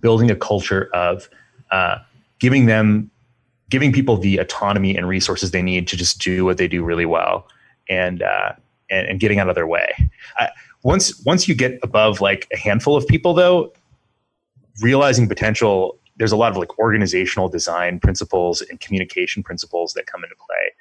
building 0.02 0.32
a 0.32 0.36
culture 0.36 0.90
of 0.94 1.30
uh, 1.72 1.98
giving 2.40 2.66
them 2.66 3.10
giving 3.70 3.92
people 3.92 4.18
the 4.18 4.38
autonomy 4.38 4.96
and 4.96 5.08
resources 5.08 5.52
they 5.52 5.62
need 5.62 5.88
to 5.88 5.98
just 5.98 6.22
do 6.22 6.46
what 6.46 6.58
they 6.58 6.68
do 6.68 6.84
really 6.84 7.06
well 7.06 7.48
and 7.90 8.22
uh, 8.22 8.54
and, 8.90 9.08
and, 9.08 9.20
getting 9.20 9.40
out 9.40 9.50
of 9.50 9.56
their 9.56 9.68
way. 9.68 9.92
Once 10.84 11.20
once 11.26 11.48
you 11.48 11.56
get 11.56 11.80
above 11.82 12.22
like 12.22 12.48
a 12.54 12.58
handful 12.58 12.96
of 12.96 13.08
people 13.08 13.34
though 13.34 13.74
realizing 14.82 15.28
potential 15.28 15.98
there's 16.18 16.32
a 16.32 16.38
lot 16.38 16.52
of 16.52 16.58
like 16.58 16.78
organizational 16.80 17.50
design 17.50 18.00
principles 18.00 18.62
and 18.62 18.80
communication 18.80 19.44
principles 19.44 19.94
that 19.94 20.06
come 20.06 20.24
into 20.24 20.36
play 20.36 20.72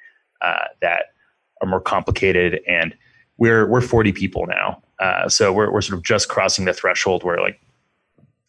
uh, 0.41 0.65
that 0.81 1.13
are 1.61 1.67
more 1.67 1.81
complicated. 1.81 2.61
And 2.67 2.95
we're 3.37 3.67
we're 3.67 3.81
40 3.81 4.11
people 4.11 4.45
now 4.45 4.81
uh, 4.99 5.27
so 5.27 5.51
we're, 5.51 5.71
we're 5.71 5.81
sort 5.81 5.97
of 5.97 6.03
just 6.03 6.29
crossing 6.29 6.65
the 6.65 6.73
threshold 6.73 7.23
where 7.23 7.39
like 7.41 7.59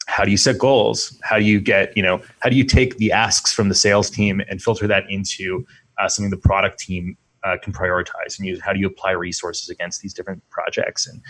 how 0.07 0.25
do 0.25 0.31
you 0.31 0.37
set 0.37 0.59
goals? 0.59 1.19
How 1.23 1.39
do 1.39 1.45
you 1.45 1.61
get 1.61 1.95
you 1.97 2.03
know 2.03 2.23
how 2.41 2.49
do 2.49 2.57
you 2.57 2.65
take 2.65 2.97
the 2.97 3.13
asks 3.13 3.53
from 3.53 3.69
the 3.69 3.75
sales 3.75 4.09
team 4.09 4.41
and 4.49 4.63
filter 4.63 4.87
that 4.87 5.05
into 5.11 5.67
uh, 5.99 6.09
something 6.09 6.31
the 6.31 6.37
product 6.37 6.79
team 6.79 7.17
uh, 7.45 7.57
can 7.63 7.73
prioritize 7.73 8.39
and 8.39 8.47
use? 8.47 8.61
How 8.61 8.73
do 8.73 8.81
you 8.81 8.87
apply 8.87 9.13
resources 9.13 9.69
against 9.69 10.01
these 10.03 10.15
different 10.15 10.43
projects? 10.51 11.07
And 11.07 11.21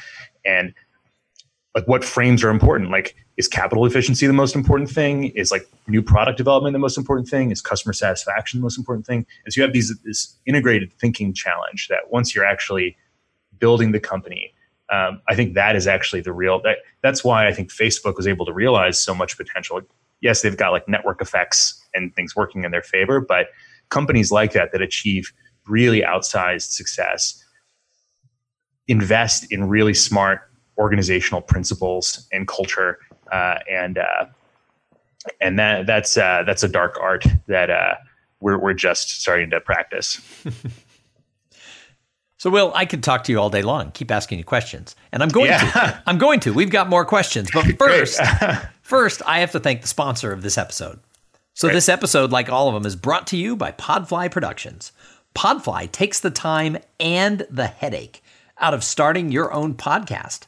and 0.44 0.74
like 1.74 1.88
what 1.88 2.04
frames 2.04 2.44
are 2.44 2.50
important? 2.50 2.90
Like 2.90 3.16
is 3.36 3.48
capital 3.48 3.84
efficiency 3.84 4.26
the 4.26 4.32
most 4.32 4.54
important 4.54 4.90
thing? 4.90 5.24
Is 5.30 5.50
like 5.50 5.66
new 5.86 6.02
product 6.02 6.38
development 6.38 6.72
the 6.72 6.78
most 6.78 6.96
important 6.96 7.28
thing? 7.28 7.50
Is 7.50 7.60
customer 7.60 7.92
satisfaction 7.92 8.60
the 8.60 8.62
most 8.62 8.78
important 8.78 9.06
thing? 9.06 9.26
And 9.44 9.52
so 9.52 9.60
you 9.60 9.62
have 9.62 9.72
these 9.72 9.94
this 10.04 10.36
integrated 10.46 10.92
thinking 10.94 11.34
challenge 11.34 11.88
that 11.88 12.10
once 12.10 12.34
you're 12.34 12.46
actually 12.46 12.96
building 13.58 13.92
the 13.92 14.00
company 14.00 14.52
um, 14.90 15.20
I 15.29 15.35
think 15.35 15.55
that 15.55 15.77
is 15.77 15.87
actually 15.87 16.20
the 16.20 16.33
real. 16.33 16.61
That, 16.62 16.79
that's 17.03 17.25
why 17.25 17.49
I 17.49 17.53
think 17.53 17.70
Facebook 17.70 18.16
was 18.16 18.27
able 18.27 18.46
to 18.46 18.53
realize 18.53 19.01
so 19.01 19.14
much 19.14 19.37
potential. 19.37 19.81
Yes, 20.20 20.42
they've 20.42 20.57
got 20.57 20.70
like 20.70 20.88
network 20.88 21.20
effects 21.20 21.81
and 21.94 22.14
things 22.14 22.37
working 22.37 22.64
in 22.64 22.70
their 22.70 22.83
favor, 22.83 23.20
but 23.20 23.49
companies 23.88 24.31
like 24.31 24.53
that 24.53 24.72
that 24.72 24.83
achieve 24.83 25.33
really 25.66 26.03
outsized 26.03 26.70
success 26.70 27.42
invest 28.88 29.51
in 29.51 29.68
really 29.68 29.94
smart 29.94 30.42
organizational 30.79 31.40
principles 31.40 32.29
and 32.33 32.46
culture, 32.46 32.99
uh, 33.33 33.59
and 33.70 33.99
uh, 33.99 34.27
and 35.40 35.59
that 35.59 35.87
that's 35.87 36.16
uh, 36.16 36.42
that's 36.46 36.62
a 36.62 36.68
dark 36.68 36.99
art 37.01 37.25
that 37.49 37.70
uh, 37.70 37.94
we're 38.40 38.59
we're 38.59 38.75
just 38.75 39.20
starting 39.20 39.51
to 39.51 39.61
practice. 39.61 40.20
So, 42.46 42.50
Will, 42.50 42.70
I 42.76 42.87
could 42.87 43.02
talk 43.02 43.24
to 43.24 43.32
you 43.32 43.40
all 43.40 43.50
day 43.50 43.62
long, 43.62 43.90
keep 43.90 44.09
asking 44.12 44.38
you 44.38 44.44
questions, 44.44 44.94
and 45.11 45.20
I'm 45.20 45.30
going 45.30 45.48
yeah. 45.48 45.68
to. 45.68 46.02
I'm 46.06 46.16
going 46.16 46.38
to. 46.38 46.54
We've 46.54 46.70
got 46.70 46.88
more 46.88 47.04
questions, 47.04 47.50
but 47.52 47.64
first, 47.76 48.20
first, 48.82 49.20
I 49.26 49.40
have 49.40 49.50
to 49.50 49.59
thank 49.59 49.82
the 49.82 49.88
sponsor 49.88 50.30
of 50.30 50.42
this 50.42 50.56
episode. 50.56 51.00
So, 51.54 51.66
this 51.66 51.88
episode, 51.88 52.30
like 52.30 52.48
all 52.48 52.68
of 52.68 52.74
them, 52.74 52.87
is 52.87 52.94
brought 52.94 53.26
to 53.26 53.37
you 53.37 53.56
by 53.56 53.72
Podfly 53.72 54.30
Productions. 54.30 54.92
Podfly 55.35 55.90
takes 55.90 56.20
the 56.20 56.30
time 56.30 56.78
and 57.00 57.44
the 57.50 57.66
headache 57.66 58.22
out 58.61 58.74
of 58.74 58.85
starting 58.85 59.32
your 59.32 59.52
own 59.52 59.74
podcast. 59.74 60.42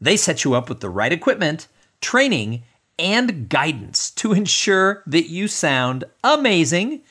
They 0.00 0.16
set 0.16 0.42
you 0.42 0.54
up 0.54 0.68
with 0.68 0.80
the 0.80 0.90
right 0.90 1.12
equipment, 1.12 1.68
training, 2.00 2.64
and 2.98 3.48
guidance 3.48 4.10
to 4.10 4.32
ensure 4.32 5.04
that 5.06 5.28
you 5.28 5.46
sound 5.46 6.02
amazing. 6.24 7.02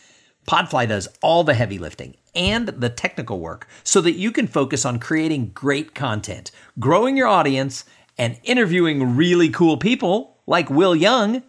Podfly 0.48 0.88
does 0.88 1.08
all 1.22 1.44
the 1.44 1.54
heavy 1.54 1.78
lifting 1.78 2.16
and 2.36 2.68
the 2.68 2.90
technical 2.90 3.40
work 3.40 3.68
so 3.84 4.02
that 4.02 4.14
you 4.14 4.32
can 4.32 4.48
focus 4.48 4.86
on 4.86 5.00
creating 5.00 5.52
great 5.54 5.94
content, 5.94 6.52
growing 6.80 7.16
your 7.16 7.28
audience, 7.28 7.86
and 8.18 8.40
interviewing 8.44 9.16
really 9.16 9.50
cool 9.50 9.78
people 9.78 10.38
like 10.46 10.70
Will 10.70 10.96
Young. 10.96 11.44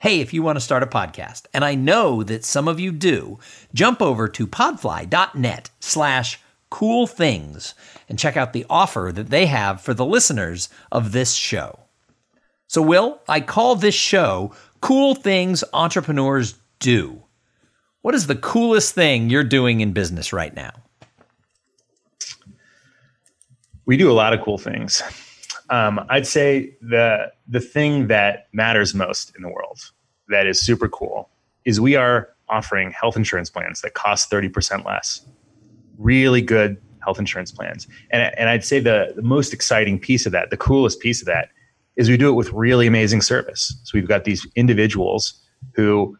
Hey, 0.00 0.20
if 0.20 0.32
you 0.32 0.42
want 0.42 0.56
to 0.56 0.64
start 0.64 0.82
a 0.82 0.86
podcast, 0.86 1.46
and 1.52 1.64
I 1.64 1.74
know 1.74 2.22
that 2.22 2.44
some 2.44 2.68
of 2.68 2.78
you 2.78 2.92
do, 2.92 3.38
jump 3.74 4.00
over 4.00 4.28
to 4.28 4.46
podfly.net 4.46 5.70
slash 5.80 6.40
cool 6.70 7.06
things 7.06 7.74
and 8.08 8.18
check 8.18 8.36
out 8.36 8.52
the 8.52 8.66
offer 8.70 9.10
that 9.12 9.30
they 9.30 9.46
have 9.46 9.80
for 9.80 9.94
the 9.94 10.04
listeners 10.04 10.68
of 10.92 11.12
this 11.12 11.34
show. 11.34 11.80
So, 12.68 12.82
Will, 12.82 13.20
I 13.26 13.40
call 13.40 13.74
this 13.76 13.94
show 13.94 14.52
Cool 14.80 15.14
Things 15.14 15.64
Entrepreneurs 15.72 16.54
Do. 16.78 17.22
What 18.02 18.14
is 18.14 18.26
the 18.26 18.36
coolest 18.36 18.94
thing 18.94 19.28
you're 19.28 19.44
doing 19.44 19.80
in 19.80 19.92
business 19.92 20.32
right 20.32 20.54
now? 20.54 20.72
We 23.86 23.96
do 23.96 24.10
a 24.10 24.12
lot 24.12 24.32
of 24.32 24.40
cool 24.42 24.58
things. 24.58 25.02
Um, 25.70 26.04
I'd 26.08 26.26
say 26.26 26.74
the 26.80 27.32
the 27.46 27.60
thing 27.60 28.06
that 28.06 28.48
matters 28.52 28.94
most 28.94 29.34
in 29.36 29.42
the 29.42 29.48
world 29.48 29.80
that 30.28 30.46
is 30.46 30.60
super 30.60 30.88
cool 30.88 31.28
is 31.64 31.80
we 31.80 31.96
are 31.96 32.30
offering 32.48 32.90
health 32.90 33.16
insurance 33.16 33.50
plans 33.50 33.80
that 33.82 33.94
cost 33.94 34.30
30% 34.30 34.84
less. 34.84 35.26
Really 35.98 36.40
good 36.40 36.80
health 37.00 37.18
insurance 37.18 37.50
plans. 37.50 37.86
And, 38.10 38.34
and 38.38 38.48
I'd 38.48 38.64
say 38.64 38.80
the, 38.80 39.12
the 39.16 39.22
most 39.22 39.52
exciting 39.52 39.98
piece 39.98 40.26
of 40.26 40.32
that, 40.32 40.50
the 40.50 40.56
coolest 40.56 41.00
piece 41.00 41.20
of 41.20 41.26
that, 41.26 41.50
is 41.96 42.08
we 42.08 42.16
do 42.16 42.28
it 42.28 42.34
with 42.34 42.52
really 42.52 42.86
amazing 42.86 43.22
service. 43.22 43.78
So 43.84 43.92
we've 43.94 44.08
got 44.08 44.24
these 44.24 44.46
individuals 44.54 45.40
who 45.74 46.16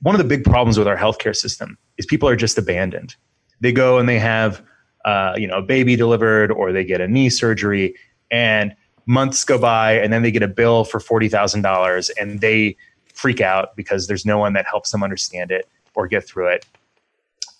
one 0.00 0.14
of 0.14 0.18
the 0.18 0.24
big 0.24 0.44
problems 0.44 0.78
with 0.78 0.86
our 0.86 0.96
healthcare 0.96 1.34
system 1.34 1.76
is 1.98 2.06
people 2.06 2.28
are 2.28 2.36
just 2.36 2.58
abandoned. 2.58 3.16
They 3.60 3.72
go 3.72 3.98
and 3.98 4.08
they 4.08 4.18
have, 4.18 4.62
uh, 5.04 5.34
you 5.36 5.46
know, 5.46 5.58
a 5.58 5.62
baby 5.62 5.96
delivered, 5.96 6.50
or 6.50 6.72
they 6.72 6.84
get 6.84 7.00
a 7.00 7.08
knee 7.08 7.30
surgery, 7.30 7.94
and 8.30 8.74
months 9.06 9.44
go 9.44 9.58
by, 9.58 9.92
and 9.92 10.12
then 10.12 10.22
they 10.22 10.30
get 10.30 10.42
a 10.42 10.48
bill 10.48 10.84
for 10.84 11.00
forty 11.00 11.28
thousand 11.28 11.62
dollars, 11.62 12.10
and 12.10 12.40
they 12.40 12.76
freak 13.12 13.40
out 13.40 13.74
because 13.76 14.06
there's 14.06 14.26
no 14.26 14.38
one 14.38 14.52
that 14.52 14.66
helps 14.66 14.90
them 14.90 15.02
understand 15.02 15.50
it 15.50 15.68
or 15.94 16.06
get 16.06 16.26
through 16.26 16.48
it. 16.48 16.66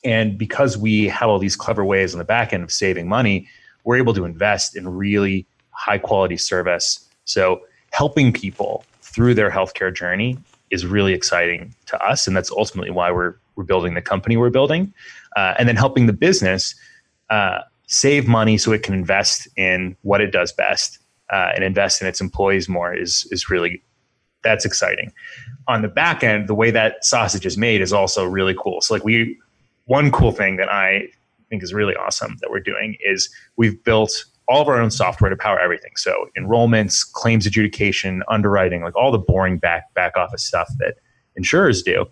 And 0.05 0.37
because 0.39 0.77
we 0.77 1.09
have 1.09 1.29
all 1.29 1.39
these 1.39 1.57
clever 1.57 1.85
ways 1.85 2.15
on 2.15 2.19
the 2.19 2.25
back 2.25 2.53
end 2.53 2.63
of 2.63 2.71
saving 2.71 3.09
money, 3.09 3.49
we're 3.85 3.97
able 3.97 4.15
to 4.15 4.25
invest 4.25 4.77
in 4.77 4.89
really 4.89 5.47
high 5.71 5.99
quality 5.99 6.37
service. 6.37 7.09
So 7.25 7.63
helping 7.91 8.33
people 8.33 8.85
through 9.01 9.35
their 9.35 9.51
healthcare 9.51 9.95
journey 9.95 10.39
is 10.71 10.87
really 10.87 11.13
exciting 11.13 11.75
to 11.87 11.99
us, 12.05 12.27
and 12.27 12.37
that's 12.37 12.51
ultimately 12.51 12.91
why 12.91 13.11
we're 13.11 13.35
we're 13.55 13.65
building 13.65 13.95
the 13.95 14.03
company 14.03 14.37
we're 14.37 14.51
building, 14.51 14.93
uh, 15.37 15.55
and 15.59 15.69
then 15.69 15.77
helping 15.77 16.07
the 16.07 16.13
business 16.13 16.75
uh, 17.31 17.61
save 17.87 18.29
money 18.29 18.59
so 18.59 18.73
it 18.73 18.83
can 18.83 18.95
invest 18.95 19.49
in 19.57 19.97
what 20.03 20.21
it 20.21 20.31
does 20.31 20.53
best 20.53 20.99
uh, 21.31 21.53
and 21.55 21.65
invest 21.65 22.03
in 22.03 22.09
its 22.09 22.21
employees 22.21 22.69
more 22.69 22.95
is 22.95 23.27
is 23.31 23.49
really 23.51 23.83
that's 24.43 24.65
exciting. 24.65 25.13
On 25.67 25.83
the 25.83 25.89
back 25.89 26.23
end, 26.23 26.49
the 26.49 26.55
way 26.55 26.71
that 26.71 27.05
sausage 27.05 27.47
is 27.47 27.59
made 27.59 27.81
is 27.81 27.93
also 27.93 28.25
really 28.25 28.55
cool. 28.57 28.81
So 28.81 28.95
like 28.95 29.05
we 29.05 29.37
one 29.87 30.11
cool 30.11 30.33
thing 30.33 30.57
that 30.57 30.73
I 30.73 31.09
think 31.49 31.63
is 31.63 31.73
really 31.73 31.95
awesome 31.97 32.37
that 32.41 32.51
we're 32.51 32.61
doing 32.61 32.97
is 33.05 33.29
we've 33.57 33.83
built 33.85 34.25
all 34.49 34.63
of 34.63 34.69
our 34.69 34.81
own 34.81 34.91
software 34.91 35.31
to 35.31 35.37
power 35.37 35.59
everything. 35.59 35.93
So 35.97 36.27
enrollments, 36.39 37.01
claims 37.13 37.47
adjudication, 37.47 38.23
underwriting, 38.29 38.83
like 38.83 38.97
all 38.97 39.11
the 39.11 39.19
boring 39.19 39.59
back 39.59 39.93
back 39.95 40.17
office 40.17 40.45
stuff 40.45 40.69
that 40.79 40.95
insurers 41.37 41.83
do. 41.83 42.07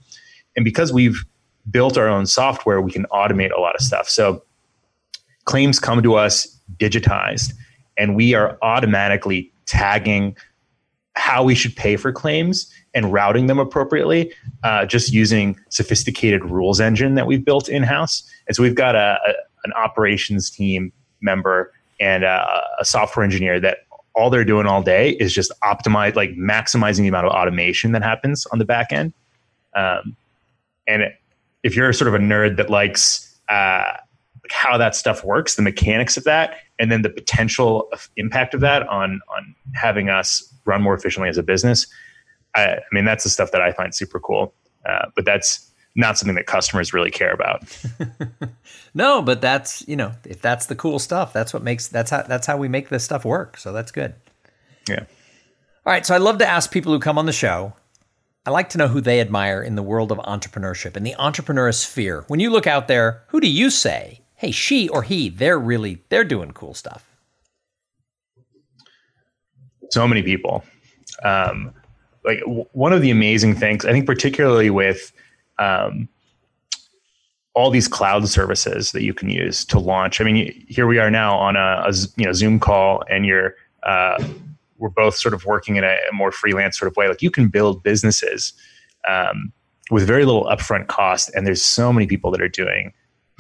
And 0.57 0.65
because 0.65 0.93
we've 0.93 1.25
built 1.71 1.97
our 1.97 2.09
own 2.09 2.27
software, 2.27 2.81
we 2.81 2.93
can 2.93 3.07
automate 3.07 3.57
a 3.57 3.61
lot 3.61 3.75
of 3.75 3.81
stuff. 3.81 4.09
So 4.09 4.43
claims 5.45 5.79
come 5.79 6.03
to 6.03 6.15
us 6.15 6.61
digitized, 6.77 7.53
and 7.97 8.17
we 8.17 8.35
are 8.35 8.59
automatically 8.63 9.53
tagging 9.67 10.37
how 11.17 11.45
we 11.45 11.55
should 11.55 11.77
pay 11.77 11.97
for 11.97 12.13
claims 12.13 12.73
and 12.93 13.13
routing 13.13 13.47
them 13.47 13.59
appropriately, 13.59 14.33
uh, 14.65 14.85
just 14.85 15.13
using 15.13 15.59
sophisticated 15.69 16.45
rules 16.45 16.81
engine 16.81 17.15
that 17.15 17.27
we've 17.27 17.45
built 17.45 17.69
in 17.69 17.83
house. 17.85 18.29
And 18.49 18.57
so 18.57 18.63
we've 18.63 18.75
got 18.75 18.97
a, 18.97 19.19
a, 19.27 19.35
an 19.65 19.73
operations 19.75 20.51
team 20.51 20.93
member 21.21 21.73
and 22.05 22.23
a, 22.23 22.63
a 22.79 22.85
software 22.85 23.25
engineer 23.25 23.59
that 23.59 23.79
all 24.15 24.29
they're 24.29 24.45
doing 24.45 24.67
all 24.67 24.83
day 24.83 25.13
is 25.13 25.33
just 25.33 25.51
optimize, 25.63 26.15
like 26.15 26.31
maximizing 26.37 26.99
the 26.99 27.09
amount 27.09 27.27
of 27.27 27.33
automation 27.33 27.93
that 27.93 28.03
happens 28.03 28.47
on 28.53 28.59
the 28.59 28.65
back 28.67 28.93
end. 28.93 29.15
Um, 29.75 30.15
and 30.87 31.05
if 31.63 31.75
you're 31.75 31.93
sort 31.95 32.09
of 32.09 32.15
a 32.15 32.19
nerd 32.19 32.59
that 32.59 32.69
likes 32.69 33.35
uh, 33.49 33.97
how 34.51 34.77
that 34.77 34.95
stuff 34.95 35.25
works, 35.25 35.55
the 35.55 35.63
mechanics 35.63 36.19
of 36.19 36.25
that, 36.25 36.59
and 36.79 36.93
then 36.93 37.01
the 37.01 37.09
potential 37.09 37.91
impact 38.19 38.53
of 38.53 38.61
that 38.61 38.87
on 38.89 39.21
on 39.35 39.55
having 39.75 40.11
us 40.11 40.53
run 40.67 40.83
more 40.83 40.95
efficiently 40.95 41.31
as 41.31 41.39
a 41.39 41.43
business, 41.43 41.87
I, 42.55 42.75
I 42.75 42.81
mean 42.93 43.07
that's 43.07 43.25
the 43.25 43.31
stuff 43.31 43.51
that 43.53 43.63
I 43.63 43.73
find 43.73 43.95
super 43.95 44.21
cool. 44.21 44.53
Uh, 44.85 45.07
but 45.17 45.25
that's 45.25 45.71
not 45.97 46.19
something 46.19 46.35
that 46.35 46.47
customers 46.47 46.93
really 46.93 47.11
care 47.11 47.33
about. 47.33 47.63
no, 48.95 49.23
but 49.23 49.41
that's 49.41 49.87
you 49.89 49.97
know 49.97 50.13
if 50.25 50.41
that's 50.41 50.67
the 50.67 50.75
cool 50.75 50.99
stuff, 50.99 51.33
that's 51.33 51.53
what 51.53 51.63
makes 51.63 51.89
that's 51.89 52.11
how 52.11 52.23
that's 52.23 52.47
how 52.47 52.57
we 52.57 52.69
make 52.69 52.89
this 52.89 53.05
stuff 53.05 53.25
work. 53.25 53.57
So 53.57 53.73
that's 53.73 53.93
good. 53.93 54.15
Yeah. 54.89 55.05
All 55.87 55.93
right. 55.93 56.05
So 56.05 56.15
I 56.15 56.19
love 56.19 56.39
to 56.39 56.47
ask 56.47 56.71
people 56.71 56.93
who 56.93 56.99
come 56.99 57.19
on 57.19 57.27
the 57.27 57.33
show. 57.33 57.75
I 58.47 58.51
like 58.51 58.69
to 58.71 58.79
know 58.79 58.89
who 58.89 59.01
they 59.01 59.21
admire 59.21 59.63
in 59.63 59.75
the 59.75 59.83
world 59.83 60.13
of 60.13 60.19
entrepreneurship 60.19 60.97
in 60.97 61.03
the 61.03 61.15
entrepreneur 61.17 61.73
sphere. 61.73 62.25
When 62.29 62.41
you 62.41 62.51
look 62.51 62.67
out 62.67 62.89
there, 62.89 63.23
who 63.29 63.41
do 63.41 63.49
you 63.49 63.71
say, 63.71 64.21
hey, 64.35 64.51
she 64.51 64.89
or 64.89 65.03
he, 65.03 65.31
they're 65.31 65.59
really 65.59 66.03
they're 66.09 66.25
doing 66.25 66.51
cool 66.53 66.75
stuff? 66.75 67.09
So 69.91 70.07
many 70.09 70.23
people. 70.23 70.65
Um, 71.23 71.73
like 72.25 72.41
w- 72.41 72.67
one 72.73 72.93
of 72.93 73.01
the 73.01 73.11
amazing 73.11 73.55
things, 73.55 73.85
I 73.85 73.93
think, 73.93 74.07
particularly 74.07 74.71
with 74.71 75.13
um, 75.59 76.09
all 77.55 77.71
these 77.71 77.87
cloud 77.87 78.29
services 78.29 78.93
that 78.93 79.03
you 79.03 79.15
can 79.15 79.29
use 79.29 79.65
to 79.67 79.79
launch. 79.79 80.21
I 80.21 80.25
mean, 80.25 80.67
here 80.69 80.87
we 80.87 80.99
are 80.99 81.11
now 81.11 81.37
on 81.37 81.57
a, 81.57 81.85
a 81.87 81.93
you 82.17 82.25
know 82.25 82.33
Zoom 82.33 82.59
call, 82.59 83.03
and 83.09 83.25
you're 83.25 83.55
uh, 83.85 84.23
we're 84.79 84.89
both 84.89 85.17
sort 85.17 85.35
of 85.35 85.45
working 85.45 85.77
in 85.77 85.85
a, 85.85 85.97
more 86.13 86.33
freelance 86.33 86.79
sort 86.79 86.91
of 86.91 86.97
way. 86.97 87.09
Like 87.09 87.23
you 87.23 87.31
can 87.31 87.49
build 87.49 87.83
businesses 87.83 88.53
um, 89.09 89.53
with 89.91 90.07
very 90.07 90.25
little 90.25 90.45
upfront 90.45 90.89
cost, 90.89 91.31
and 91.35 91.47
there's 91.47 91.63
so 91.65 91.93
many 91.93 92.07
people 92.07 92.31
that 92.33 92.41
are 92.41 92.49
doing 92.49 92.93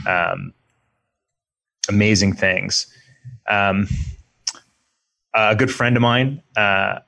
um, 0.07 0.53
amazing 1.88 2.35
things. 2.35 2.87
Um, 3.48 3.88
a 5.35 5.57
good 5.57 5.72
friend 5.72 5.96
of 5.96 6.03
mine. 6.03 6.42
Uh, 6.57 7.00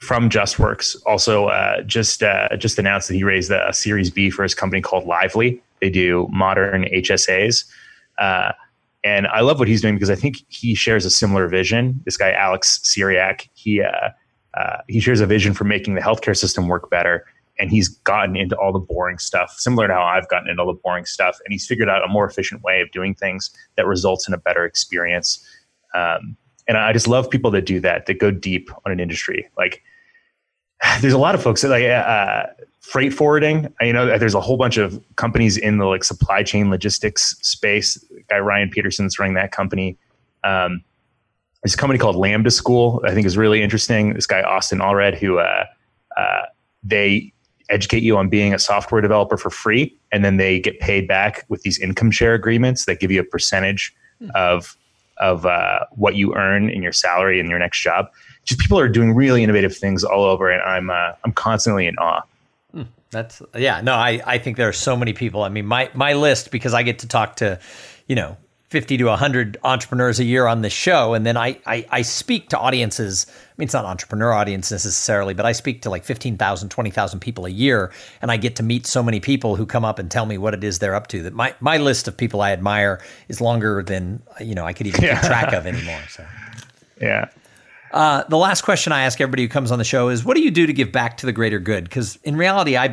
from 0.00 0.30
JustWorks 0.30 0.96
also 1.06 1.46
uh, 1.46 1.82
just 1.82 2.22
uh, 2.22 2.56
just 2.56 2.78
announced 2.78 3.08
that 3.08 3.14
he 3.14 3.24
raised 3.24 3.50
a, 3.50 3.72
Series 3.72 4.10
B 4.10 4.30
for 4.30 4.42
his 4.42 4.54
company 4.54 4.82
called 4.82 5.06
Lively. 5.06 5.62
They 5.80 5.90
do 5.90 6.26
modern 6.30 6.84
HSAs, 6.84 7.64
uh, 8.18 8.52
and 9.04 9.26
I 9.28 9.40
love 9.40 9.58
what 9.58 9.68
he's 9.68 9.80
doing 9.80 9.94
because 9.94 10.10
I 10.10 10.14
think 10.14 10.36
he 10.48 10.74
shares 10.74 11.04
a 11.04 11.10
similar 11.10 11.48
vision. 11.48 12.00
This 12.04 12.16
guy 12.16 12.32
Alex 12.32 12.80
Cyriac, 12.82 13.48
he 13.54 13.82
uh, 13.82 14.10
uh, 14.54 14.78
he 14.88 15.00
shares 15.00 15.20
a 15.20 15.26
vision 15.26 15.54
for 15.54 15.64
making 15.64 15.94
the 15.94 16.00
healthcare 16.00 16.36
system 16.36 16.66
work 16.66 16.88
better, 16.90 17.26
and 17.58 17.70
he's 17.70 17.88
gotten 17.88 18.36
into 18.36 18.56
all 18.56 18.72
the 18.72 18.80
boring 18.80 19.18
stuff, 19.18 19.54
similar 19.58 19.86
to 19.86 19.92
how 19.92 20.02
I've 20.02 20.28
gotten 20.28 20.48
into 20.48 20.62
all 20.62 20.72
the 20.72 20.80
boring 20.82 21.04
stuff, 21.04 21.38
and 21.44 21.52
he's 21.52 21.66
figured 21.66 21.90
out 21.90 22.02
a 22.02 22.08
more 22.08 22.26
efficient 22.26 22.62
way 22.62 22.80
of 22.80 22.90
doing 22.90 23.14
things 23.14 23.50
that 23.76 23.86
results 23.86 24.26
in 24.26 24.32
a 24.32 24.38
better 24.38 24.64
experience. 24.64 25.46
Um, 25.94 26.36
and 26.70 26.78
I 26.78 26.92
just 26.92 27.08
love 27.08 27.28
people 27.28 27.50
that 27.50 27.66
do 27.66 27.80
that, 27.80 28.06
that 28.06 28.20
go 28.20 28.30
deep 28.30 28.70
on 28.86 28.92
an 28.92 29.00
industry. 29.00 29.50
Like 29.58 29.82
there's 31.00 31.12
a 31.12 31.18
lot 31.18 31.34
of 31.34 31.42
folks 31.42 31.62
that 31.62 31.68
like 31.68 31.84
uh, 31.84 32.44
freight 32.80 33.12
forwarding. 33.12 33.74
You 33.80 33.92
know, 33.92 34.16
there's 34.18 34.36
a 34.36 34.40
whole 34.40 34.56
bunch 34.56 34.76
of 34.76 35.02
companies 35.16 35.56
in 35.56 35.78
the 35.78 35.86
like 35.86 36.04
supply 36.04 36.44
chain 36.44 36.70
logistics 36.70 37.36
space. 37.42 38.02
Guy 38.28 38.38
Ryan 38.38 38.70
Petersen's 38.70 39.18
running 39.18 39.34
that 39.34 39.50
company. 39.50 39.98
Um, 40.44 40.84
there's 41.64 41.74
a 41.74 41.76
company 41.76 41.98
called 41.98 42.14
Lambda 42.14 42.52
School. 42.52 43.02
I 43.04 43.14
think 43.14 43.26
is 43.26 43.36
really 43.36 43.62
interesting. 43.62 44.14
This 44.14 44.26
guy 44.26 44.42
Austin 44.42 44.78
Allred, 44.78 45.18
who 45.18 45.40
uh, 45.40 45.64
uh, 46.16 46.42
they 46.84 47.32
educate 47.68 48.04
you 48.04 48.16
on 48.16 48.28
being 48.28 48.54
a 48.54 48.60
software 48.60 49.00
developer 49.00 49.36
for 49.36 49.50
free, 49.50 49.98
and 50.12 50.24
then 50.24 50.36
they 50.36 50.60
get 50.60 50.78
paid 50.78 51.08
back 51.08 51.44
with 51.48 51.62
these 51.62 51.80
income 51.80 52.12
share 52.12 52.34
agreements 52.34 52.84
that 52.84 53.00
give 53.00 53.10
you 53.10 53.18
a 53.18 53.24
percentage 53.24 53.92
mm. 54.22 54.30
of 54.36 54.76
of 55.20 55.46
uh, 55.46 55.80
what 55.92 56.16
you 56.16 56.34
earn 56.34 56.68
in 56.70 56.82
your 56.82 56.92
salary 56.92 57.38
in 57.38 57.48
your 57.48 57.58
next 57.58 57.80
job 57.80 58.06
just 58.44 58.60
people 58.60 58.78
are 58.78 58.88
doing 58.88 59.14
really 59.14 59.42
innovative 59.42 59.76
things 59.76 60.04
all 60.04 60.24
over, 60.24 60.50
and 60.50 60.62
I'm 60.62 60.90
uh, 60.90 61.12
I'm 61.24 61.32
constantly 61.32 61.86
in 61.86 61.96
awe. 61.98 62.22
Hmm, 62.72 62.82
that's 63.10 63.42
yeah. 63.54 63.80
No, 63.80 63.94
I 63.94 64.20
I 64.26 64.38
think 64.38 64.56
there 64.56 64.68
are 64.68 64.72
so 64.72 64.96
many 64.96 65.12
people. 65.12 65.42
I 65.42 65.48
mean, 65.48 65.66
my 65.66 65.90
my 65.94 66.14
list 66.14 66.50
because 66.50 66.74
I 66.74 66.82
get 66.82 67.00
to 67.00 67.08
talk 67.08 67.36
to, 67.36 67.58
you 68.06 68.16
know. 68.16 68.36
50 68.70 68.98
to 68.98 69.04
100 69.06 69.58
entrepreneurs 69.64 70.20
a 70.20 70.24
year 70.24 70.46
on 70.46 70.62
this 70.62 70.72
show. 70.72 71.14
And 71.14 71.26
then 71.26 71.36
I, 71.36 71.58
I, 71.66 71.84
I, 71.90 72.02
speak 72.02 72.50
to 72.50 72.58
audiences. 72.58 73.26
I 73.28 73.32
mean, 73.58 73.64
it's 73.64 73.74
not 73.74 73.84
entrepreneur 73.84 74.32
audience 74.32 74.70
necessarily, 74.70 75.34
but 75.34 75.44
I 75.44 75.50
speak 75.50 75.82
to 75.82 75.90
like 75.90 76.04
15,000, 76.04 76.68
20,000 76.68 77.18
people 77.18 77.46
a 77.46 77.50
year. 77.50 77.90
And 78.22 78.30
I 78.30 78.36
get 78.36 78.54
to 78.56 78.62
meet 78.62 78.86
so 78.86 79.02
many 79.02 79.18
people 79.18 79.56
who 79.56 79.66
come 79.66 79.84
up 79.84 79.98
and 79.98 80.08
tell 80.08 80.24
me 80.24 80.38
what 80.38 80.54
it 80.54 80.62
is 80.62 80.78
they're 80.78 80.94
up 80.94 81.08
to 81.08 81.22
that 81.24 81.34
my, 81.34 81.52
my 81.58 81.78
list 81.78 82.06
of 82.06 82.16
people 82.16 82.42
I 82.42 82.52
admire 82.52 83.02
is 83.26 83.40
longer 83.40 83.82
than, 83.82 84.22
you 84.40 84.54
know, 84.54 84.64
I 84.64 84.72
could 84.72 84.86
even 84.86 85.00
keep 85.00 85.18
track 85.18 85.52
of 85.52 85.66
anymore. 85.66 86.00
So, 86.08 86.24
yeah. 87.00 87.28
Uh, 87.90 88.22
the 88.28 88.36
last 88.36 88.62
question 88.62 88.92
I 88.92 89.02
ask 89.02 89.20
everybody 89.20 89.42
who 89.42 89.48
comes 89.48 89.72
on 89.72 89.78
the 89.78 89.84
show 89.84 90.10
is, 90.10 90.24
what 90.24 90.36
do 90.36 90.42
you 90.44 90.50
do 90.52 90.68
to 90.68 90.72
give 90.72 90.92
back 90.92 91.16
to 91.18 91.26
the 91.26 91.32
greater 91.32 91.58
good? 91.58 91.84
Because 91.84 92.20
in 92.22 92.36
reality, 92.36 92.76
I. 92.76 92.92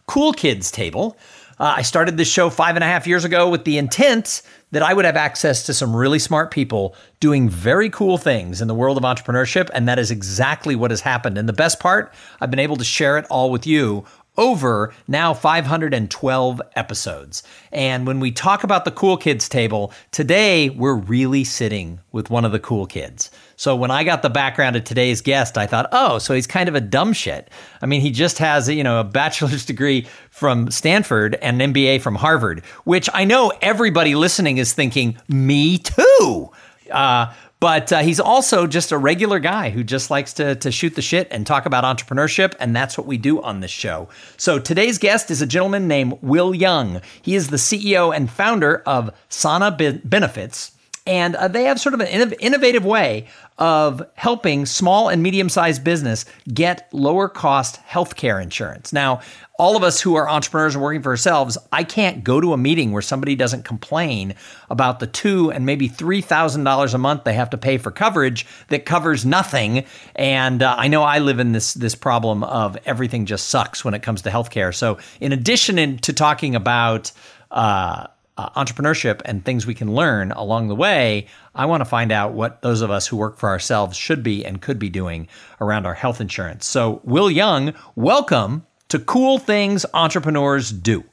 Cool 0.11 0.33
Kids 0.33 0.71
table. 0.71 1.15
Uh, 1.57 1.75
I 1.77 1.83
started 1.83 2.17
this 2.17 2.29
show 2.29 2.49
five 2.49 2.75
and 2.75 2.83
a 2.83 2.85
half 2.85 3.07
years 3.07 3.23
ago 3.23 3.49
with 3.49 3.63
the 3.63 3.77
intent 3.77 4.41
that 4.71 4.83
I 4.83 4.93
would 4.93 5.05
have 5.05 5.15
access 5.15 5.65
to 5.67 5.73
some 5.73 5.95
really 5.95 6.19
smart 6.19 6.51
people 6.51 6.95
doing 7.21 7.47
very 7.47 7.89
cool 7.89 8.17
things 8.17 8.61
in 8.61 8.67
the 8.67 8.75
world 8.75 8.97
of 8.97 9.03
entrepreneurship, 9.03 9.69
and 9.73 9.87
that 9.87 9.99
is 9.99 10.11
exactly 10.11 10.75
what 10.75 10.91
has 10.91 10.99
happened. 10.99 11.37
And 11.37 11.47
the 11.47 11.53
best 11.53 11.79
part, 11.79 12.13
I've 12.41 12.51
been 12.51 12.59
able 12.59 12.75
to 12.75 12.83
share 12.83 13.17
it 13.17 13.25
all 13.29 13.51
with 13.51 13.65
you 13.65 14.03
over 14.37 14.93
now 15.07 15.33
512 15.33 16.61
episodes. 16.75 17.43
And 17.71 18.05
when 18.05 18.19
we 18.19 18.31
talk 18.31 18.65
about 18.65 18.83
the 18.83 18.91
cool 18.91 19.15
kids 19.15 19.47
table, 19.47 19.93
today 20.11 20.69
we're 20.69 20.95
really 20.95 21.45
sitting 21.45 22.01
with 22.11 22.29
one 22.29 22.43
of 22.43 22.51
the 22.51 22.59
cool 22.59 22.85
kids. 22.85 23.31
So 23.61 23.75
when 23.75 23.91
I 23.91 24.03
got 24.03 24.23
the 24.23 24.29
background 24.31 24.75
of 24.75 24.85
today's 24.85 25.21
guest, 25.21 25.55
I 25.55 25.67
thought, 25.67 25.87
oh, 25.91 26.17
so 26.17 26.33
he's 26.33 26.47
kind 26.47 26.67
of 26.67 26.73
a 26.73 26.81
dumb 26.81 27.13
shit. 27.13 27.47
I 27.79 27.85
mean, 27.85 28.01
he 28.01 28.09
just 28.09 28.39
has, 28.39 28.67
you 28.67 28.83
know, 28.83 28.99
a 28.99 29.03
bachelor's 29.03 29.65
degree 29.67 30.07
from 30.31 30.71
Stanford 30.71 31.35
and 31.43 31.61
an 31.61 31.71
MBA 31.71 32.01
from 32.01 32.15
Harvard, 32.15 32.61
which 32.85 33.07
I 33.13 33.23
know 33.23 33.53
everybody 33.61 34.15
listening 34.15 34.57
is 34.57 34.73
thinking, 34.73 35.15
me 35.27 35.77
too. 35.77 36.49
Uh, 36.89 37.31
but 37.59 37.93
uh, 37.93 37.99
he's 37.99 38.19
also 38.19 38.65
just 38.65 38.91
a 38.91 38.97
regular 38.97 39.37
guy 39.37 39.69
who 39.69 39.83
just 39.83 40.09
likes 40.09 40.33
to, 40.33 40.55
to 40.55 40.71
shoot 40.71 40.95
the 40.95 41.03
shit 41.03 41.27
and 41.29 41.45
talk 41.45 41.67
about 41.67 41.83
entrepreneurship. 41.83 42.55
And 42.59 42.75
that's 42.75 42.97
what 42.97 43.05
we 43.05 43.19
do 43.19 43.43
on 43.43 43.59
this 43.59 43.69
show. 43.69 44.09
So 44.37 44.57
today's 44.57 44.97
guest 44.97 45.29
is 45.29 45.39
a 45.39 45.45
gentleman 45.45 45.87
named 45.87 46.17
Will 46.23 46.55
Young. 46.55 46.99
He 47.21 47.35
is 47.35 47.49
the 47.49 47.57
CEO 47.57 48.11
and 48.11 48.27
founder 48.27 48.81
of 48.87 49.11
Sana 49.29 49.69
Benefits. 49.69 50.71
And 51.05 51.35
uh, 51.35 51.47
they 51.47 51.63
have 51.63 51.79
sort 51.79 51.93
of 51.93 51.99
an 51.99 52.07
innov- 52.07 52.37
innovative 52.39 52.85
way 52.85 53.27
of 53.57 54.03
helping 54.15 54.65
small 54.65 55.09
and 55.09 55.21
medium 55.21 55.49
sized 55.49 55.83
business 55.83 56.25
get 56.53 56.87
lower 56.91 57.27
cost 57.27 57.79
healthcare 57.87 58.41
insurance. 58.41 58.93
Now, 58.93 59.21
all 59.57 59.77
of 59.77 59.83
us 59.83 60.01
who 60.01 60.15
are 60.15 60.27
entrepreneurs 60.27 60.73
and 60.73 60.83
working 60.83 61.03
for 61.03 61.09
ourselves, 61.09 61.57
I 61.71 61.83
can't 61.83 62.23
go 62.23 62.41
to 62.41 62.53
a 62.53 62.57
meeting 62.57 62.91
where 62.91 63.03
somebody 63.03 63.35
doesn't 63.35 63.63
complain 63.63 64.33
about 64.71 64.99
the 64.99 65.05
two 65.05 65.51
and 65.51 65.65
maybe 65.65 65.87
three 65.87 66.21
thousand 66.21 66.63
dollars 66.63 66.93
a 66.93 66.97
month 66.97 67.23
they 67.23 67.33
have 67.33 67.51
to 67.51 67.57
pay 67.57 67.77
for 67.77 67.91
coverage 67.91 68.47
that 68.69 68.85
covers 68.85 69.25
nothing. 69.25 69.85
And 70.15 70.63
uh, 70.63 70.75
I 70.77 70.87
know 70.87 71.03
I 71.03 71.19
live 71.19 71.39
in 71.39 71.51
this 71.51 71.73
this 71.75 71.93
problem 71.93 72.43
of 72.43 72.77
everything 72.85 73.25
just 73.25 73.49
sucks 73.49 73.85
when 73.85 73.93
it 73.93 74.01
comes 74.01 74.23
to 74.23 74.29
healthcare. 74.29 74.73
So, 74.73 74.97
in 75.19 75.31
addition 75.31 75.77
in, 75.77 75.99
to 75.99 76.13
talking 76.13 76.55
about 76.55 77.11
uh, 77.51 78.07
uh, 78.41 78.49
entrepreneurship 78.63 79.21
and 79.25 79.45
things 79.45 79.67
we 79.67 79.75
can 79.75 79.93
learn 79.93 80.31
along 80.31 80.67
the 80.67 80.75
way, 80.75 81.27
I 81.53 81.65
want 81.65 81.81
to 81.81 81.85
find 81.85 82.11
out 82.11 82.33
what 82.33 82.61
those 82.63 82.81
of 82.81 82.89
us 82.89 83.05
who 83.05 83.17
work 83.17 83.37
for 83.37 83.49
ourselves 83.49 83.95
should 83.95 84.23
be 84.23 84.43
and 84.43 84.61
could 84.61 84.79
be 84.79 84.89
doing 84.89 85.27
around 85.59 85.85
our 85.85 85.93
health 85.93 86.19
insurance. 86.19 86.65
So, 86.65 87.01
Will 87.03 87.29
Young, 87.29 87.73
welcome 87.95 88.65
to 88.89 88.97
Cool 88.97 89.37
Things 89.37 89.85
Entrepreneurs 89.93 90.71
Do. 90.71 91.03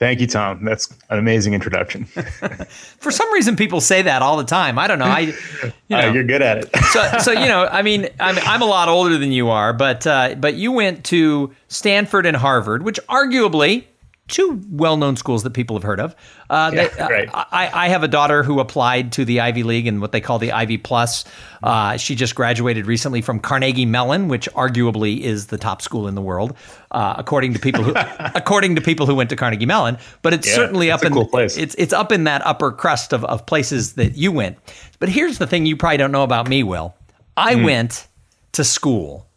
Thank 0.00 0.20
you, 0.20 0.26
Tom. 0.26 0.64
That's 0.64 0.90
an 1.10 1.18
amazing 1.18 1.52
introduction. 1.54 2.04
For 2.98 3.12
some 3.12 3.30
reason, 3.32 3.54
people 3.54 3.80
say 3.80 4.02
that 4.02 4.22
all 4.22 4.36
the 4.38 4.44
time. 4.44 4.78
I 4.78 4.88
don't 4.88 4.98
know. 4.98 5.04
I, 5.04 5.20
you 5.20 5.34
uh, 5.62 5.70
know, 5.90 6.08
uh, 6.08 6.12
you're 6.12 6.24
good 6.24 6.42
at 6.42 6.58
it. 6.58 6.76
so, 6.90 7.18
so 7.18 7.32
you 7.32 7.46
know, 7.46 7.66
I 7.66 7.82
mean, 7.82 8.08
I'm, 8.18 8.36
I'm 8.38 8.62
a 8.62 8.66
lot 8.66 8.88
older 8.88 9.16
than 9.16 9.30
you 9.30 9.50
are, 9.50 9.72
but 9.72 10.06
uh, 10.06 10.34
but 10.36 10.54
you 10.54 10.72
went 10.72 11.04
to 11.06 11.54
Stanford 11.68 12.26
and 12.26 12.36
Harvard, 12.36 12.82
which 12.82 12.98
arguably 13.08 13.84
two 14.30 14.62
well-known 14.70 15.16
schools 15.16 15.42
that 15.42 15.50
people 15.50 15.76
have 15.76 15.82
heard 15.82 16.00
of. 16.00 16.14
Uh, 16.48 16.70
yeah, 16.72 16.88
they, 16.88 17.02
right. 17.02 17.28
I, 17.32 17.70
I, 17.72 17.88
have 17.88 18.02
a 18.02 18.08
daughter 18.08 18.42
who 18.42 18.60
applied 18.60 19.12
to 19.12 19.24
the 19.24 19.40
Ivy 19.40 19.62
League 19.62 19.86
and 19.86 20.00
what 20.00 20.12
they 20.12 20.20
call 20.20 20.38
the 20.38 20.52
Ivy 20.52 20.78
Plus. 20.78 21.24
Uh, 21.62 21.96
she 21.96 22.14
just 22.14 22.34
graduated 22.34 22.86
recently 22.86 23.20
from 23.20 23.40
Carnegie 23.40 23.86
Mellon, 23.86 24.28
which 24.28 24.48
arguably 24.52 25.20
is 25.20 25.48
the 25.48 25.58
top 25.58 25.82
school 25.82 26.08
in 26.08 26.14
the 26.14 26.22
world, 26.22 26.56
uh, 26.90 27.14
according 27.18 27.52
to 27.54 27.58
people 27.58 27.82
who 27.82 27.92
according 28.34 28.74
to 28.76 28.80
people 28.80 29.06
who 29.06 29.14
went 29.14 29.30
to 29.30 29.36
Carnegie 29.36 29.66
Mellon. 29.66 29.98
But 30.22 30.32
it's 30.32 30.48
yeah, 30.48 30.54
certainly 30.54 30.90
up 30.90 31.04
in 31.04 31.12
cool 31.12 31.28
it's 31.32 31.74
it's 31.74 31.92
up 31.92 32.12
in 32.12 32.24
that 32.24 32.44
upper 32.46 32.72
crust 32.72 33.12
of, 33.12 33.24
of 33.24 33.46
places 33.46 33.94
that 33.94 34.16
you 34.16 34.32
went. 34.32 34.58
But 34.98 35.08
here's 35.08 35.38
the 35.38 35.46
thing: 35.46 35.66
you 35.66 35.76
probably 35.76 35.98
don't 35.98 36.12
know 36.12 36.24
about 36.24 36.48
me, 36.48 36.62
Will. 36.62 36.94
I 37.36 37.54
mm. 37.54 37.64
went 37.64 38.06
to 38.52 38.64
school 38.64 39.29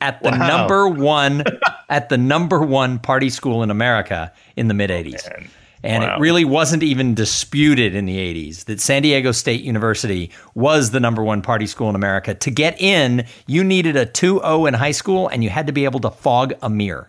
at 0.00 0.22
the 0.22 0.30
wow. 0.30 0.48
number 0.48 0.88
one 0.88 1.44
at 1.88 2.08
the 2.08 2.18
number 2.18 2.60
one 2.60 2.98
party 2.98 3.30
school 3.30 3.62
in 3.62 3.70
America 3.70 4.32
in 4.56 4.68
the 4.68 4.74
mid 4.74 4.90
80s. 4.90 5.28
Oh, 5.30 5.46
and 5.82 6.02
wow. 6.02 6.16
it 6.16 6.20
really 6.20 6.44
wasn't 6.44 6.82
even 6.82 7.14
disputed 7.14 7.94
in 7.94 8.06
the 8.06 8.16
80s 8.16 8.64
that 8.64 8.80
San 8.80 9.02
Diego 9.02 9.30
State 9.32 9.62
University 9.62 10.30
was 10.54 10.90
the 10.90 11.00
number 11.00 11.22
one 11.22 11.42
party 11.42 11.66
school 11.66 11.88
in 11.88 11.94
America. 11.94 12.34
To 12.34 12.50
get 12.50 12.80
in, 12.80 13.24
you 13.46 13.62
needed 13.62 13.96
a 13.96 14.06
2.0 14.06 14.68
in 14.68 14.74
high 14.74 14.90
school 14.90 15.28
and 15.28 15.44
you 15.44 15.50
had 15.50 15.66
to 15.66 15.72
be 15.72 15.84
able 15.84 16.00
to 16.00 16.10
fog 16.10 16.54
a 16.62 16.70
mirror. 16.70 17.08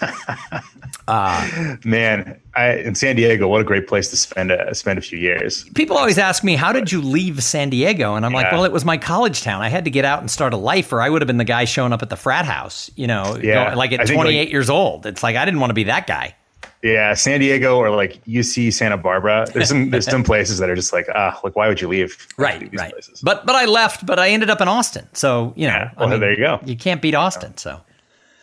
Uh, 1.08 1.76
Man, 1.84 2.40
I, 2.54 2.74
in 2.74 2.94
San 2.94 3.16
Diego, 3.16 3.46
what 3.48 3.60
a 3.60 3.64
great 3.64 3.86
place 3.86 4.10
to 4.10 4.16
spend 4.16 4.50
a 4.50 4.74
spend 4.74 4.98
a 4.98 5.02
few 5.02 5.18
years. 5.18 5.64
People 5.74 5.96
always 5.96 6.18
ask 6.18 6.42
me, 6.42 6.56
"How 6.56 6.72
did 6.72 6.90
you 6.90 7.00
leave 7.00 7.42
San 7.42 7.70
Diego?" 7.70 8.14
And 8.14 8.26
I'm 8.26 8.32
yeah. 8.32 8.38
like, 8.38 8.52
"Well, 8.52 8.64
it 8.64 8.72
was 8.72 8.84
my 8.84 8.98
college 8.98 9.42
town. 9.42 9.62
I 9.62 9.68
had 9.68 9.84
to 9.84 9.90
get 9.90 10.04
out 10.04 10.20
and 10.20 10.30
start 10.30 10.52
a 10.52 10.56
life, 10.56 10.92
or 10.92 11.00
I 11.00 11.08
would 11.08 11.22
have 11.22 11.26
been 11.26 11.36
the 11.36 11.44
guy 11.44 11.64
showing 11.64 11.92
up 11.92 12.02
at 12.02 12.10
the 12.10 12.16
frat 12.16 12.44
house. 12.44 12.90
You 12.96 13.06
know, 13.06 13.38
yeah. 13.40 13.74
like 13.74 13.92
at 13.92 14.06
28 14.06 14.38
like, 14.38 14.50
years 14.50 14.68
old. 14.68 15.06
It's 15.06 15.22
like 15.22 15.36
I 15.36 15.44
didn't 15.44 15.60
want 15.60 15.70
to 15.70 15.74
be 15.74 15.84
that 15.84 16.06
guy." 16.06 16.34
Yeah, 16.82 17.14
San 17.14 17.40
Diego 17.40 17.78
or 17.78 17.90
like 17.90 18.22
UC 18.24 18.72
Santa 18.72 18.96
Barbara. 18.96 19.46
There's 19.52 19.68
some 19.68 19.90
there's 19.90 20.06
some 20.06 20.22
places 20.32 20.58
that 20.58 20.70
are 20.70 20.74
just 20.74 20.92
like 20.92 21.06
ah, 21.14 21.38
like 21.42 21.56
why 21.56 21.68
would 21.68 21.80
you 21.80 21.88
leave? 21.88 22.26
Right, 22.36 22.68
right. 22.74 22.92
Places? 22.92 23.20
But 23.22 23.46
but 23.46 23.56
I 23.56 23.64
left, 23.64 24.06
but 24.06 24.18
I 24.18 24.28
ended 24.28 24.50
up 24.50 24.60
in 24.60 24.68
Austin. 24.68 25.08
So 25.12 25.52
you 25.56 25.66
know, 25.66 25.74
yeah, 25.74 25.90
well, 25.96 26.08
I 26.08 26.10
mean, 26.10 26.20
there 26.20 26.32
you 26.32 26.38
go. 26.38 26.60
You 26.64 26.76
can't 26.76 27.00
beat 27.00 27.14
Austin. 27.14 27.56
So 27.56 27.80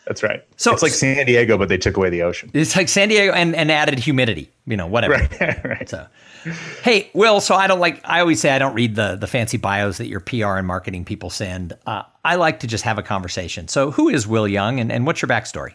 that's 0.05 0.21
right. 0.21 0.43
So 0.57 0.73
it's 0.73 0.83
like 0.83 0.91
San 0.91 1.25
Diego, 1.25 1.57
but 1.57 1.69
they 1.69 1.77
took 1.77 1.95
away 1.95 2.09
the 2.09 2.23
ocean. 2.23 2.51
It's 2.53 2.75
like 2.75 2.89
San 2.89 3.09
Diego 3.09 3.31
and, 3.31 3.55
and 3.55 3.71
added 3.71 3.99
humidity. 3.99 4.51
You 4.65 4.77
know, 4.77 4.87
whatever. 4.87 5.13
Right. 5.13 5.63
right. 5.63 5.89
So, 5.89 6.07
hey, 6.83 7.09
Will. 7.13 7.39
So 7.41 7.55
I 7.55 7.67
don't 7.67 7.79
like. 7.79 8.01
I 8.03 8.19
always 8.19 8.39
say 8.39 8.51
I 8.51 8.59
don't 8.59 8.73
read 8.73 8.95
the 8.95 9.15
the 9.15 9.27
fancy 9.27 9.57
bios 9.57 9.97
that 9.97 10.07
your 10.07 10.19
PR 10.19 10.57
and 10.57 10.67
marketing 10.67 11.05
people 11.05 11.29
send. 11.29 11.73
Uh, 11.85 12.03
I 12.23 12.35
like 12.35 12.59
to 12.61 12.67
just 12.67 12.83
have 12.83 12.97
a 12.97 13.03
conversation. 13.03 13.67
So, 13.67 13.91
who 13.91 14.09
is 14.09 14.27
Will 14.27 14.47
Young, 14.47 14.79
and, 14.79 14.91
and 14.91 15.05
what's 15.05 15.21
your 15.21 15.29
backstory? 15.29 15.73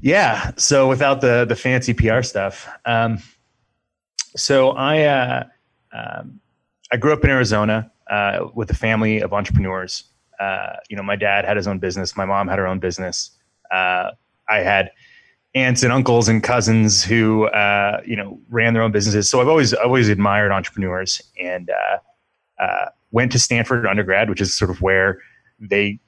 Yeah. 0.00 0.52
So 0.56 0.88
without 0.88 1.20
the 1.20 1.44
the 1.44 1.56
fancy 1.56 1.94
PR 1.94 2.22
stuff, 2.22 2.68
um, 2.84 3.18
so 4.36 4.70
I 4.70 5.02
uh, 5.02 5.44
um, 5.92 6.40
I 6.92 6.96
grew 6.96 7.12
up 7.12 7.24
in 7.24 7.30
Arizona 7.30 7.90
uh, 8.08 8.46
with 8.54 8.70
a 8.70 8.74
family 8.74 9.20
of 9.20 9.32
entrepreneurs 9.32 10.04
uh, 10.40 10.76
you 10.88 10.96
know, 10.96 11.02
my 11.02 11.16
dad 11.16 11.44
had 11.44 11.56
his 11.56 11.66
own 11.66 11.78
business. 11.78 12.16
My 12.16 12.24
mom 12.24 12.48
had 12.48 12.58
her 12.58 12.66
own 12.66 12.78
business. 12.78 13.30
Uh, 13.70 14.10
I 14.48 14.58
had 14.58 14.90
aunts 15.54 15.82
and 15.82 15.92
uncles 15.92 16.28
and 16.28 16.42
cousins 16.42 17.04
who, 17.04 17.46
uh, 17.48 18.00
you 18.06 18.16
know, 18.16 18.40
ran 18.48 18.72
their 18.72 18.82
own 18.82 18.92
businesses. 18.92 19.28
So 19.28 19.40
I've 19.40 19.48
always, 19.48 19.74
always 19.74 20.08
admired 20.08 20.50
entrepreneurs 20.50 21.20
and 21.40 21.70
uh, 21.70 22.62
uh, 22.62 22.86
went 23.10 23.32
to 23.32 23.38
Stanford 23.38 23.86
undergrad, 23.86 24.30
which 24.30 24.40
is 24.40 24.56
sort 24.56 24.70
of 24.70 24.80
where 24.80 25.20
they 25.60 26.00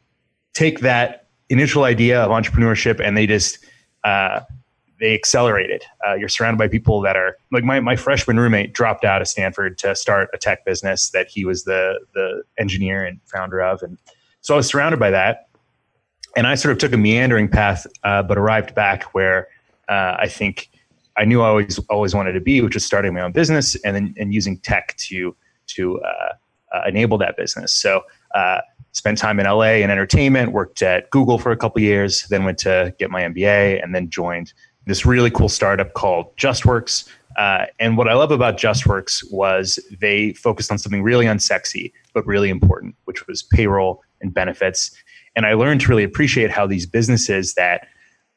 take 0.55 0.81
that 0.81 1.29
initial 1.49 1.85
idea 1.85 2.23
of 2.23 2.31
entrepreneurship 2.31 3.01
and 3.01 3.17
they 3.17 3.27
just, 3.27 3.59
they 4.05 5.15
accelerate 5.15 5.71
it. 5.71 5.85
You're 6.19 6.29
surrounded 6.29 6.59
by 6.59 6.69
people 6.69 7.01
that 7.03 7.17
are 7.17 7.37
like 7.51 7.65
my, 7.65 7.81
my 7.81 7.97
freshman 7.97 8.39
roommate 8.39 8.73
dropped 8.73 9.05
out 9.05 9.21
of 9.21 9.29
Stanford 9.29 9.77
to 9.79 9.97
start 9.97 10.31
a 10.33 10.39
tech 10.39 10.65
business 10.65 11.11
that 11.11 11.27
he 11.29 11.45
was 11.45 11.65
the 11.65 11.99
the 12.15 12.45
engineer 12.59 13.05
and 13.05 13.21
founder 13.27 13.61
of, 13.61 13.83
and 13.83 13.99
so 14.43 14.55
I 14.55 14.57
was 14.57 14.67
surrounded 14.67 15.01
by 15.01 15.11
that. 15.11 15.49
And 16.37 16.47
I 16.47 16.55
sort 16.55 16.73
of 16.73 16.79
took 16.79 16.93
a 16.93 16.97
meandering 16.97 17.49
path, 17.49 17.87
uh, 18.05 18.23
but 18.23 18.39
arrived 18.39 18.75
back 18.75 19.15
where 19.15 19.49
uh, 19.89 20.17
I 20.19 20.29
think 20.29 20.69
I 21.17 21.25
knew 21.25 21.43
I 21.43 21.49
always 21.49 21.79
always 21.91 22.15
wanted 22.15 22.33
to 22.33 22.41
be, 22.41 22.61
which 22.61 22.75
was 22.75 22.85
starting 22.85 23.13
my 23.13 23.21
own 23.21 23.33
business 23.33 23.75
and 23.85 23.95
then 23.95 24.15
and 24.19 24.33
using 24.33 24.59
tech 24.59 24.97
to 24.99 25.37
to 25.69 26.01
uh, 26.01 26.33
uh 26.73 26.83
enable 26.87 27.19
that 27.19 27.37
business. 27.37 27.75
So 27.75 28.03
uh, 28.35 28.61
spent 28.93 29.19
time 29.19 29.41
in 29.41 29.47
LA 29.47 29.83
in 29.83 29.91
entertainment, 29.91 30.53
worked 30.53 30.81
at 30.81 31.11
Google 31.11 31.39
for 31.39 31.53
a 31.53 31.57
couple 31.57 31.83
years, 31.83 32.27
then 32.29 32.45
went 32.45 32.59
to 32.59 32.95
get 32.99 33.11
my 33.11 33.23
MBA, 33.23 33.83
and 33.83 33.95
then 33.95 34.09
joined 34.09 34.55
this 34.87 35.05
really 35.05 35.31
cool 35.31 35.49
startup 35.49 35.93
called 35.95 36.35
JustWorks. 36.37 37.09
Uh, 37.37 37.67
and 37.79 37.97
what 37.97 38.09
I 38.09 38.15
love 38.15 38.31
about 38.31 38.59
JustWorks 38.59 39.31
was 39.31 39.79
they 40.01 40.33
focused 40.35 40.71
on 40.71 40.79
something 40.79 41.03
really 41.03 41.27
unsexy 41.27 41.93
but 42.13 42.27
really 42.27 42.51
important, 42.51 42.95
which 43.05 43.27
was 43.27 43.43
payroll 43.43 44.03
and 44.23 44.33
benefits. 44.33 44.91
And 45.37 45.47
I 45.47 45.55
learned 45.55 45.81
to 45.83 45.89
really 45.89 46.05
appreciate 46.05 46.51
how 46.51 46.67
these 46.67 46.87
businesses 46.87 47.55
that 47.55 47.89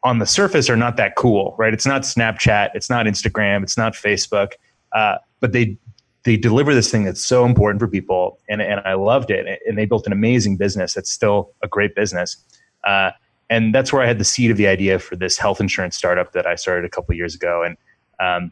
on 0.04 0.20
the 0.20 0.26
surface 0.26 0.70
are 0.70 0.78
not 0.78 0.98
that 0.98 1.16
cool, 1.16 1.56
right? 1.58 1.74
It's 1.74 1.86
not 1.86 2.04
Snapchat, 2.04 2.70
it's 2.76 2.90
not 2.90 3.06
Instagram, 3.06 3.64
it's 3.64 3.78
not 3.78 3.94
Facebook, 3.94 4.54
uh, 4.92 5.18
but 5.40 5.52
they 5.52 5.78
they 6.24 6.36
deliver 6.36 6.74
this 6.74 6.90
thing 6.90 7.04
that's 7.04 7.24
so 7.24 7.46
important 7.46 7.80
for 7.80 7.88
people, 7.88 8.40
and 8.50 8.62
and 8.62 8.82
I 8.86 8.94
loved 8.94 9.30
it. 9.32 9.62
And 9.68 9.78
they 9.78 9.86
built 9.86 10.08
an 10.08 10.14
amazing 10.14 10.58
business 10.58 10.94
that's 10.94 11.12
still 11.12 11.52
a 11.62 11.68
great 11.68 11.96
business. 11.96 12.38
Uh, 12.84 13.12
and 13.50 13.76
that's 13.76 13.94
where 13.94 14.02
I 14.02 14.08
had 14.08 14.18
the 14.18 14.26
seed 14.26 14.50
of 14.50 14.58
the 14.58 14.68
idea 14.68 14.98
for 14.98 15.16
this 15.16 15.38
health 15.38 15.62
insurance 15.62 15.96
startup 15.96 16.32
that 16.34 16.48
I 16.48 16.56
started 16.56 16.86
a 16.86 16.90
couple 16.90 17.14
years 17.16 17.36
ago, 17.36 17.64
and 17.64 17.78
um, 18.20 18.52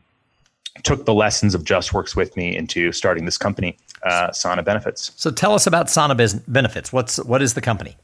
took 0.81 1.05
the 1.05 1.13
lessons 1.13 1.53
of 1.53 1.63
JustWorks 1.63 2.15
with 2.15 2.35
me 2.35 2.55
into 2.55 2.91
starting 2.91 3.25
this 3.25 3.37
company 3.37 3.77
uh, 4.03 4.31
Sana 4.31 4.63
Benefits. 4.63 5.11
So 5.15 5.29
tell 5.29 5.53
us 5.53 5.67
about 5.67 5.89
Sana 5.89 6.15
Benefits. 6.47 6.91
What's 6.91 7.17
what 7.23 7.41
is 7.41 7.53
the 7.53 7.61
company? 7.61 7.95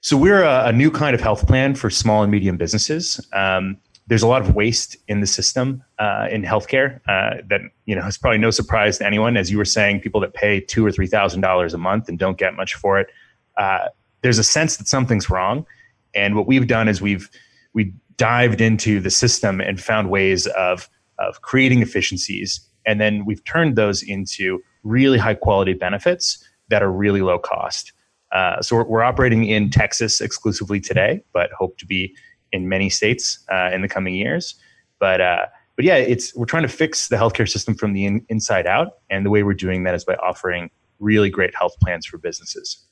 So 0.00 0.16
we're 0.16 0.42
a, 0.42 0.66
a, 0.66 0.72
new 0.72 0.90
kind 0.92 1.14
of 1.14 1.20
health 1.20 1.46
plan 1.46 1.74
for 1.74 1.90
small 1.90 2.22
and 2.22 2.30
medium 2.30 2.56
businesses. 2.56 3.20
Um, 3.32 3.78
there's 4.06 4.22
a 4.22 4.28
lot 4.28 4.40
of 4.40 4.54
waste 4.54 4.96
in 5.08 5.20
the 5.20 5.26
system 5.26 5.82
uh, 5.98 6.28
in 6.30 6.42
healthcare 6.42 7.00
uh, 7.08 7.42
that 7.48 7.60
you 7.84 7.94
know 7.94 8.06
is 8.06 8.16
probably 8.16 8.38
no 8.38 8.50
surprise 8.50 8.98
to 8.98 9.06
anyone. 9.06 9.36
As 9.36 9.50
you 9.50 9.58
were 9.58 9.64
saying, 9.64 10.00
people 10.00 10.20
that 10.20 10.34
pay 10.34 10.60
two 10.60 10.84
or 10.84 10.92
three 10.92 11.06
thousand 11.06 11.40
dollars 11.40 11.74
a 11.74 11.78
month 11.78 12.08
and 12.08 12.18
don't 12.18 12.38
get 12.38 12.54
much 12.54 12.74
for 12.74 12.98
it. 12.98 13.08
Uh, 13.56 13.88
there's 14.22 14.38
a 14.38 14.44
sense 14.44 14.76
that 14.78 14.88
something's 14.88 15.28
wrong, 15.28 15.66
and 16.14 16.36
what 16.36 16.46
we've 16.46 16.66
done 16.66 16.88
is 16.88 17.02
we've 17.02 17.28
we 17.74 17.92
dived 18.18 18.60
into 18.60 19.00
the 19.00 19.10
system 19.10 19.60
and 19.60 19.80
found 19.80 20.10
ways 20.10 20.46
of 20.48 20.88
of 21.18 21.40
creating 21.42 21.82
efficiencies 21.82 22.68
and 22.88 23.00
then 23.00 23.26
we've 23.26 23.44
turned 23.44 23.76
those 23.76 24.02
into 24.02 24.62
really 24.82 25.18
high 25.18 25.34
quality 25.34 25.74
benefits 25.74 26.42
that 26.70 26.82
are 26.82 26.90
really 26.90 27.20
low 27.20 27.38
cost. 27.38 27.92
Uh, 28.32 28.62
so 28.62 28.76
we're, 28.76 28.84
we're, 28.84 29.02
operating 29.02 29.44
in 29.44 29.70
Texas 29.70 30.20
exclusively 30.22 30.80
today, 30.80 31.22
but 31.34 31.50
hope 31.52 31.76
to 31.78 31.86
be 31.86 32.14
in 32.52 32.68
many 32.68 32.88
states 32.88 33.44
uh, 33.52 33.70
in 33.72 33.82
the 33.82 33.88
coming 33.88 34.14
years. 34.14 34.54
But 34.98 35.20
uh, 35.20 35.46
but 35.76 35.84
yeah, 35.84 35.96
it's 35.96 36.34
we're 36.34 36.46
trying 36.46 36.62
to 36.62 36.68
fix 36.68 37.08
the 37.08 37.16
healthcare 37.16 37.48
system 37.48 37.74
from 37.74 37.92
the 37.92 38.04
in, 38.04 38.24
inside 38.28 38.66
out, 38.66 38.94
and 39.10 39.24
the 39.24 39.30
way 39.30 39.42
we're 39.42 39.54
doing 39.54 39.84
that 39.84 39.94
is 39.94 40.04
by 40.04 40.14
offering 40.16 40.70
really 40.98 41.30
great 41.30 41.54
health 41.54 41.78
plans 41.80 42.04
for 42.04 42.18
businesses. 42.18 42.84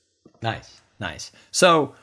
Nice, 0.42 0.80
nice. 1.00 1.32
So 1.50 1.94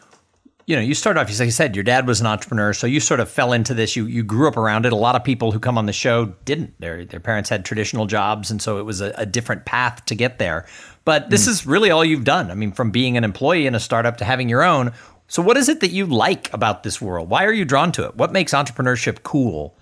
you 0.66 0.76
know, 0.76 0.82
you 0.82 0.94
started 0.94 1.20
off, 1.20 1.28
like 1.28 1.46
you 1.46 1.52
said, 1.52 1.76
your 1.76 1.84
dad 1.84 2.08
was 2.08 2.22
an 2.22 2.28
entrepreneur, 2.28 2.74
so 2.74 2.88
you 2.88 3.00
sort 3.00 3.20
of 3.20 3.30
fell 3.30 3.52
into 3.52 3.74
this. 3.74 3.96
You 3.96 4.06
you 4.06 4.24
grew 4.24 4.48
up 4.48 4.56
around 4.56 4.86
it. 4.86 4.94
A 4.94 4.98
lot 4.98 5.16
of 5.16 5.24
people 5.24 5.52
who 5.52 5.60
come 5.60 5.78
on 5.78 5.86
the 5.86 5.94
show 5.94 6.28
didn't. 6.46 6.80
Their 6.80 7.04
their 7.06 7.20
parents 7.20 7.50
had 7.50 7.66
traditional 7.66 8.06
jobs, 8.06 8.50
and 8.50 8.62
so 8.62 8.78
it 8.80 8.84
was 8.84 9.02
a, 9.02 9.14
a 9.18 9.26
different 9.26 9.66
path 9.66 10.06
to 10.06 10.16
get 10.16 10.40
there. 10.40 10.66
But 11.06 11.30
this 11.30 11.46
mm. 11.46 11.50
is 11.50 11.66
really 11.66 11.92
all 11.92 12.06
you've 12.06 12.24
done. 12.24 12.50
I 12.50 12.56
mean, 12.56 12.72
from 12.72 12.92
being 12.92 13.18
an 13.18 13.24
employee 13.24 13.68
in 13.68 13.76
a 13.76 13.80
startup 13.80 14.18
to 14.18 14.26
having 14.26 14.48
your 14.48 14.64
own. 14.64 14.94
So, 15.28 15.42
what 15.42 15.58
is 15.58 15.68
it 15.68 15.80
that 15.82 15.92
you 15.92 16.06
like 16.06 16.54
about 16.54 16.84
this 16.84 17.02
world? 17.02 17.30
Why 17.30 17.46
are 17.46 17.54
you 17.54 17.66
drawn 17.66 17.92
to 17.94 18.06
it? 18.06 18.16
What 18.16 18.32
makes 18.32 18.54
entrepreneurship 18.54 19.24
cool 19.24 19.76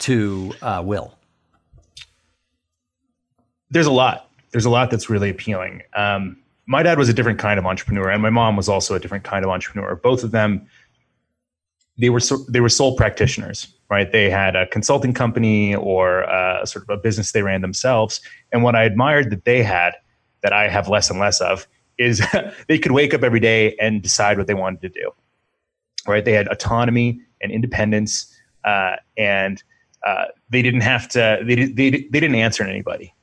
to 0.00 0.52
uh, 0.62 0.82
Will? 0.84 1.14
There's 3.70 3.86
a 3.86 3.92
lot. 3.92 4.30
There's 4.50 4.64
a 4.64 4.70
lot 4.70 4.90
that's 4.90 5.10
really 5.10 5.30
appealing. 5.30 5.82
Um, 5.94 6.38
my 6.68 6.82
dad 6.82 6.98
was 6.98 7.08
a 7.08 7.14
different 7.14 7.38
kind 7.38 7.58
of 7.58 7.64
entrepreneur, 7.64 8.10
and 8.10 8.20
my 8.20 8.28
mom 8.28 8.54
was 8.54 8.68
also 8.68 8.94
a 8.94 9.00
different 9.00 9.24
kind 9.24 9.42
of 9.42 9.50
entrepreneur. 9.50 9.96
Both 9.96 10.22
of 10.22 10.32
them, 10.32 10.68
they 11.96 12.10
were 12.10 12.20
so, 12.20 12.36
they 12.46 12.60
were 12.60 12.68
sole 12.68 12.94
practitioners, 12.94 13.66
right? 13.88 14.12
They 14.12 14.28
had 14.28 14.54
a 14.54 14.66
consulting 14.66 15.14
company 15.14 15.74
or 15.74 16.28
uh, 16.28 16.66
sort 16.66 16.84
of 16.84 16.90
a 16.90 16.98
business 16.98 17.32
they 17.32 17.42
ran 17.42 17.62
themselves. 17.62 18.20
And 18.52 18.62
what 18.62 18.76
I 18.76 18.84
admired 18.84 19.30
that 19.30 19.46
they 19.46 19.62
had, 19.62 19.94
that 20.42 20.52
I 20.52 20.68
have 20.68 20.88
less 20.88 21.08
and 21.08 21.18
less 21.18 21.40
of, 21.40 21.66
is 21.96 22.22
they 22.68 22.78
could 22.78 22.92
wake 22.92 23.14
up 23.14 23.22
every 23.22 23.40
day 23.40 23.74
and 23.80 24.02
decide 24.02 24.36
what 24.36 24.46
they 24.46 24.54
wanted 24.54 24.82
to 24.82 24.90
do. 24.90 25.10
Right? 26.06 26.24
They 26.24 26.34
had 26.34 26.48
autonomy 26.48 27.22
and 27.40 27.50
independence, 27.50 28.30
uh, 28.64 28.96
and 29.16 29.62
uh, 30.06 30.26
they 30.50 30.60
didn't 30.60 30.82
have 30.82 31.08
to. 31.08 31.42
They, 31.46 31.54
they, 31.54 31.90
they 31.90 32.20
didn't 32.20 32.34
answer 32.34 32.62
to 32.62 32.70
anybody, 32.70 33.14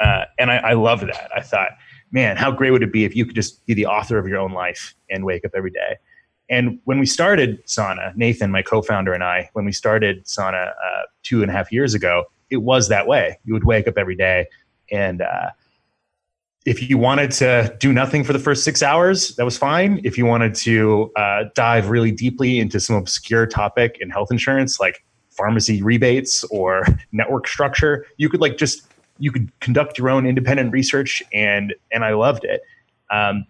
uh, 0.00 0.24
and 0.38 0.50
I, 0.50 0.56
I 0.56 0.72
loved 0.72 1.02
that. 1.02 1.30
I 1.36 1.42
thought 1.42 1.68
man, 2.14 2.36
how 2.36 2.52
great 2.52 2.70
would 2.70 2.82
it 2.82 2.92
be 2.92 3.04
if 3.04 3.14
you 3.16 3.26
could 3.26 3.34
just 3.34 3.66
be 3.66 3.74
the 3.74 3.84
author 3.84 4.18
of 4.18 4.28
your 4.28 4.38
own 4.38 4.52
life 4.52 4.94
and 5.10 5.24
wake 5.24 5.44
up 5.44 5.50
every 5.54 5.72
day? 5.72 5.96
And 6.48 6.78
when 6.84 7.00
we 7.00 7.06
started 7.06 7.60
Sana, 7.66 8.12
Nathan, 8.14 8.50
my 8.52 8.62
co-founder, 8.62 9.12
and 9.12 9.24
I, 9.24 9.50
when 9.54 9.64
we 9.64 9.72
started 9.72 10.26
Sana 10.26 10.72
uh, 10.72 11.02
two 11.24 11.42
and 11.42 11.50
a 11.50 11.54
half 11.54 11.72
years 11.72 11.92
ago, 11.92 12.24
it 12.50 12.58
was 12.58 12.88
that 12.88 13.08
way. 13.08 13.38
You 13.44 13.52
would 13.52 13.64
wake 13.64 13.88
up 13.88 13.98
every 13.98 14.14
day, 14.14 14.46
and 14.92 15.22
uh, 15.22 15.50
if 16.64 16.88
you 16.88 16.98
wanted 16.98 17.30
to 17.32 17.76
do 17.80 17.92
nothing 17.92 18.22
for 18.22 18.32
the 18.32 18.38
first 18.38 18.62
six 18.62 18.82
hours, 18.82 19.34
that 19.36 19.44
was 19.44 19.58
fine. 19.58 20.00
If 20.04 20.16
you 20.16 20.24
wanted 20.24 20.54
to 20.56 21.10
uh, 21.16 21.44
dive 21.54 21.88
really 21.88 22.12
deeply 22.12 22.60
into 22.60 22.78
some 22.78 22.96
obscure 22.96 23.46
topic 23.46 23.98
in 24.00 24.10
health 24.10 24.30
insurance, 24.30 24.78
like 24.78 25.04
pharmacy 25.30 25.82
rebates 25.82 26.44
or 26.44 26.86
network 27.12 27.48
structure, 27.48 28.06
you 28.18 28.28
could 28.28 28.40
like 28.40 28.56
just 28.56 28.86
you 29.18 29.30
could 29.30 29.58
conduct 29.60 29.98
your 29.98 30.10
own 30.10 30.26
independent 30.26 30.72
research, 30.72 31.22
and 31.32 31.74
and 31.92 32.04
I 32.04 32.14
loved 32.14 32.44
it. 32.44 32.62
Um, 33.10 33.46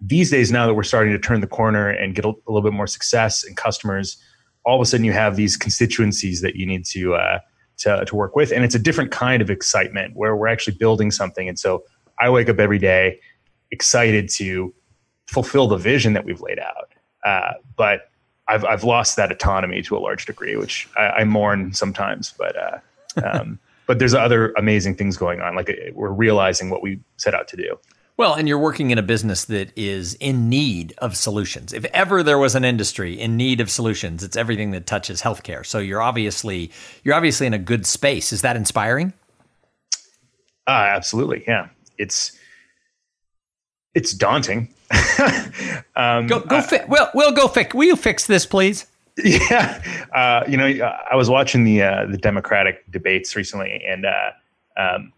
these 0.00 0.30
days, 0.30 0.50
now 0.50 0.66
that 0.66 0.74
we're 0.74 0.82
starting 0.82 1.12
to 1.12 1.18
turn 1.18 1.40
the 1.40 1.46
corner 1.46 1.88
and 1.90 2.14
get 2.14 2.24
a, 2.24 2.28
a, 2.28 2.48
little 2.48 2.62
bit 2.62 2.72
more 2.72 2.86
success 2.86 3.44
and 3.44 3.56
customers, 3.56 4.16
all 4.64 4.76
of 4.76 4.80
a 4.80 4.86
sudden 4.86 5.04
you 5.04 5.12
have 5.12 5.36
these 5.36 5.56
constituencies 5.56 6.40
that 6.40 6.56
you 6.56 6.64
need 6.64 6.86
to 6.86 7.14
uh, 7.14 7.40
to 7.78 8.04
to 8.04 8.16
work 8.16 8.34
with, 8.34 8.52
and 8.52 8.64
it's 8.64 8.74
a 8.74 8.78
different 8.78 9.10
kind 9.10 9.42
of 9.42 9.50
excitement 9.50 10.16
where 10.16 10.34
we're 10.34 10.48
actually 10.48 10.76
building 10.76 11.10
something. 11.10 11.48
And 11.48 11.58
so 11.58 11.84
I 12.18 12.30
wake 12.30 12.48
up 12.48 12.58
every 12.58 12.78
day 12.78 13.20
excited 13.70 14.28
to 14.30 14.74
fulfill 15.26 15.68
the 15.68 15.76
vision 15.76 16.12
that 16.14 16.24
we've 16.24 16.40
laid 16.40 16.58
out, 16.58 16.92
uh, 17.24 17.54
but. 17.76 18.06
I've, 18.48 18.64
I've 18.64 18.82
lost 18.82 19.14
that 19.14 19.30
autonomy 19.30 19.80
to 19.82 19.96
a 19.96 20.00
large 20.00 20.26
degree, 20.26 20.56
which 20.56 20.88
I, 20.96 21.20
I 21.20 21.24
mourn 21.24 21.72
sometimes. 21.72 22.34
But 22.36 22.56
uh, 22.56 22.78
um, 23.24 23.60
but 23.90 23.98
there's 23.98 24.14
other 24.14 24.52
amazing 24.52 24.94
things 24.94 25.16
going 25.16 25.40
on. 25.40 25.56
Like 25.56 25.76
we're 25.94 26.12
realizing 26.12 26.70
what 26.70 26.80
we 26.80 27.00
set 27.16 27.34
out 27.34 27.48
to 27.48 27.56
do. 27.56 27.76
Well, 28.16 28.34
and 28.34 28.46
you're 28.46 28.56
working 28.56 28.92
in 28.92 28.98
a 28.98 29.02
business 29.02 29.46
that 29.46 29.76
is 29.76 30.14
in 30.20 30.48
need 30.48 30.94
of 30.98 31.16
solutions. 31.16 31.72
If 31.72 31.84
ever 31.86 32.22
there 32.22 32.38
was 32.38 32.54
an 32.54 32.64
industry 32.64 33.18
in 33.18 33.36
need 33.36 33.60
of 33.60 33.68
solutions, 33.68 34.22
it's 34.22 34.36
everything 34.36 34.70
that 34.70 34.86
touches 34.86 35.22
healthcare. 35.22 35.66
So 35.66 35.80
you're 35.80 36.00
obviously 36.00 36.70
you're 37.02 37.16
obviously 37.16 37.48
in 37.48 37.52
a 37.52 37.58
good 37.58 37.84
space. 37.84 38.32
Is 38.32 38.42
that 38.42 38.54
inspiring? 38.54 39.12
Uh, 40.68 40.86
absolutely. 40.94 41.42
Yeah. 41.48 41.70
It's 41.98 42.38
it's 43.96 44.14
daunting. 44.14 44.72
um, 45.96 46.28
go 46.28 46.38
go 46.38 46.58
uh, 46.58 46.86
well, 46.86 47.10
we'll 47.12 47.32
go 47.32 47.48
fix. 47.48 47.74
Will 47.74 47.86
you 47.86 47.96
fix 47.96 48.24
this, 48.24 48.46
please? 48.46 48.86
Yeah, 49.24 49.82
uh, 50.14 50.44
you 50.48 50.56
know, 50.56 50.66
I 51.10 51.14
was 51.14 51.28
watching 51.28 51.64
the 51.64 51.82
uh, 51.82 52.06
the 52.06 52.16
Democratic 52.16 52.90
debates 52.90 53.36
recently, 53.36 53.82
and 53.86 54.06
uh, 54.06 54.30
um, 54.76 55.12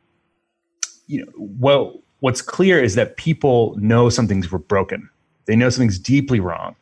you 1.06 1.24
know, 1.24 1.32
well, 1.36 2.00
what's 2.20 2.42
clear 2.42 2.82
is 2.82 2.94
that 2.94 3.16
people 3.16 3.76
know 3.78 4.08
something's 4.08 4.46
broken. 4.46 5.08
They 5.46 5.56
know 5.56 5.70
something's 5.70 5.98
deeply 5.98 6.40
wrong, 6.40 6.74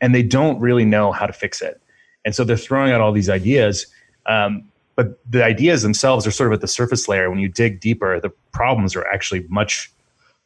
and 0.00 0.14
they 0.14 0.22
don't 0.22 0.58
really 0.60 0.84
know 0.84 1.12
how 1.12 1.26
to 1.26 1.32
fix 1.32 1.62
it. 1.62 1.80
And 2.24 2.34
so 2.34 2.44
they're 2.44 2.56
throwing 2.56 2.92
out 2.92 3.00
all 3.00 3.12
these 3.12 3.30
ideas, 3.30 3.86
um, 4.26 4.70
but 4.96 5.18
the 5.30 5.44
ideas 5.44 5.82
themselves 5.82 6.26
are 6.26 6.30
sort 6.30 6.48
of 6.48 6.54
at 6.54 6.60
the 6.60 6.68
surface 6.68 7.08
layer. 7.08 7.30
When 7.30 7.38
you 7.38 7.48
dig 7.48 7.80
deeper, 7.80 8.20
the 8.20 8.30
problems 8.52 8.96
are 8.96 9.06
actually 9.06 9.46
much 9.48 9.92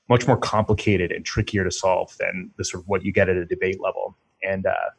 much 0.09 0.27
more 0.27 0.37
complicated 0.37 1.13
and 1.13 1.25
trickier 1.25 1.63
to 1.63 1.71
solve 1.71 2.17
than 2.19 2.51
the 2.57 2.65
sort 2.65 2.83
of 2.83 2.89
what 2.89 3.05
you 3.05 3.13
get 3.13 3.29
at 3.29 3.37
a 3.37 3.47
debate 3.47 3.81
level. 3.81 4.17
And 4.43 4.67
uh, 4.67 4.91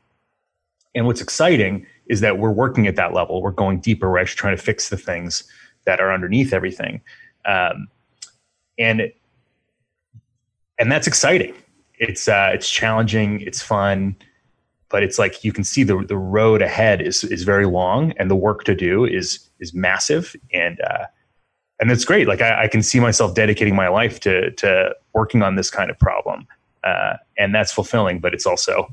and 0.95 1.05
what's 1.05 1.21
exciting 1.21 1.85
is 2.07 2.19
that 2.21 2.37
we're 2.37 2.51
working 2.51 2.87
at 2.87 2.95
that 2.97 3.13
level. 3.13 3.41
We're 3.41 3.51
going 3.51 3.79
deeper. 3.79 4.09
We're 4.11 4.19
actually 4.19 4.37
trying 4.37 4.57
to 4.57 4.61
fix 4.61 4.89
the 4.89 4.97
things 4.97 5.43
that 5.85 5.99
are 5.99 6.11
underneath 6.11 6.53
everything, 6.53 7.01
um, 7.45 7.87
and 8.77 9.11
and 10.77 10.91
that's 10.91 11.07
exciting. 11.07 11.53
It's 11.99 12.27
uh, 12.27 12.51
it's 12.53 12.69
challenging. 12.69 13.41
It's 13.41 13.61
fun, 13.61 14.15
but 14.89 15.03
it's 15.03 15.17
like 15.17 15.43
you 15.43 15.53
can 15.53 15.63
see 15.63 15.83
the 15.83 16.03
the 16.07 16.17
road 16.17 16.61
ahead 16.61 17.01
is 17.01 17.23
is 17.23 17.43
very 17.43 17.65
long, 17.65 18.11
and 18.17 18.29
the 18.29 18.35
work 18.35 18.63
to 18.65 18.75
do 18.75 19.05
is 19.05 19.49
is 19.59 19.73
massive, 19.73 20.35
and 20.53 20.81
uh, 20.81 21.05
and 21.79 21.91
it's 21.91 22.05
great. 22.05 22.27
Like 22.27 22.41
I, 22.41 22.63
I 22.63 22.67
can 22.67 22.83
see 22.83 22.99
myself 22.99 23.33
dedicating 23.35 23.75
my 23.75 23.87
life 23.87 24.19
to 24.21 24.51
to 24.51 24.95
working 25.13 25.41
on 25.43 25.55
this 25.55 25.69
kind 25.69 25.89
of 25.89 25.97
problem, 25.99 26.47
uh, 26.83 27.13
and 27.37 27.55
that's 27.55 27.71
fulfilling. 27.71 28.19
But 28.19 28.33
it's 28.33 28.45
also 28.45 28.87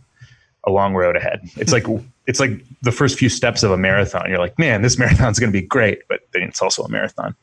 a 0.68 0.70
long 0.70 0.94
road 0.94 1.16
ahead. 1.16 1.40
It's 1.56 1.72
like 1.72 1.86
it's 2.26 2.38
like 2.38 2.62
the 2.82 2.92
first 2.92 3.18
few 3.18 3.28
steps 3.28 3.62
of 3.62 3.70
a 3.70 3.78
marathon. 3.78 4.28
You're 4.28 4.38
like, 4.38 4.58
man, 4.58 4.82
this 4.82 4.98
marathon's 5.02 5.38
going 5.38 5.52
to 5.52 5.58
be 5.60 5.66
great, 5.66 6.02
but 6.08 6.20
then 6.32 6.42
it's 6.42 6.62
also 6.62 6.84
a 6.84 6.88
marathon. 6.88 7.34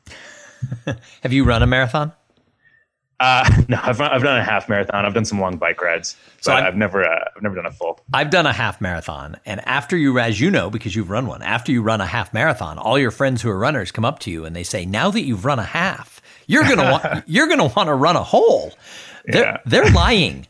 Have 1.22 1.34
you 1.34 1.44
run 1.44 1.62
a 1.64 1.68
marathon? 1.68 2.14
Uh, 3.20 3.50
no, 3.68 3.80
I've 3.82 4.02
I've 4.02 4.24
done 4.24 4.38
a 4.38 4.44
half 4.44 4.68
marathon. 4.68 5.06
I've 5.06 5.14
done 5.14 5.26
some 5.26 5.40
long 5.40 5.58
bike 5.58 5.82
rides, 5.82 6.18
so 6.42 6.54
I've, 6.54 6.66
I've, 6.66 6.76
never 6.76 7.04
uh, 7.04 7.30
I've 7.36 7.42
never 7.42 7.56
done 7.56 7.66
a 7.66 7.72
full. 7.72 8.00
I've 8.14 8.30
done 8.30 8.46
a 8.46 8.54
half 8.54 8.82
marathon, 8.82 9.38
and 9.46 9.66
after 9.68 9.96
you, 9.96 10.20
as 10.20 10.40
you 10.40 10.52
know, 10.52 10.70
because 10.70 10.96
you've 10.96 11.10
run 11.10 11.26
one, 11.26 11.42
after 11.42 11.72
you 11.72 11.82
run 11.82 12.02
a 12.02 12.06
half 12.06 12.34
marathon, 12.34 12.78
all 12.78 13.00
your 13.00 13.12
friends 13.12 13.42
who 13.42 13.50
are 13.50 13.58
runners 13.58 13.92
come 13.92 14.06
up 14.06 14.20
to 14.20 14.32
you 14.32 14.46
and 14.46 14.56
they 14.56 14.64
say, 14.64 14.86
"Now 14.86 15.12
that 15.12 15.22
you've 15.22 15.46
run 15.46 15.60
a 15.60 15.64
half, 15.64 16.22
you're 16.48 16.64
gonna 16.64 16.92
want 16.92 17.24
you're 17.28 17.48
gonna 17.48 17.68
want 17.68 17.88
to 17.88 17.96
run 17.96 18.16
a 18.16 18.24
whole." 18.24 18.74
They're 19.26 19.44
yeah. 19.44 19.58
they're 19.66 19.90
lying 19.92 20.46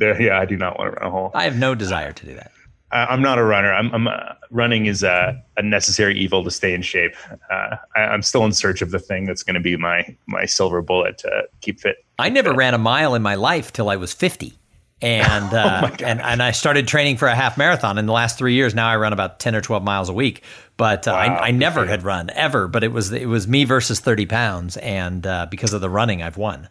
there, 0.00 0.20
yeah, 0.20 0.40
I 0.40 0.46
do 0.46 0.56
not 0.56 0.78
want 0.78 0.94
to 0.94 1.00
run 1.00 1.08
a 1.08 1.10
hole. 1.10 1.30
I 1.34 1.44
have 1.44 1.56
no 1.56 1.74
desire 1.74 2.12
to 2.12 2.26
do 2.26 2.34
that. 2.34 2.50
I, 2.90 3.12
am 3.14 3.22
not 3.22 3.38
a 3.38 3.44
runner. 3.44 3.72
I'm, 3.72 3.92
I'm 3.94 4.08
uh, 4.08 4.16
running 4.50 4.86
is 4.86 5.04
a, 5.04 5.40
a, 5.56 5.62
necessary 5.62 6.18
evil 6.18 6.42
to 6.42 6.50
stay 6.50 6.74
in 6.74 6.82
shape. 6.82 7.14
Uh, 7.50 7.76
I, 7.94 8.14
am 8.14 8.22
still 8.22 8.44
in 8.44 8.52
search 8.52 8.82
of 8.82 8.90
the 8.90 8.98
thing 8.98 9.26
that's 9.26 9.44
going 9.44 9.54
to 9.54 9.60
be 9.60 9.76
my 9.76 10.16
my 10.26 10.44
silver 10.44 10.82
bullet 10.82 11.18
to 11.18 11.44
keep 11.60 11.78
fit. 11.78 12.04
I 12.18 12.30
never 12.30 12.52
ran 12.52 12.74
a 12.74 12.78
mile 12.78 13.14
in 13.14 13.22
my 13.22 13.36
life 13.36 13.72
till 13.72 13.88
I 13.88 13.96
was 13.96 14.12
50. 14.12 14.58
And, 15.02 15.44
oh 15.54 15.56
uh, 15.56 15.96
and 16.04 16.20
and 16.20 16.42
I 16.42 16.50
started 16.50 16.88
training 16.88 17.16
for 17.16 17.28
a 17.28 17.34
half 17.34 17.56
marathon 17.56 17.96
in 17.96 18.06
the 18.06 18.12
last 18.12 18.36
three 18.36 18.54
years. 18.54 18.74
Now 18.74 18.88
I 18.88 18.96
run 18.96 19.12
about 19.12 19.38
ten 19.38 19.54
or 19.54 19.60
twelve 19.60 19.82
miles 19.82 20.08
a 20.08 20.12
week. 20.12 20.42
But 20.76 21.06
uh, 21.06 21.12
wow, 21.12 21.36
I, 21.36 21.46
I 21.48 21.50
never 21.52 21.86
had 21.86 22.02
run 22.02 22.30
ever. 22.34 22.68
But 22.68 22.84
it 22.84 22.92
was 22.92 23.12
it 23.12 23.26
was 23.26 23.48
me 23.48 23.64
versus 23.64 24.00
thirty 24.00 24.26
pounds, 24.26 24.76
and 24.78 25.26
uh, 25.26 25.46
because 25.50 25.72
of 25.72 25.80
the 25.80 25.88
running, 25.88 26.22
I've 26.22 26.36
won. 26.36 26.68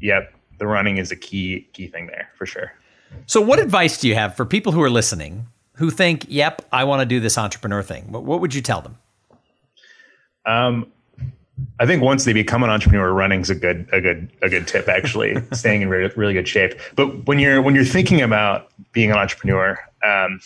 Yep, 0.00 0.32
the 0.58 0.66
running 0.66 0.96
is 0.96 1.10
a 1.10 1.16
key 1.16 1.68
key 1.72 1.86
thing 1.88 2.06
there 2.06 2.28
for 2.36 2.46
sure. 2.46 2.72
So, 3.26 3.40
what 3.40 3.58
advice 3.58 3.98
do 3.98 4.08
you 4.08 4.14
have 4.14 4.36
for 4.36 4.44
people 4.44 4.72
who 4.72 4.82
are 4.82 4.90
listening 4.90 5.46
who 5.74 5.90
think, 5.90 6.26
"Yep, 6.28 6.62
I 6.72 6.84
want 6.84 7.00
to 7.00 7.06
do 7.06 7.20
this 7.20 7.38
entrepreneur 7.38 7.82
thing"? 7.82 8.10
What, 8.10 8.24
what 8.24 8.40
would 8.40 8.54
you 8.54 8.62
tell 8.62 8.80
them? 8.80 8.98
Um, 10.46 10.92
I 11.80 11.86
think 11.86 12.02
once 12.02 12.24
they 12.24 12.32
become 12.32 12.62
an 12.62 12.70
entrepreneur, 12.70 13.12
running's 13.12 13.50
a 13.50 13.54
good 13.54 13.88
a 13.92 14.00
good 14.00 14.30
a 14.42 14.48
good 14.48 14.66
tip. 14.66 14.88
Actually, 14.88 15.36
staying 15.52 15.82
in 15.82 15.88
really, 15.88 16.12
really 16.16 16.34
good 16.34 16.48
shape. 16.48 16.74
But 16.94 17.26
when 17.26 17.38
you're 17.38 17.62
when 17.62 17.74
you're 17.74 17.84
thinking 17.84 18.20
about 18.20 18.68
being 18.92 19.10
an 19.10 19.18
entrepreneur, 19.18 19.78
um, 20.04 20.40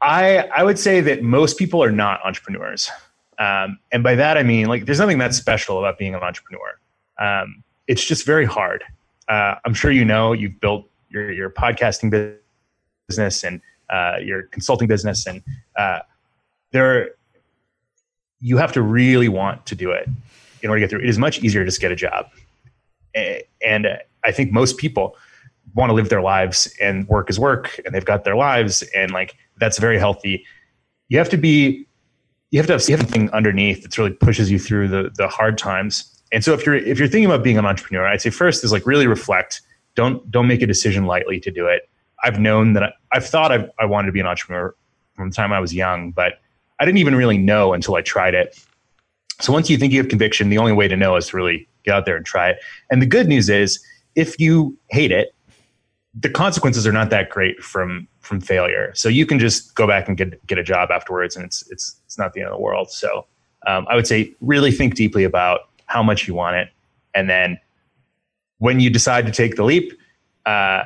I 0.00 0.48
I 0.54 0.62
would 0.62 0.78
say 0.78 1.00
that 1.00 1.22
most 1.22 1.58
people 1.58 1.82
are 1.82 1.90
not 1.90 2.24
entrepreneurs, 2.24 2.90
um, 3.38 3.78
and 3.92 4.02
by 4.02 4.14
that 4.14 4.36
I 4.36 4.42
mean 4.42 4.66
like 4.66 4.86
there's 4.86 5.00
nothing 5.00 5.18
that 5.18 5.34
special 5.34 5.78
about 5.78 5.98
being 5.98 6.14
an 6.14 6.22
entrepreneur. 6.22 6.78
Um, 7.18 7.64
it's 7.88 8.04
just 8.04 8.24
very 8.24 8.44
hard. 8.44 8.84
Uh, 9.28 9.56
I'm 9.64 9.74
sure 9.74 9.90
you 9.90 10.04
know 10.04 10.32
you've 10.32 10.60
built 10.60 10.88
your 11.10 11.32
your 11.32 11.50
podcasting 11.50 12.36
business 13.08 13.42
and 13.42 13.60
uh, 13.90 14.16
your 14.22 14.44
consulting 14.44 14.86
business, 14.86 15.26
and 15.26 15.42
uh, 15.76 16.00
there 16.70 17.10
you 18.40 18.56
have 18.58 18.72
to 18.72 18.82
really 18.82 19.28
want 19.28 19.66
to 19.66 19.74
do 19.74 19.90
it 19.90 20.08
in 20.62 20.70
order 20.70 20.80
to 20.80 20.84
get 20.84 20.90
through. 20.90 21.00
It 21.00 21.08
is 21.08 21.18
much 21.18 21.40
easier 21.40 21.62
to 21.62 21.66
just 21.66 21.80
get 21.80 21.90
a 21.90 21.96
job, 21.96 22.30
and 23.64 23.88
I 24.24 24.30
think 24.30 24.52
most 24.52 24.76
people 24.76 25.16
want 25.74 25.90
to 25.90 25.94
live 25.94 26.08
their 26.08 26.22
lives 26.22 26.74
and 26.80 27.06
work 27.08 27.30
is 27.30 27.38
work 27.38 27.80
and 27.84 27.94
they've 27.94 28.04
got 28.04 28.24
their 28.24 28.36
lives 28.36 28.82
and 28.94 29.12
like 29.12 29.36
that's 29.58 29.78
very 29.78 29.98
healthy. 29.98 30.44
You 31.08 31.18
have 31.18 31.28
to 31.30 31.36
be 31.36 31.86
you 32.50 32.58
have 32.58 32.66
to 32.66 32.72
have 32.72 32.82
something 32.82 33.30
underneath 33.30 33.82
that 33.82 33.96
really 33.98 34.12
pushes 34.12 34.50
you 34.50 34.58
through 34.58 34.88
the 34.88 35.10
the 35.16 35.28
hard 35.28 35.58
times. 35.58 36.17
And 36.32 36.44
so 36.44 36.52
if 36.52 36.66
you're 36.66 36.74
if 36.74 36.98
you're 36.98 37.08
thinking 37.08 37.26
about 37.26 37.42
being 37.42 37.58
an 37.58 37.66
entrepreneur, 37.66 38.06
I'd 38.06 38.20
say 38.20 38.30
first 38.30 38.64
is 38.64 38.72
like 38.72 38.86
really 38.86 39.06
reflect. 39.06 39.62
Don't 39.94 40.28
don't 40.30 40.46
make 40.46 40.62
a 40.62 40.66
decision 40.66 41.06
lightly 41.06 41.40
to 41.40 41.50
do 41.50 41.66
it. 41.66 41.88
I've 42.22 42.38
known 42.38 42.72
that 42.74 42.82
I, 42.82 42.92
I've 43.12 43.26
thought 43.26 43.52
I've, 43.52 43.70
I 43.78 43.84
wanted 43.84 44.06
to 44.06 44.12
be 44.12 44.20
an 44.20 44.26
entrepreneur 44.26 44.74
from 45.14 45.30
the 45.30 45.34
time 45.34 45.52
I 45.52 45.60
was 45.60 45.74
young, 45.74 46.10
but 46.10 46.34
I 46.80 46.84
didn't 46.84 46.98
even 46.98 47.14
really 47.14 47.38
know 47.38 47.72
until 47.72 47.94
I 47.96 48.02
tried 48.02 48.34
it. 48.34 48.58
So 49.40 49.52
once 49.52 49.70
you 49.70 49.76
think 49.78 49.92
you 49.92 50.00
have 50.00 50.08
conviction, 50.08 50.48
the 50.48 50.58
only 50.58 50.72
way 50.72 50.88
to 50.88 50.96
know 50.96 51.16
is 51.16 51.28
to 51.28 51.36
really 51.36 51.68
get 51.84 51.94
out 51.94 52.06
there 52.06 52.16
and 52.16 52.26
try 52.26 52.50
it. 52.50 52.58
And 52.90 53.00
the 53.00 53.06
good 53.06 53.28
news 53.28 53.48
is, 53.48 53.82
if 54.14 54.38
you 54.40 54.76
hate 54.90 55.12
it, 55.12 55.34
the 56.14 56.28
consequences 56.28 56.86
are 56.86 56.92
not 56.92 57.10
that 57.10 57.30
great 57.30 57.62
from 57.62 58.08
from 58.20 58.40
failure. 58.40 58.92
So 58.94 59.08
you 59.08 59.24
can 59.24 59.38
just 59.38 59.74
go 59.74 59.86
back 59.86 60.08
and 60.08 60.16
get 60.16 60.44
get 60.46 60.58
a 60.58 60.62
job 60.62 60.90
afterwards, 60.90 61.36
and 61.36 61.44
it's 61.44 61.68
it's 61.70 61.96
it's 62.04 62.18
not 62.18 62.32
the 62.32 62.40
end 62.40 62.48
of 62.48 62.56
the 62.56 62.60
world. 62.60 62.90
So 62.90 63.26
um, 63.66 63.86
I 63.88 63.94
would 63.94 64.06
say 64.06 64.34
really 64.40 64.72
think 64.72 64.94
deeply 64.94 65.24
about 65.24 65.60
how 65.88 66.02
much 66.02 66.26
you 66.28 66.34
want 66.34 66.56
it, 66.56 66.68
and 67.14 67.28
then 67.28 67.58
when 68.58 68.80
you 68.80 68.90
decide 68.90 69.26
to 69.26 69.32
take 69.32 69.56
the 69.56 69.64
leap, 69.64 69.92
uh, 70.46 70.84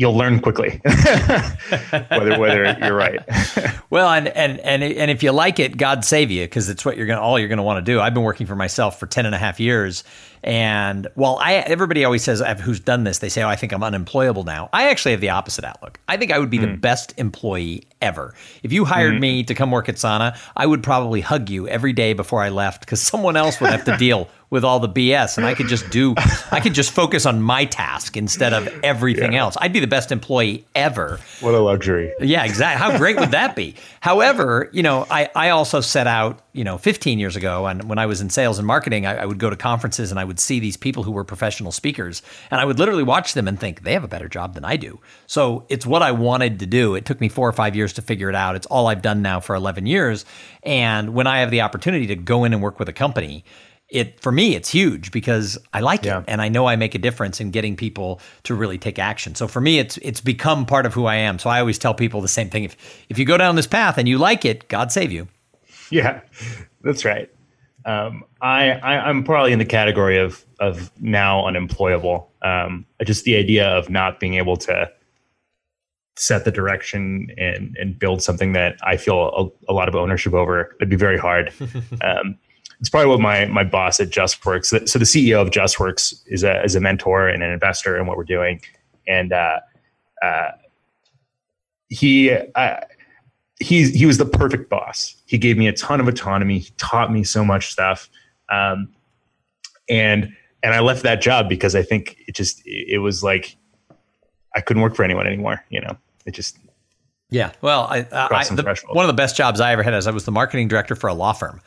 you'll 0.00 0.16
learn 0.16 0.40
quickly 0.40 0.80
whether 2.08 2.38
whether 2.38 2.76
you're 2.80 2.96
right. 2.96 3.20
well, 3.90 4.08
and 4.08 4.28
and 4.28 4.58
and 4.60 4.82
and 4.82 5.10
if 5.10 5.22
you 5.22 5.30
like 5.30 5.58
it, 5.58 5.76
God 5.76 6.06
save 6.06 6.30
you 6.30 6.44
because 6.44 6.70
it's 6.70 6.86
what 6.86 6.96
you're 6.96 7.06
gonna 7.06 7.20
all 7.20 7.38
you're 7.38 7.50
gonna 7.50 7.62
want 7.62 7.84
to 7.84 7.92
do. 7.92 8.00
I've 8.00 8.14
been 8.14 8.22
working 8.22 8.46
for 8.46 8.56
myself 8.56 8.98
for 8.98 9.06
10 9.06 9.26
and 9.26 9.34
a 9.34 9.38
half 9.38 9.60
years, 9.60 10.02
and 10.42 11.06
while 11.16 11.36
I 11.38 11.56
everybody 11.56 12.02
always 12.06 12.24
says 12.24 12.42
who's 12.62 12.80
done 12.80 13.04
this, 13.04 13.18
they 13.18 13.28
say, 13.28 13.42
"Oh, 13.42 13.48
I 13.48 13.56
think 13.56 13.72
I'm 13.72 13.84
unemployable 13.84 14.44
now." 14.44 14.70
I 14.72 14.88
actually 14.88 15.10
have 15.10 15.20
the 15.20 15.28
opposite 15.28 15.66
outlook. 15.66 16.00
I 16.08 16.16
think 16.16 16.32
I 16.32 16.38
would 16.38 16.50
be 16.50 16.58
mm. 16.58 16.62
the 16.62 16.68
hmm. 16.68 16.76
best 16.76 17.12
employee 17.18 17.84
ever. 18.00 18.34
If 18.62 18.72
you 18.72 18.86
hired 18.86 19.16
mm. 19.16 19.20
me 19.20 19.44
to 19.44 19.54
come 19.54 19.70
work 19.70 19.90
at 19.90 19.98
Sana, 19.98 20.34
I 20.56 20.64
would 20.64 20.82
probably 20.82 21.20
hug 21.20 21.50
you 21.50 21.68
every 21.68 21.92
day 21.92 22.14
before 22.14 22.42
I 22.42 22.48
left 22.48 22.80
because 22.80 23.02
someone 23.02 23.36
else 23.36 23.60
would 23.60 23.68
have 23.68 23.84
to 23.84 23.98
deal 23.98 24.30
with 24.50 24.64
all 24.64 24.80
the 24.80 24.88
BS 24.88 25.36
and 25.36 25.46
I 25.46 25.54
could 25.54 25.68
just 25.68 25.88
do 25.90 26.14
I 26.50 26.60
could 26.60 26.74
just 26.74 26.90
focus 26.90 27.24
on 27.24 27.40
my 27.40 27.64
task 27.64 28.16
instead 28.16 28.52
of 28.52 28.68
everything 28.82 29.32
yeah. 29.32 29.42
else. 29.42 29.56
I'd 29.60 29.72
be 29.72 29.80
the 29.80 29.86
best 29.86 30.10
employee 30.10 30.66
ever. 30.74 31.20
What 31.40 31.54
a 31.54 31.60
luxury. 31.60 32.12
Yeah, 32.20 32.44
exactly. 32.44 32.78
How 32.78 32.98
great 32.98 33.18
would 33.18 33.30
that 33.30 33.54
be? 33.54 33.76
However, 34.00 34.68
you 34.72 34.82
know, 34.82 35.06
I, 35.08 35.30
I 35.34 35.50
also 35.50 35.80
set 35.80 36.06
out, 36.06 36.40
you 36.52 36.64
know, 36.64 36.78
15 36.78 37.20
years 37.20 37.36
ago 37.36 37.66
and 37.66 37.88
when 37.88 37.98
I 37.98 38.06
was 38.06 38.20
in 38.20 38.28
sales 38.28 38.58
and 38.58 38.66
marketing, 38.66 39.06
I, 39.06 39.18
I 39.18 39.24
would 39.24 39.38
go 39.38 39.50
to 39.50 39.56
conferences 39.56 40.10
and 40.10 40.18
I 40.18 40.24
would 40.24 40.40
see 40.40 40.58
these 40.58 40.76
people 40.76 41.04
who 41.04 41.12
were 41.12 41.24
professional 41.24 41.70
speakers 41.70 42.22
and 42.50 42.60
I 42.60 42.64
would 42.64 42.78
literally 42.78 43.04
watch 43.04 43.34
them 43.34 43.46
and 43.46 43.58
think 43.58 43.84
they 43.84 43.92
have 43.92 44.04
a 44.04 44.08
better 44.08 44.28
job 44.28 44.54
than 44.54 44.64
I 44.64 44.76
do. 44.76 44.98
So 45.28 45.64
it's 45.68 45.86
what 45.86 46.02
I 46.02 46.10
wanted 46.10 46.58
to 46.58 46.66
do. 46.66 46.96
It 46.96 47.04
took 47.04 47.20
me 47.20 47.28
four 47.28 47.48
or 47.48 47.52
five 47.52 47.76
years 47.76 47.92
to 47.94 48.02
figure 48.02 48.28
it 48.28 48.34
out. 48.34 48.56
It's 48.56 48.66
all 48.66 48.88
I've 48.88 49.02
done 49.02 49.22
now 49.22 49.38
for 49.38 49.54
11 49.54 49.86
years. 49.86 50.24
And 50.64 51.14
when 51.14 51.28
I 51.28 51.38
have 51.38 51.52
the 51.52 51.60
opportunity 51.60 52.08
to 52.08 52.16
go 52.16 52.44
in 52.44 52.52
and 52.52 52.60
work 52.60 52.80
with 52.80 52.88
a 52.88 52.92
company, 52.92 53.44
it 53.90 54.20
for 54.20 54.32
me 54.32 54.54
it's 54.54 54.68
huge 54.68 55.10
because 55.10 55.58
I 55.72 55.80
like 55.80 56.04
yeah. 56.04 56.20
it 56.20 56.24
and 56.28 56.40
I 56.40 56.48
know 56.48 56.66
I 56.66 56.76
make 56.76 56.94
a 56.94 56.98
difference 56.98 57.40
in 57.40 57.50
getting 57.50 57.76
people 57.76 58.20
to 58.44 58.54
really 58.54 58.78
take 58.78 58.98
action. 58.98 59.34
So 59.34 59.48
for 59.48 59.60
me 59.60 59.78
it's 59.78 59.96
it's 59.98 60.20
become 60.20 60.66
part 60.66 60.86
of 60.86 60.94
who 60.94 61.06
I 61.06 61.16
am. 61.16 61.38
So 61.38 61.50
I 61.50 61.60
always 61.60 61.78
tell 61.78 61.94
people 61.94 62.20
the 62.20 62.28
same 62.28 62.50
thing 62.50 62.64
if 62.64 62.76
if 63.08 63.18
you 63.18 63.24
go 63.24 63.36
down 63.36 63.56
this 63.56 63.66
path 63.66 63.98
and 63.98 64.08
you 64.08 64.18
like 64.18 64.44
it, 64.44 64.68
God 64.68 64.92
save 64.92 65.12
you. 65.12 65.28
Yeah. 65.90 66.20
That's 66.82 67.04
right. 67.04 67.30
Um, 67.84 68.24
I, 68.42 68.72
I 68.72 69.08
am 69.08 69.24
probably 69.24 69.52
in 69.52 69.58
the 69.58 69.64
category 69.64 70.18
of 70.18 70.44
of 70.58 70.90
now 71.00 71.46
unemployable. 71.46 72.30
Um, 72.42 72.86
just 73.04 73.24
the 73.24 73.36
idea 73.36 73.66
of 73.68 73.88
not 73.88 74.20
being 74.20 74.34
able 74.34 74.56
to 74.58 74.90
set 76.16 76.44
the 76.44 76.50
direction 76.50 77.28
and 77.38 77.76
and 77.78 77.98
build 77.98 78.22
something 78.22 78.52
that 78.52 78.76
I 78.82 78.96
feel 78.96 79.54
a, 79.68 79.72
a 79.72 79.74
lot 79.74 79.88
of 79.88 79.94
ownership 79.94 80.34
over. 80.34 80.76
It'd 80.78 80.90
be 80.90 80.96
very 80.96 81.18
hard. 81.18 81.52
Um, 82.02 82.38
it's 82.80 82.88
probably 82.88 83.10
what 83.10 83.20
my 83.20 83.44
my 83.46 83.62
boss 83.62 84.00
at 84.00 84.08
JustWorks. 84.08 84.88
So 84.88 84.98
the 84.98 85.04
CEO 85.04 85.40
of 85.40 85.50
JustWorks 85.50 86.22
is 86.26 86.42
a 86.42 86.62
is 86.64 86.74
a 86.74 86.80
mentor 86.80 87.28
and 87.28 87.42
an 87.42 87.50
investor 87.50 87.98
in 87.98 88.06
what 88.06 88.16
we're 88.16 88.24
doing, 88.24 88.62
and 89.06 89.32
uh, 89.32 89.60
uh, 90.22 90.52
he 91.88 92.30
uh, 92.30 92.80
he 93.60 93.90
he 93.90 94.06
was 94.06 94.16
the 94.16 94.24
perfect 94.24 94.70
boss. 94.70 95.14
He 95.26 95.36
gave 95.36 95.58
me 95.58 95.68
a 95.68 95.74
ton 95.74 96.00
of 96.00 96.08
autonomy. 96.08 96.60
He 96.60 96.70
taught 96.78 97.12
me 97.12 97.22
so 97.22 97.44
much 97.44 97.70
stuff, 97.70 98.08
um, 98.48 98.88
and 99.90 100.34
and 100.62 100.74
I 100.74 100.80
left 100.80 101.02
that 101.02 101.20
job 101.20 101.50
because 101.50 101.74
I 101.74 101.82
think 101.82 102.16
it 102.26 102.34
just 102.34 102.62
it 102.64 103.02
was 103.02 103.22
like 103.22 103.56
I 104.56 104.62
couldn't 104.62 104.82
work 104.82 104.96
for 104.96 105.04
anyone 105.04 105.26
anymore. 105.26 105.62
You 105.68 105.82
know, 105.82 105.98
it 106.24 106.30
just 106.30 106.56
yeah. 107.28 107.52
Well, 107.60 107.82
I, 107.90 108.06
I 108.10 108.44
the, 108.44 108.82
one 108.88 109.04
of 109.04 109.08
the 109.08 109.20
best 109.20 109.36
jobs 109.36 109.60
I 109.60 109.72
ever 109.72 109.82
had 109.82 109.92
is 109.92 110.06
I 110.06 110.12
was 110.12 110.24
the 110.24 110.32
marketing 110.32 110.68
director 110.68 110.96
for 110.96 111.08
a 111.08 111.14
law 111.14 111.34
firm 111.34 111.60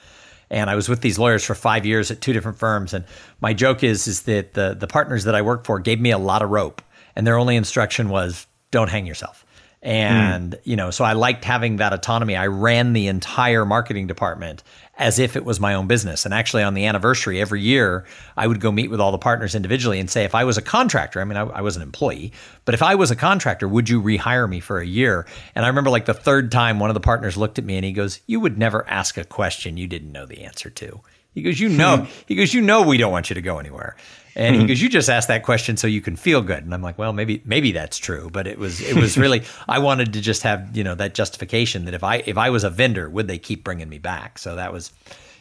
and 0.50 0.70
I 0.70 0.76
was 0.76 0.90
with 0.90 1.02
these 1.02 1.20
lawyers 1.20 1.44
for 1.44 1.56
five 1.56 1.86
years 1.86 2.12
at 2.12 2.22
two 2.22 2.34
different 2.34 2.58
firms. 2.58 2.94
And 2.94 3.06
my 3.42 3.54
joke 3.54 3.84
is 3.84 4.08
is 4.08 4.24
that 4.24 4.54
the 4.54 4.76
the 4.78 4.88
partners 4.88 5.24
that 5.24 5.36
I 5.36 5.42
work 5.42 5.66
for 5.66 5.80
gave 5.80 6.00
me 6.00 6.12
a 6.12 6.18
lot 6.18 6.42
of 6.42 6.50
rope, 6.50 6.82
and 7.16 7.26
their 7.26 7.38
only 7.38 7.56
instruction 7.56 8.10
was 8.10 8.48
don't 8.72 8.90
hang 8.90 9.06
yourself. 9.06 9.43
And, 9.84 10.54
mm. 10.54 10.60
you 10.64 10.76
know, 10.78 10.90
so 10.90 11.04
I 11.04 11.14
liked 11.14 11.44
having 11.44 11.76
that 11.78 11.94
autonomy. 11.94 12.36
I 12.36 12.48
ran 12.48 12.94
the 12.94 13.08
entire 13.08 13.66
marketing 13.66 14.08
department 14.08 14.64
as 14.98 15.20
if 15.20 15.36
it 15.36 15.44
was 15.44 15.60
my 15.60 15.74
own 15.74 15.88
business. 15.88 16.24
And 16.24 16.34
actually, 16.34 16.64
on 16.64 16.74
the 16.74 16.86
anniversary 16.86 17.42
every 17.42 17.62
year, 17.62 18.06
I 18.38 18.48
would 18.48 18.62
go 18.62 18.72
meet 18.72 18.90
with 18.90 19.02
all 19.02 19.12
the 19.12 19.18
partners 19.18 19.56
individually 19.56 20.00
and 20.00 20.10
say, 20.10 20.24
if 20.24 20.36
I 20.36 20.44
was 20.44 20.58
a 20.58 20.62
contractor, 20.62 21.20
I 21.20 21.26
mean, 21.26 21.36
I, 21.36 21.42
I, 21.42 21.62
was 21.62 21.76
an 21.76 21.82
employee, 21.82 22.32
but 22.64 22.76
if 22.76 22.84
I 22.84 22.96
was 22.96 23.12
a 23.12 23.16
contractor, 23.16 23.68
would 23.68 23.90
you 23.90 24.02
rehire 24.02 24.48
me 24.48 24.60
for 24.60 24.80
a 24.80 24.86
year? 24.86 25.26
And 25.56 25.66
I 25.66 25.68
remember 25.68 25.90
like 25.90 26.06
the 26.06 26.14
third 26.14 26.52
time, 26.52 26.80
one 26.80 26.90
of 26.90 26.94
the 26.94 27.00
partners 27.00 27.36
looked 27.36 27.58
at 27.58 27.66
me 27.66 27.76
and 27.76 27.84
he 27.84 27.92
goes, 27.92 28.20
You 28.28 28.40
would 28.40 28.58
never 28.58 28.88
ask 28.88 29.18
a 29.18 29.26
question 29.26 29.78
you 29.78 29.88
didn't 29.88 30.12
know 30.12 30.26
the 30.26 30.44
answer 30.44 30.70
to. 30.70 31.02
He 31.34 31.42
goes, 31.42 31.60
You 31.60 31.70
know, 31.70 32.08
he 32.28 32.36
goes, 32.36 32.54
You 32.54 32.62
know, 32.62 32.84
we 32.84 32.98
don't 32.98 33.12
want 33.12 33.30
you 33.30 33.34
to 33.34 33.42
go 33.42 33.60
anywhere. 33.60 33.96
And 34.36 34.56
he 34.56 34.62
mm-hmm. 34.62 34.68
goes, 34.70 34.82
"You 34.82 34.90
just 34.90 35.10
asked 35.10 35.28
that 35.28 35.44
question 35.44 35.78
so 35.78 35.86
you 35.86 36.02
can 36.02 36.16
feel 36.16 36.42
good." 36.42 36.64
And 36.64 36.74
I'm 36.74 36.82
like, 36.82 36.98
"Well, 36.98 37.14
maybe 37.14 37.42
maybe 37.46 37.72
that's 37.72 37.98
true, 37.98 38.30
but 38.32 38.48
it 38.48 38.58
was 38.58 38.82
it 38.82 38.96
was 38.96 39.18
really 39.18 39.44
I 39.68 39.80
wanted 39.80 40.14
to 40.14 40.22
just 40.22 40.42
have 40.42 40.76
you 40.76 40.84
know 40.84 40.96
that 40.96 41.14
justification 41.14 41.86
that 41.86 41.94
if 41.94 42.04
I 42.04 42.18
if 42.26 42.38
I 42.38 42.50
was 42.50 42.64
a 42.64 42.70
vendor, 42.70 43.10
would 43.10 43.28
they 43.28 43.38
keep 43.38 43.64
bringing 43.64 43.90
me 43.90 44.00
back? 44.00 44.40
So 44.40 44.56
that 44.56 44.74
was, 44.74 44.92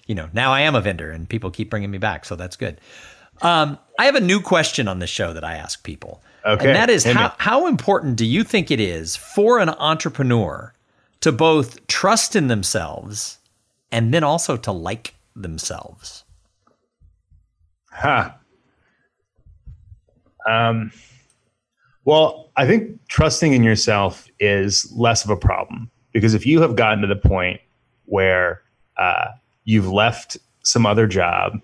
you 0.06 0.14
know, 0.14 0.28
now 0.32 0.52
I 0.52 0.60
am 0.60 0.74
a 0.74 0.80
vendor 0.80 1.10
and 1.10 1.28
people 1.28 1.50
keep 1.50 1.70
bringing 1.70 1.90
me 1.90 1.98
back, 1.98 2.26
so 2.26 2.36
that's 2.36 2.56
good. 2.56 2.80
Um, 3.40 3.78
I 3.98 4.04
have 4.04 4.14
a 4.14 4.20
new 4.20 4.40
question 4.40 4.88
on 4.88 4.98
this 4.98 5.10
show 5.10 5.32
that 5.32 5.42
I 5.42 5.54
ask 5.54 5.82
people, 5.82 6.22
okay, 6.44 6.66
and 6.66 6.76
that 6.76 6.90
is 6.90 7.04
how 7.04 7.34
how 7.38 7.66
important 7.66 8.16
do 8.16 8.26
you 8.26 8.44
think 8.44 8.70
it 8.70 8.80
is 8.80 9.16
for 9.16 9.58
an 9.58 9.70
entrepreneur 9.70 10.74
to 11.20 11.32
both 11.32 11.86
trust 11.86 12.36
in 12.36 12.48
themselves 12.48 13.38
and 13.90 14.12
then 14.12 14.22
also 14.22 14.58
to 14.58 14.72
like 14.72 15.14
themselves? 15.34 16.24
Huh. 17.90 18.32
Um, 20.48 20.90
well, 22.04 22.50
I 22.56 22.66
think 22.66 22.98
trusting 23.08 23.52
in 23.52 23.62
yourself 23.62 24.28
is 24.40 24.92
less 24.92 25.24
of 25.24 25.30
a 25.30 25.36
problem 25.36 25.90
because 26.12 26.34
if 26.34 26.46
you 26.46 26.60
have 26.62 26.76
gotten 26.76 27.00
to 27.00 27.06
the 27.06 27.16
point 27.16 27.60
where 28.06 28.62
uh, 28.96 29.28
you've 29.64 29.88
left 29.88 30.36
some 30.64 30.84
other 30.84 31.06
job 31.06 31.60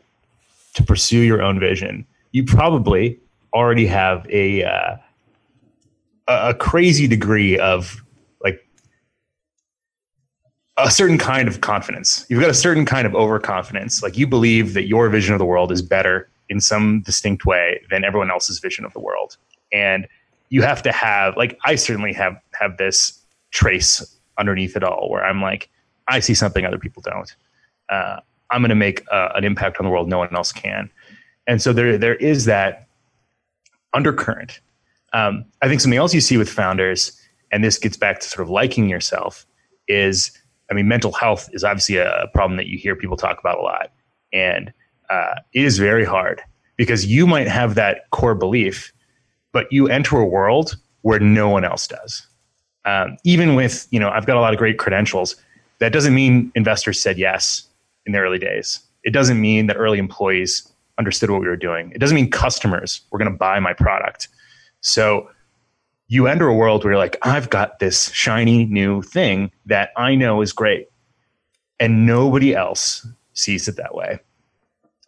to 0.75 0.83
pursue 0.83 1.21
your 1.21 1.43
own 1.43 1.59
vision, 1.59 2.07
you 2.33 2.45
probably 2.45 3.19
already 3.53 3.87
have 3.87 4.27
a 4.31 4.65
uh, 4.65 4.97
a 6.29 6.55
crazy 6.55 7.09
degree 7.09 7.59
of 7.59 8.05
a 10.79 10.91
certain 10.91 11.19
kind 11.19 11.49
of 11.49 11.61
confidence. 11.61 12.25
You've 12.29 12.41
got 12.41 12.51
a 12.51 12.55
certain 12.55 12.87
kind 12.87 13.07
of 13.07 13.15
overconfidence. 13.15 14.03
Like 14.03 14.17
you 14.17 14.27
believe 14.27 14.75
that 14.75 14.87
your 14.87 15.09
vision 15.09 15.35
of 15.35 15.39
the 15.39 15.45
world 15.45 15.73
is 15.73 15.83
better 15.83 16.29
in 16.49 16.61
some 16.61 17.03
distinct 17.03 17.45
way 17.45 17.81
than 17.91 18.05
everyone 18.05 18.31
else's 18.31 18.61
vision 18.61 18.85
of 18.85 18.93
the 18.93 19.01
world. 19.01 19.37
And 19.73 20.07
you 20.51 20.63
have 20.63 20.83
to 20.83 20.93
have 20.93 21.37
like 21.37 21.59
I 21.65 21.75
certainly 21.75 22.13
have 22.15 22.41
have 22.55 22.77
this 22.79 23.21
trace 23.51 24.17
underneath 24.39 24.77
it 24.77 24.85
all 24.85 25.11
where 25.11 25.25
I'm 25.25 25.43
like 25.43 25.69
I 26.07 26.21
see 26.21 26.35
something 26.35 26.65
other 26.65 26.79
people 26.79 27.03
don't. 27.03 27.35
Uh, 27.91 28.21
I'm 28.51 28.63
going 28.63 28.71
to 28.71 28.75
make 28.75 29.05
uh, 29.11 29.31
an 29.35 29.45
impact 29.45 29.79
on 29.79 29.85
the 29.85 29.91
world 29.91 30.09
no 30.09 30.19
one 30.19 30.35
else 30.35 30.53
can. 30.53 30.91
And 31.47 31.61
so 31.61 31.73
there 31.73 31.99
there 31.99 32.15
is 32.15 32.45
that 32.45 32.87
undercurrent. 33.95 34.61
Um, 35.13 35.45
I 35.61 35.69
think 35.69 35.81
something 35.81 35.99
else 35.99 36.15
you 36.15 36.21
see 36.21 36.37
with 36.37 36.49
founders, 36.49 37.21
and 37.51 37.65
this 37.65 37.79
gets 37.79 37.97
back 37.97 38.21
to 38.21 38.29
sort 38.29 38.43
of 38.43 38.51
liking 38.51 38.89
yourself, 38.89 39.47
is 39.89 40.31
I 40.71 40.75
mean 40.75 40.89
mental 40.89 41.13
health 41.13 41.49
is 41.53 41.65
obviously 41.65 41.97
a, 41.97 42.27
problem 42.35 42.57
that 42.57 42.67
you 42.67 42.79
hear 42.79 42.95
people 42.95 43.17
talk 43.17 43.39
about 43.39 43.59
a 43.59 43.63
lot, 43.63 43.93
and 44.33 44.73
uh, 45.11 45.35
it 45.55 45.65
is 45.65 45.79
very 45.79 46.05
hard 46.05 46.43
because 46.77 47.07
you 47.07 47.27
might 47.27 47.49
have 47.49 47.75
that 47.75 48.09
core 48.11 48.35
belief, 48.35 48.93
but 49.53 49.71
you 49.73 49.89
enter 49.89 50.19
a 50.19 50.25
world 50.25 50.77
where 51.03 51.19
no 51.19 51.49
one 51.49 51.65
else 51.65 51.87
does. 51.87 52.27
Um, 52.85 53.17
even 53.25 53.55
with, 53.55 53.87
you 53.91 54.01
know, 54.01 54.11
I've 54.11 54.27
got 54.27 54.37
a 54.37 54.41
lot 54.41 54.53
of 54.53 54.59
great 54.59 54.79
credentials. 54.79 55.37
That 55.81 55.93
doesn't 55.93 56.15
mean 56.15 56.51
investors 56.55 57.01
said 57.01 57.19
yes 57.19 57.69
in 58.07 58.13
the 58.13 58.19
early 58.19 58.39
days. 58.39 58.81
It 59.05 59.13
doesn't 59.13 59.41
mean 59.41 59.67
that 59.67 59.77
early 59.77 59.99
employees 59.99 60.71
understood 60.99 61.31
what 61.31 61.41
we 61.41 61.47
were 61.47 61.57
doing. 61.57 61.93
It 61.95 61.99
doesn't 61.99 62.15
mean 62.15 62.31
customers 62.31 63.01
were 63.11 63.19
going 63.19 63.31
to 63.31 63.37
buy 63.37 63.61
my 63.61 63.73
product. 63.73 64.29
So 64.81 65.29
you 66.09 66.27
enter 66.27 66.49
a 66.49 66.55
world 66.55 66.83
where 66.83 66.95
you're 66.95 66.99
like, 66.99 67.19
I've 67.23 67.51
got 67.51 67.79
this 67.79 68.11
shiny 68.13 68.65
new 68.65 69.03
thing 69.03 69.53
that 69.67 69.91
I 69.97 70.15
know 70.15 70.41
is 70.41 70.53
great. 70.53 70.89
And 71.79 72.07
nobody 72.07 72.55
else 72.55 73.07
sees 73.35 73.69
it 73.69 73.77
that 73.77 73.95
way. 73.95 74.19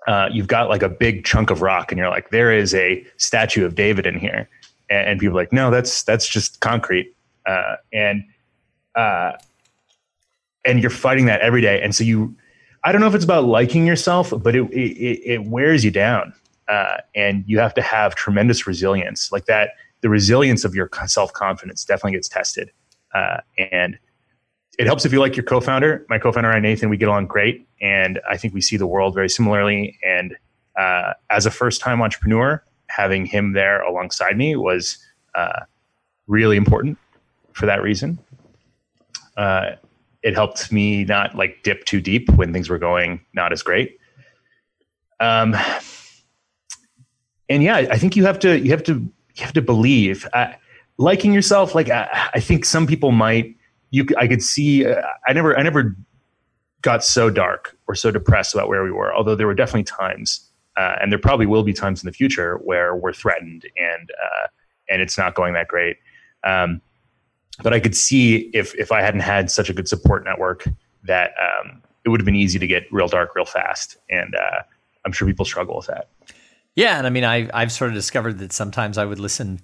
Uh, 0.06 0.28
you've 0.30 0.46
got 0.46 0.68
like 0.68 0.82
a 0.82 0.88
big 0.88 1.24
chunk 1.24 1.50
of 1.50 1.62
rock, 1.62 1.90
and 1.90 1.98
you're 1.98 2.08
like, 2.08 2.30
there 2.30 2.52
is 2.52 2.74
a 2.74 3.04
statue 3.16 3.64
of 3.64 3.74
David 3.74 4.06
in 4.06 4.18
here. 4.18 4.48
And, 4.88 5.08
and 5.08 5.20
people 5.20 5.36
are 5.36 5.42
like, 5.42 5.52
no, 5.52 5.70
that's 5.70 6.02
that's 6.04 6.28
just 6.28 6.60
concrete. 6.60 7.14
Uh, 7.46 7.76
and 7.92 8.24
uh, 8.94 9.32
and 10.64 10.80
you're 10.80 10.90
fighting 10.90 11.26
that 11.26 11.40
every 11.40 11.60
day. 11.60 11.82
And 11.82 11.94
so 11.94 12.04
you, 12.04 12.34
I 12.84 12.92
don't 12.92 13.00
know 13.00 13.06
if 13.06 13.14
it's 13.14 13.24
about 13.24 13.44
liking 13.44 13.86
yourself, 13.86 14.32
but 14.36 14.54
it 14.54 14.62
it, 14.72 15.20
it 15.24 15.44
wears 15.44 15.84
you 15.84 15.90
down, 15.90 16.34
uh, 16.68 16.98
and 17.14 17.44
you 17.46 17.58
have 17.58 17.74
to 17.74 17.82
have 17.82 18.14
tremendous 18.14 18.66
resilience. 18.66 19.32
Like 19.32 19.46
that, 19.46 19.70
the 20.02 20.08
resilience 20.08 20.64
of 20.64 20.74
your 20.74 20.88
self 21.06 21.32
confidence 21.32 21.84
definitely 21.84 22.12
gets 22.12 22.28
tested, 22.28 22.70
uh, 23.14 23.38
and 23.58 23.98
it 24.78 24.86
helps 24.86 25.04
if 25.04 25.12
you 25.12 25.20
like 25.20 25.36
your 25.36 25.44
co-founder. 25.44 26.06
My 26.08 26.18
co-founder 26.18 26.50
and 26.50 26.62
Nathan, 26.62 26.88
we 26.88 26.96
get 26.96 27.08
along 27.08 27.26
great, 27.26 27.68
and 27.80 28.20
I 28.28 28.36
think 28.36 28.54
we 28.54 28.60
see 28.60 28.76
the 28.76 28.86
world 28.86 29.14
very 29.14 29.28
similarly. 29.28 29.98
And 30.02 30.36
uh, 30.76 31.14
as 31.28 31.46
a 31.46 31.50
first-time 31.50 32.00
entrepreneur, 32.00 32.62
having 32.88 33.26
him 33.26 33.52
there 33.52 33.82
alongside 33.82 34.36
me 34.36 34.56
was 34.56 34.98
uh, 35.34 35.60
really 36.26 36.56
important 36.56 36.98
for 37.52 37.66
that 37.66 37.82
reason. 37.82 38.18
Uh, 39.36 39.72
it 40.22 40.34
helped 40.34 40.70
me 40.70 41.04
not 41.04 41.34
like 41.34 41.62
dip 41.62 41.84
too 41.84 42.00
deep 42.00 42.28
when 42.30 42.52
things 42.52 42.68
were 42.68 42.78
going 42.78 43.20
not 43.32 43.52
as 43.52 43.62
great. 43.62 43.98
Um, 45.18 45.54
and 47.48 47.62
yeah, 47.62 47.76
I 47.76 47.98
think 47.98 48.16
you 48.16 48.24
have 48.24 48.38
to 48.40 48.58
you 48.58 48.70
have 48.70 48.84
to 48.84 49.06
you 49.36 49.44
have 49.44 49.52
to 49.54 49.62
believe. 49.62 50.26
Uh, 50.32 50.52
liking 50.98 51.32
yourself, 51.32 51.74
like 51.74 51.88
I, 51.90 52.30
I, 52.34 52.40
think 52.40 52.64
some 52.64 52.86
people 52.86 53.12
might. 53.12 53.56
You, 53.90 54.06
I 54.18 54.28
could 54.28 54.42
see. 54.42 54.86
Uh, 54.86 55.02
I 55.26 55.32
never, 55.32 55.58
I 55.58 55.62
never 55.62 55.96
got 56.82 57.04
so 57.04 57.30
dark 57.30 57.76
or 57.88 57.94
so 57.94 58.10
depressed 58.10 58.54
about 58.54 58.68
where 58.68 58.82
we 58.82 58.92
were. 58.92 59.12
Although 59.14 59.34
there 59.34 59.46
were 59.46 59.54
definitely 59.54 59.84
times, 59.84 60.48
uh, 60.76 60.96
and 61.00 61.10
there 61.10 61.18
probably 61.18 61.46
will 61.46 61.62
be 61.62 61.72
times 61.72 62.02
in 62.02 62.06
the 62.06 62.12
future 62.12 62.56
where 62.58 62.94
we're 62.94 63.12
threatened 63.12 63.66
and 63.76 64.10
uh, 64.10 64.46
and 64.88 65.02
it's 65.02 65.18
not 65.18 65.34
going 65.34 65.54
that 65.54 65.68
great. 65.68 65.96
Um, 66.44 66.80
but 67.62 67.72
I 67.72 67.80
could 67.80 67.96
see 67.96 68.50
if 68.54 68.74
if 68.74 68.92
I 68.92 69.02
hadn't 69.02 69.20
had 69.20 69.50
such 69.50 69.68
a 69.68 69.72
good 69.72 69.88
support 69.88 70.24
network 70.24 70.66
that 71.04 71.32
um, 71.40 71.82
it 72.04 72.08
would 72.08 72.20
have 72.20 72.24
been 72.24 72.36
easy 72.36 72.58
to 72.58 72.66
get 72.66 72.90
real 72.92 73.08
dark 73.08 73.34
real 73.34 73.44
fast, 73.44 73.96
and 74.08 74.34
uh, 74.34 74.62
I'm 75.04 75.12
sure 75.12 75.26
people 75.26 75.44
struggle 75.44 75.76
with 75.76 75.86
that. 75.86 76.08
Yeah, 76.74 76.98
and 76.98 77.06
I 77.06 77.10
mean, 77.10 77.24
I 77.24 77.48
I've 77.52 77.72
sort 77.72 77.90
of 77.90 77.94
discovered 77.94 78.38
that 78.38 78.52
sometimes 78.52 78.98
I 78.98 79.04
would 79.04 79.18
listen 79.18 79.60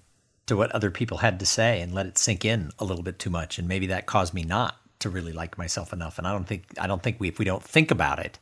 to 0.46 0.57
what 0.57 0.72
other 0.72 0.90
people 0.90 1.18
had 1.18 1.40
to 1.40 1.46
say 1.46 1.80
and 1.80 1.92
let 1.92 2.07
it 2.07 2.18
sink 2.18 2.44
in 2.44 2.70
a 2.78 2.84
little 2.84 3.02
bit 3.02 3.18
too 3.18 3.30
much, 3.30 3.59
and 3.59 3.68
maybe 3.68 3.86
that 3.88 4.07
caused 4.07 4.34
me 4.34 4.42
not 4.42 4.76
to 5.00 5.11
really 5.11 5.32
like 5.32 5.59
myself 5.59 5.92
enough. 5.92 6.18
And 6.18 6.26
I 6.26 6.32
don't 6.32 6.46
think 6.46 6.64
I 6.78 6.86
don't 6.86 7.02
think 7.02 7.18
we 7.20 7.28
if 7.28 7.38
we 7.38 7.44
don't 7.44 7.62
think 7.62 7.90
about 7.90 8.18
it, 8.18 8.38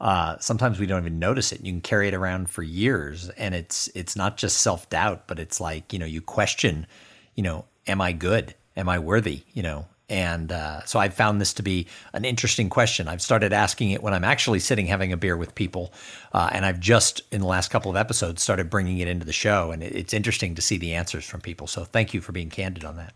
uh, 0.00 0.38
sometimes 0.38 0.78
we 0.78 0.86
don't 0.86 1.02
even 1.02 1.18
notice 1.18 1.52
it. 1.52 1.60
You 1.60 1.72
can 1.72 1.80
carry 1.80 2.08
it 2.08 2.14
around 2.14 2.50
for 2.50 2.62
years, 2.62 3.28
and 3.30 3.54
it's 3.54 3.88
it's 3.94 4.16
not 4.16 4.36
just 4.36 4.60
self 4.60 4.88
doubt, 4.90 5.26
but 5.26 5.38
it's 5.38 5.60
like 5.60 5.92
you 5.92 5.98
know 5.98 6.06
you 6.06 6.20
question, 6.20 6.86
you 7.34 7.42
know, 7.42 7.66
am 7.86 8.00
I 8.00 8.12
good? 8.12 8.54
am 8.78 8.88
I 8.88 8.98
worthy? 9.00 9.42
You 9.52 9.62
know, 9.62 9.86
and 10.08 10.52
uh, 10.52 10.84
so 10.84 10.98
I've 10.98 11.14
found 11.14 11.40
this 11.40 11.52
to 11.54 11.62
be 11.62 11.86
an 12.12 12.24
interesting 12.24 12.70
question. 12.70 13.08
I've 13.08 13.20
started 13.20 13.52
asking 13.52 13.90
it 13.90 14.02
when 14.02 14.14
I'm 14.14 14.24
actually 14.24 14.60
sitting 14.60 14.86
having 14.86 15.12
a 15.12 15.16
beer 15.16 15.36
with 15.36 15.54
people, 15.54 15.92
uh, 16.32 16.48
and 16.52 16.64
I've 16.64 16.80
just 16.80 17.22
in 17.30 17.40
the 17.40 17.46
last 17.46 17.70
couple 17.70 17.90
of 17.90 17.96
episodes 17.96 18.42
started 18.42 18.70
bringing 18.70 18.98
it 18.98 19.08
into 19.08 19.26
the 19.26 19.32
show, 19.32 19.70
and 19.70 19.82
it's 19.82 20.14
interesting 20.14 20.54
to 20.54 20.62
see 20.62 20.78
the 20.78 20.94
answers 20.94 21.24
from 21.24 21.40
people. 21.40 21.66
So 21.66 21.84
thank 21.84 22.14
you 22.14 22.20
for 22.20 22.32
being 22.32 22.48
candid 22.50 22.84
on 22.84 22.96
that. 22.96 23.12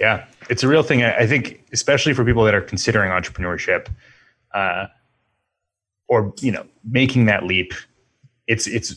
Yeah, 0.00 0.24
it's 0.50 0.62
a 0.62 0.68
real 0.68 0.82
thing. 0.82 1.02
I 1.04 1.26
think, 1.26 1.64
especially 1.72 2.14
for 2.14 2.24
people 2.24 2.44
that 2.44 2.54
are 2.54 2.60
considering 2.60 3.10
entrepreneurship, 3.10 3.88
uh, 4.52 4.86
or 6.08 6.32
you 6.40 6.52
know, 6.52 6.66
making 6.84 7.26
that 7.26 7.44
leap. 7.44 7.72
It's 8.46 8.66
it's 8.66 8.96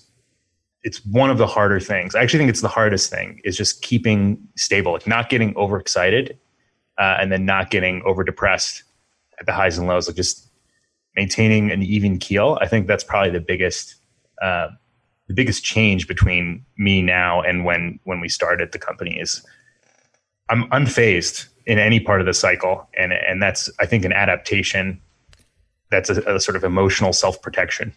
it's 0.84 1.06
one 1.06 1.30
of 1.30 1.38
the 1.38 1.48
harder 1.48 1.80
things. 1.80 2.16
I 2.16 2.22
actually 2.22 2.40
think 2.40 2.50
it's 2.50 2.62
the 2.62 2.68
hardest 2.68 3.10
thing 3.10 3.42
is 3.44 3.58
just 3.58 3.82
keeping 3.82 4.40
stable, 4.56 4.94
like 4.94 5.08
not 5.08 5.30
getting 5.30 5.56
overexcited, 5.58 6.38
uh, 6.98 7.18
and 7.20 7.32
then 7.32 7.46
not 7.46 7.70
getting 7.70 8.02
over 8.06 8.24
depressed 8.24 8.84
at 9.40 9.46
the 9.46 9.54
highs 9.54 9.78
and 9.78 9.88
lows. 9.88 10.08
Like 10.08 10.16
just 10.16 10.48
maintaining 11.16 11.72
an 11.72 11.82
even 11.84 12.20
keel. 12.20 12.58
I 12.62 12.68
think 12.68 12.88
that's 12.88 13.04
probably 13.04 13.32
the 13.32 13.42
biggest 13.42 13.96
uh, 14.42 14.70
the 15.28 15.34
biggest 15.34 15.64
change 15.64 16.08
between 16.08 16.66
me 16.78 17.02
now 17.02 17.42
and 17.42 17.66
when 17.66 18.00
when 18.06 18.20
we 18.20 18.30
started 18.30 18.72
the 18.72 18.80
company 18.80 19.20
is 19.20 19.46
I'm 20.50 20.70
unfazed 20.70 21.48
in 21.66 21.80
any 21.80 22.00
part 22.00 22.22
of 22.22 22.26
the 22.26 22.34
cycle, 22.34 22.88
and 22.98 23.12
and 23.12 23.42
that's 23.42 23.70
I 23.80 23.86
think 23.86 24.06
an 24.06 24.14
adaptation. 24.14 25.02
That's 25.90 26.10
a, 26.10 26.36
a 26.36 26.40
sort 26.40 26.58
of 26.58 26.64
emotional 26.64 27.14
self 27.14 27.42
protection. 27.42 27.94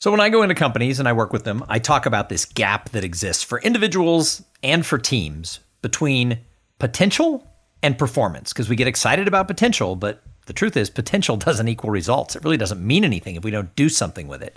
So 0.00 0.10
when 0.10 0.20
I 0.20 0.28
go 0.28 0.42
into 0.42 0.54
companies 0.54 1.00
and 1.00 1.08
I 1.08 1.12
work 1.12 1.32
with 1.32 1.44
them, 1.44 1.64
I 1.68 1.80
talk 1.80 2.06
about 2.06 2.28
this 2.28 2.44
gap 2.44 2.90
that 2.90 3.04
exists 3.04 3.42
for 3.42 3.60
individuals 3.60 4.42
and 4.62 4.86
for 4.86 4.96
teams 4.96 5.58
between 5.82 6.38
potential 6.78 7.46
and 7.82 7.98
performance 7.98 8.52
because 8.52 8.68
we 8.68 8.76
get 8.76 8.86
excited 8.86 9.28
about 9.28 9.46
potential, 9.46 9.96
but 9.96 10.22
the 10.46 10.52
truth 10.52 10.76
is 10.76 10.90
potential 10.90 11.36
doesn't 11.48 11.68
equal 11.68 11.90
results. 11.90 12.36
It 12.36 12.44
really 12.44 12.56
doesn't 12.56 12.84
mean 12.84 13.04
anything 13.04 13.36
if 13.36 13.44
we 13.44 13.50
don't 13.50 13.74
do 13.76 13.88
something 13.88 14.28
with 14.28 14.42
it. 14.42 14.56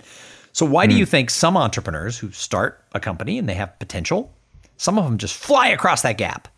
So 0.52 0.66
why 0.66 0.86
mm. 0.86 0.90
do 0.90 0.96
you 0.96 1.04
hmm. 1.04 1.10
think 1.10 1.30
some 1.30 1.56
entrepreneurs 1.56 2.18
who 2.18 2.30
start 2.30 2.84
a 2.92 3.00
company 3.00 3.38
and 3.38 3.48
they 3.48 3.54
have 3.54 3.78
potential, 3.78 4.32
some 4.76 4.98
of 4.98 5.04
them 5.04 5.16
just 5.16 5.34
fly 5.34 5.68
across 5.68 6.02
that 6.02 6.18
gap 6.18 6.48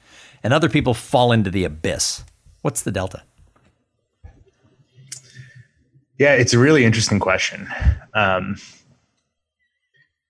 and 0.42 0.52
other 0.52 0.68
people 0.68 0.94
fall 0.94 1.30
into 1.30 1.50
the 1.50 1.64
abyss? 1.64 2.24
What's 2.62 2.82
the 2.82 2.90
delta? 2.90 3.22
Yeah, 6.18 6.34
it's 6.34 6.54
a 6.54 6.58
really 6.58 6.84
interesting 6.84 7.18
question. 7.18 7.68
Um, 8.14 8.56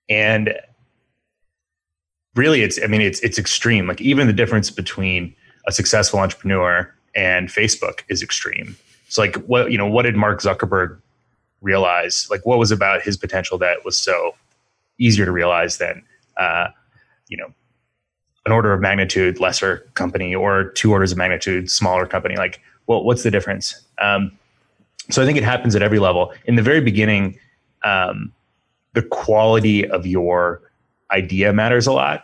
and 0.09 0.53
really 2.35 2.61
it's 2.61 2.79
i 2.83 2.87
mean 2.87 3.01
it's 3.01 3.19
it's 3.21 3.37
extreme. 3.39 3.87
Like 3.87 4.01
even 4.01 4.27
the 4.27 4.33
difference 4.33 4.69
between 4.69 5.33
a 5.67 5.71
successful 5.71 6.19
entrepreneur 6.19 6.93
and 7.15 7.49
facebook 7.49 8.01
is 8.09 8.21
extreme. 8.21 8.75
So 9.07 9.21
like 9.21 9.35
what 9.45 9.71
you 9.71 9.77
know 9.77 9.87
what 9.87 10.03
did 10.03 10.15
mark 10.15 10.41
zuckerberg 10.41 10.99
realize? 11.61 12.27
Like 12.29 12.45
what 12.45 12.59
was 12.59 12.71
about 12.71 13.01
his 13.01 13.17
potential 13.17 13.57
that 13.59 13.83
was 13.85 13.97
so 13.97 14.35
easier 14.99 15.25
to 15.25 15.31
realize 15.31 15.77
than 15.77 16.03
uh, 16.37 16.67
you 17.29 17.37
know 17.37 17.53
an 18.45 18.51
order 18.51 18.73
of 18.73 18.81
magnitude 18.81 19.39
lesser 19.39 19.89
company 19.95 20.35
or 20.35 20.65
two 20.65 20.91
orders 20.91 21.11
of 21.11 21.17
magnitude 21.17 21.71
smaller 21.71 22.05
company? 22.05 22.35
Like 22.35 22.61
well 22.87 23.03
what's 23.03 23.23
the 23.23 23.31
difference? 23.31 23.81
Um, 23.99 24.31
so 25.11 25.21
i 25.21 25.25
think 25.25 25.37
it 25.37 25.43
happens 25.43 25.75
at 25.75 25.81
every 25.81 25.99
level. 25.99 26.33
In 26.45 26.55
the 26.55 26.61
very 26.61 26.81
beginning 26.81 27.39
um, 27.83 28.33
the 28.93 29.03
quality 29.03 29.87
of 29.87 30.07
your 30.07 30.61
idea 31.11 31.53
matters 31.53 31.87
a 31.87 31.91
lot. 31.91 32.23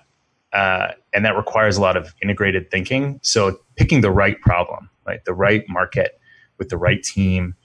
Uh, 0.53 0.89
and 1.13 1.23
that 1.23 1.35
requires 1.37 1.77
a 1.77 1.81
lot 1.81 1.95
of 1.95 2.13
integrated 2.21 2.69
thinking. 2.71 3.19
So 3.23 3.59
picking 3.77 4.01
the 4.01 4.11
right 4.11 4.39
problem, 4.41 4.89
right, 5.05 5.23
the 5.25 5.33
right 5.33 5.63
market 5.69 6.19
with 6.57 6.69
the 6.69 6.77
right 6.77 7.01
team 7.01 7.55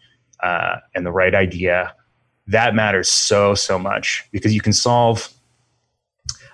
uh, 0.43 0.77
and 0.95 1.05
the 1.05 1.13
right 1.13 1.35
idea, 1.35 1.95
that 2.47 2.75
matters 2.75 3.09
so 3.09 3.55
so 3.55 3.79
much 3.79 4.25
because 4.31 4.55
you 4.55 4.61
can 4.61 4.73
solve. 4.73 5.33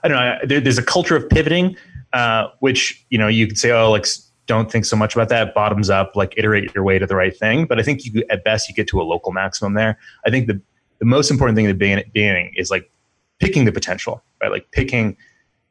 I 0.03 0.09
don't 0.09 0.17
know. 0.17 0.39
There, 0.45 0.61
there's 0.61 0.79
a 0.79 0.83
culture 0.83 1.17
of 1.17 1.29
pivoting, 1.29 1.77
uh, 2.13 2.49
which 2.61 3.05
you 3.11 3.19
know 3.19 3.29
you 3.29 3.47
could 3.47 3.59
say, 3.59 3.71
oh, 3.73 3.91
like 3.91 4.07
don't 4.47 4.73
think 4.73 4.85
so 4.85 4.97
much 4.97 5.15
about 5.15 5.29
that. 5.29 5.55
Bottoms 5.55 5.91
up, 5.91 6.17
like 6.17 6.35
iterate 6.37 6.75
your 6.75 6.83
way 6.83 6.99
to 6.99 7.07
the 7.07 7.15
right 7.15 7.37
thing. 7.37 7.67
But 7.67 7.79
I 7.79 7.83
think 7.83 8.05
you 8.05 8.25
at 8.31 8.43
best 8.43 8.69
you 8.69 8.75
get 8.75 8.89
to 8.89 9.01
a 9.01 9.05
local 9.05 9.33
maximum 9.33 9.75
there. 9.75 9.99
I 10.27 10.31
think 10.31 10.47
the 10.47 10.61
the 10.99 11.05
most 11.05 11.31
important 11.31 11.57
thing 11.57 11.67
at 11.67 11.79
the 11.79 12.03
beginning 12.13 12.53
is 12.57 12.71
like 12.71 12.91
picking 13.39 13.65
the 13.65 13.73
potential, 13.73 14.23
right? 14.43 14.51
Like 14.51 14.71
picking 14.73 15.17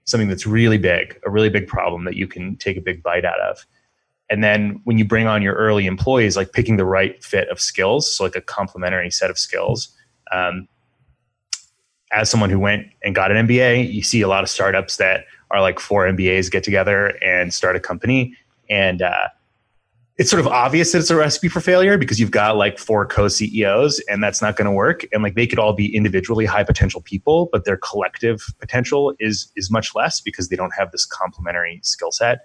something 0.05 0.29
that's 0.29 0.47
really 0.47 0.77
big, 0.77 1.19
a 1.25 1.29
really 1.29 1.49
big 1.49 1.67
problem 1.67 2.05
that 2.05 2.15
you 2.15 2.27
can 2.27 2.55
take 2.57 2.77
a 2.77 2.81
big 2.81 3.03
bite 3.03 3.25
out 3.25 3.39
of. 3.41 3.65
And 4.29 4.43
then 4.43 4.79
when 4.85 4.97
you 4.97 5.05
bring 5.05 5.27
on 5.27 5.41
your 5.41 5.55
early 5.55 5.85
employees, 5.85 6.37
like 6.37 6.53
picking 6.53 6.77
the 6.77 6.85
right 6.85 7.21
fit 7.23 7.49
of 7.49 7.59
skills, 7.59 8.09
so 8.09 8.23
like 8.23 8.35
a 8.35 8.41
complementary 8.41 9.11
set 9.11 9.29
of 9.29 9.37
skills. 9.37 9.95
Um, 10.31 10.67
as 12.13 12.29
someone 12.29 12.49
who 12.49 12.59
went 12.59 12.87
and 13.03 13.13
got 13.13 13.31
an 13.31 13.47
MBA, 13.47 13.91
you 13.93 14.01
see 14.01 14.21
a 14.21 14.27
lot 14.27 14.43
of 14.43 14.49
startups 14.49 14.97
that 14.97 15.25
are 15.51 15.61
like 15.61 15.79
four 15.79 16.05
MBAs 16.05 16.49
get 16.49 16.63
together 16.63 17.17
and 17.23 17.53
start 17.53 17.75
a 17.75 17.79
company. 17.79 18.35
And 18.69 19.01
uh, 19.01 19.27
it's 20.17 20.29
sort 20.29 20.39
of 20.39 20.47
obvious 20.47 20.91
that 20.91 20.99
it's 20.99 21.09
a 21.09 21.15
recipe 21.15 21.47
for 21.47 21.61
failure 21.61 21.97
because 21.97 22.19
you've 22.19 22.31
got 22.31 22.57
like 22.57 22.77
four 22.77 23.05
co-CEOs 23.05 23.99
and 24.09 24.23
that's 24.23 24.41
not 24.41 24.55
going 24.55 24.65
to 24.65 24.71
work. 24.71 25.05
And 25.11 25.23
like 25.23 25.35
they 25.35 25.47
could 25.47 25.57
all 25.57 25.73
be 25.73 25.95
individually 25.95 26.45
high 26.45 26.63
potential 26.63 27.01
people, 27.01 27.49
but 27.51 27.65
their 27.65 27.77
collective 27.77 28.41
potential 28.59 29.13
is 29.19 29.51
is 29.55 29.71
much 29.71 29.95
less 29.95 30.19
because 30.19 30.49
they 30.49 30.55
don't 30.55 30.73
have 30.77 30.91
this 30.91 31.05
complementary 31.05 31.79
skill 31.83 32.11
set. 32.11 32.41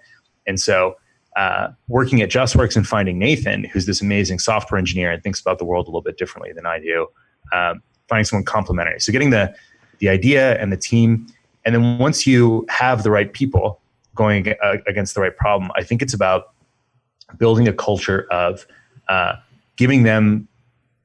And 0.47 0.59
so 0.59 0.95
uh, 1.35 1.69
working 1.87 2.21
at 2.21 2.29
JustWorks 2.29 2.75
and 2.75 2.87
finding 2.87 3.19
Nathan, 3.19 3.65
who's 3.65 3.85
this 3.85 4.01
amazing 4.01 4.39
software 4.39 4.79
engineer 4.79 5.11
and 5.11 5.21
thinks 5.21 5.39
about 5.39 5.59
the 5.59 5.65
world 5.65 5.85
a 5.85 5.89
little 5.89 6.01
bit 6.01 6.17
differently 6.17 6.51
than 6.53 6.65
I 6.65 6.79
do, 6.79 7.07
um, 7.53 7.83
finding 8.09 8.25
someone 8.25 8.45
complementary. 8.45 8.99
So 8.99 9.11
getting 9.11 9.29
the 9.29 9.53
the 9.99 10.09
idea 10.09 10.59
and 10.59 10.71
the 10.71 10.77
team 10.77 11.27
And 11.65 11.75
then 11.75 11.97
once 11.97 12.25
you 12.25 12.65
have 12.69 13.03
the 13.03 13.11
right 13.11 13.31
people 13.33 13.81
going 14.15 14.55
against 14.87 15.13
the 15.15 15.21
right 15.21 15.35
problem, 15.35 15.69
I 15.75 15.83
think 15.83 16.01
it's 16.01 16.13
about 16.13 16.53
building 17.37 17.67
a 17.67 17.73
culture 17.73 18.27
of 18.31 18.65
uh, 19.09 19.35
giving 19.75 20.03
them, 20.03 20.47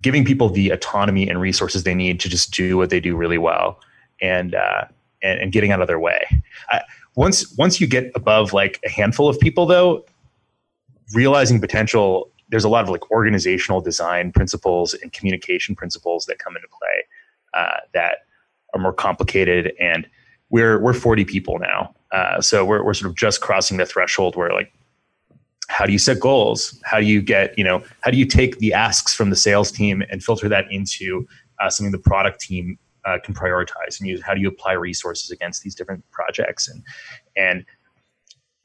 giving 0.03 0.25
people 0.25 0.49
the 0.49 0.71
autonomy 0.71 1.29
and 1.29 1.41
resources 1.41 1.85
they 1.85 1.95
need 1.95 2.21
to 2.21 2.29
just 2.29 2.53
do 2.53 2.77
what 2.77 2.91
they 2.91 3.01
do 3.01 3.17
really 3.17 3.39
well, 3.39 3.81
and 4.21 4.55
uh, 4.55 4.85
and, 5.23 5.41
and, 5.41 5.53
getting 5.53 5.71
out 5.71 5.81
of 5.81 5.87
their 5.87 6.01
way. 6.01 6.25
once 7.15 7.55
once 7.57 7.81
you 7.81 7.87
get 7.87 8.11
above 8.15 8.53
like 8.53 8.81
a 8.85 8.91
handful 8.91 9.29
of 9.29 9.39
people, 9.39 9.67
though, 9.67 10.05
realizing 11.15 11.61
potential. 11.61 12.31
There's 12.49 12.65
a 12.65 12.69
lot 12.69 12.85
of 12.85 12.91
like 12.91 13.11
organizational 13.11 13.81
design 13.81 14.31
principles 14.31 14.93
and 14.93 15.11
communication 15.11 15.75
principles 15.75 16.27
that 16.27 16.39
come 16.39 16.55
into 16.55 16.69
play 16.69 17.07
uh, 17.55 17.79
that 17.95 18.27
are 18.75 18.81
more 18.81 18.93
complicated 18.93 19.73
and 19.81 20.07
we're 20.51 20.79
we're 20.81 20.95
40 20.95 21.25
people 21.25 21.59
now 21.59 21.95
uh, 22.13 22.41
so 22.41 22.65
we're, 22.65 22.83
we're 22.85 22.95
sort 22.95 23.11
of 23.11 23.17
just 23.17 23.41
crossing 23.41 23.77
the 23.77 23.87
threshold 23.87 24.37
where 24.37 24.53
like 24.53 24.73
how 25.73 25.87
do 25.87 25.93
you 25.93 25.99
set 25.99 26.21
goals? 26.21 26.79
How 26.85 27.01
do 27.01 27.07
you 27.07 27.23
get 27.23 27.57
you 27.59 27.65
know 27.65 27.83
how 28.03 28.11
do 28.11 28.19
you 28.19 28.27
take 28.27 28.59
the 28.59 28.73
asks 28.75 29.15
from 29.15 29.31
the 29.31 29.37
sales 29.37 29.73
team 29.73 30.03
and 30.11 30.23
filter 30.23 30.49
that 30.49 30.71
into 30.71 31.27
uh, 31.61 31.71
something 31.71 31.93
the 31.93 31.99
product 31.99 32.41
team 32.41 32.79
uh, 33.05 33.19
can 33.25 33.35
prioritize? 33.35 33.99
And 33.99 34.09
use 34.09 34.23
how 34.23 34.35
do 34.35 34.41
you 34.41 34.49
apply 34.49 34.73
resources 34.73 35.31
against 35.31 35.63
these 35.63 35.75
different 35.75 36.05
projects? 36.11 36.69
And 36.69 36.83
and 37.37 37.65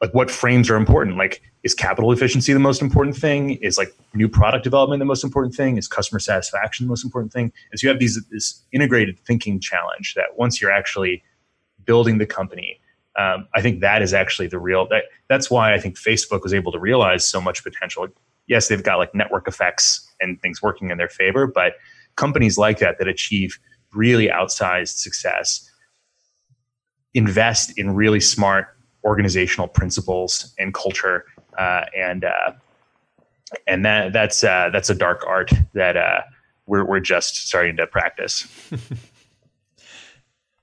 like 0.02 0.14
what 0.14 0.30
frames 0.30 0.70
are 0.70 0.76
important? 0.76 1.18
Like 1.18 1.42
is 1.64 1.74
capital 1.74 2.12
efficiency 2.12 2.54
the 2.54 2.60
most 2.60 2.82
important 2.82 3.16
thing? 3.16 3.52
Is 3.56 3.78
like 3.78 3.94
new 4.14 4.28
product 4.28 4.64
development 4.64 5.00
the 5.00 5.06
most 5.06 5.24
important 5.24 5.56
thing? 5.56 5.78
Is 5.78 5.88
customer 5.88 6.20
satisfaction 6.20 6.86
the 6.86 6.90
most 6.90 7.06
important 7.06 7.32
thing? 7.32 7.54
Is 7.72 7.82
you 7.82 7.90
have 7.90 8.00
these 8.00 8.22
this 8.30 8.64
integrated 8.74 9.18
thinking 9.20 9.62
challenge 9.62 10.14
that 10.16 10.38
once 10.38 10.62
you're 10.62 10.72
actually 10.72 11.24
building 11.86 12.18
the 12.18 12.26
company 12.26 12.80
um, 13.18 13.48
i 13.56 13.62
think 13.62 13.82
that 13.82 14.02
is 14.02 14.14
actually 14.14 14.48
the 14.48 14.60
real 14.60 14.88
that, 14.88 15.04
that's 15.28 15.50
why 15.50 15.74
i 15.74 15.80
think 15.80 15.96
facebook 15.96 16.44
was 16.44 16.54
able 16.54 16.72
to 16.72 16.80
realize 16.80 17.28
so 17.28 17.42
much 17.42 17.64
potential 17.64 18.08
yes 18.48 18.68
they've 18.68 18.84
got 18.84 18.98
like 18.98 19.14
network 19.14 19.48
effects 19.48 20.10
and 20.20 20.42
things 20.42 20.62
working 20.62 20.90
in 20.90 20.98
their 20.98 21.10
favor 21.10 21.48
but 21.48 21.74
companies 22.16 22.58
like 22.58 22.80
that 22.80 22.98
that 23.00 23.08
achieve 23.08 23.60
really 23.94 24.28
outsized 24.28 24.98
success 24.98 25.70
invest 27.14 27.78
in 27.78 27.96
really 27.96 28.20
smart 28.20 28.68
organizational 29.04 29.68
principles 29.68 30.54
and 30.60 30.74
culture, 30.74 31.26
uh, 31.58 31.86
and 31.98 32.24
uh, 32.24 32.52
and 33.66 33.86
that 33.86 34.14
that's 34.14 34.44
uh, 34.44 34.70
that's 34.72 34.90
a 34.90 34.96
dark 34.96 35.24
art 35.26 35.52
that 35.74 35.98
uh, 35.98 36.22
we're 36.68 36.86
we're 36.86 37.00
just 37.00 37.48
starting 37.48 37.76
to 37.78 37.88
practice. 37.88 38.48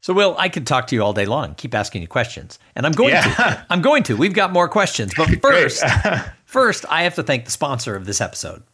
So, 0.04 0.12
Will, 0.12 0.36
I 0.36 0.50
could 0.50 0.66
talk 0.66 0.88
to 0.88 0.94
you 0.94 1.02
all 1.02 1.14
day 1.14 1.24
long, 1.24 1.54
keep 1.54 1.74
asking 1.74 2.02
you 2.02 2.08
questions, 2.08 2.58
and 2.76 2.84
I'm 2.84 2.92
going 2.92 3.14
yeah. 3.14 3.22
to. 3.22 3.66
I'm 3.70 3.80
going 3.80 4.02
to. 4.02 4.18
We've 4.18 4.34
got 4.34 4.52
more 4.52 4.68
questions, 4.68 5.14
but 5.16 5.40
first, 5.40 5.82
first, 6.44 6.84
I 6.90 7.04
have 7.04 7.14
to 7.14 7.22
thank 7.22 7.46
the 7.46 7.50
sponsor 7.50 7.96
of 7.96 8.04
this 8.04 8.20
episode. 8.20 8.64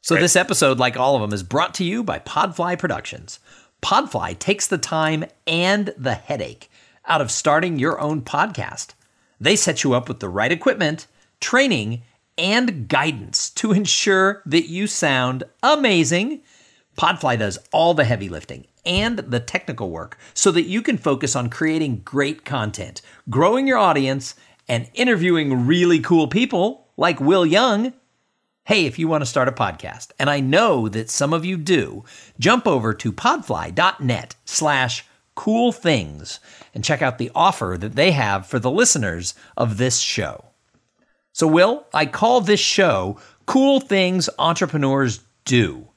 So, 0.00 0.14
Great. 0.14 0.22
this 0.22 0.34
episode, 0.34 0.78
like 0.78 0.96
all 0.96 1.14
of 1.14 1.20
them, 1.20 1.34
is 1.34 1.42
brought 1.42 1.74
to 1.74 1.84
you 1.84 2.02
by 2.02 2.20
Podfly 2.20 2.78
Productions. 2.78 3.38
Podfly 3.82 4.38
takes 4.38 4.66
the 4.66 4.78
time 4.78 5.26
and 5.46 5.92
the 5.98 6.14
headache 6.14 6.70
out 7.04 7.20
of 7.20 7.30
starting 7.30 7.78
your 7.78 8.00
own 8.00 8.22
podcast. 8.22 8.94
They 9.38 9.56
set 9.56 9.84
you 9.84 9.92
up 9.92 10.08
with 10.08 10.20
the 10.20 10.30
right 10.30 10.50
equipment, 10.50 11.06
training, 11.38 12.00
and 12.38 12.88
guidance 12.88 13.50
to 13.50 13.72
ensure 13.72 14.40
that 14.46 14.70
you 14.70 14.86
sound 14.86 15.44
amazing. 15.62 16.40
Podfly 16.96 17.38
does 17.38 17.58
all 17.72 17.92
the 17.92 18.04
heavy 18.04 18.30
lifting 18.30 18.64
and 18.88 19.18
the 19.18 19.38
technical 19.38 19.90
work 19.90 20.18
so 20.34 20.50
that 20.50 20.62
you 20.62 20.82
can 20.82 20.98
focus 20.98 21.36
on 21.36 21.50
creating 21.50 22.00
great 22.04 22.44
content, 22.44 23.02
growing 23.30 23.68
your 23.68 23.78
audience, 23.78 24.34
and 24.66 24.90
interviewing 24.94 25.66
really 25.66 26.00
cool 26.00 26.26
people 26.26 26.88
like 26.96 27.20
Will 27.20 27.46
Young. 27.46 27.92
Hey, 28.64 28.86
if 28.86 28.98
you 28.98 29.06
want 29.06 29.22
to 29.22 29.26
start 29.26 29.48
a 29.48 29.52
podcast, 29.52 30.10
and 30.18 30.28
I 30.28 30.40
know 30.40 30.88
that 30.88 31.08
some 31.08 31.32
of 31.32 31.44
you 31.44 31.56
do, 31.56 32.04
jump 32.38 32.66
over 32.66 32.92
to 32.94 33.12
podfly.net 33.12 34.34
slash 34.44 35.04
cool 35.34 35.70
things 35.70 36.40
and 36.74 36.84
check 36.84 37.00
out 37.00 37.18
the 37.18 37.30
offer 37.34 37.76
that 37.78 37.94
they 37.94 38.10
have 38.10 38.46
for 38.46 38.58
the 38.58 38.70
listeners 38.70 39.34
of 39.56 39.78
this 39.78 40.00
show. 40.00 40.46
So, 41.32 41.46
Will, 41.46 41.86
I 41.94 42.06
call 42.06 42.40
this 42.40 42.60
show 42.60 43.18
Cool 43.46 43.80
Things 43.80 44.28
Entrepreneurs 44.38 45.20
Do. 45.44 45.87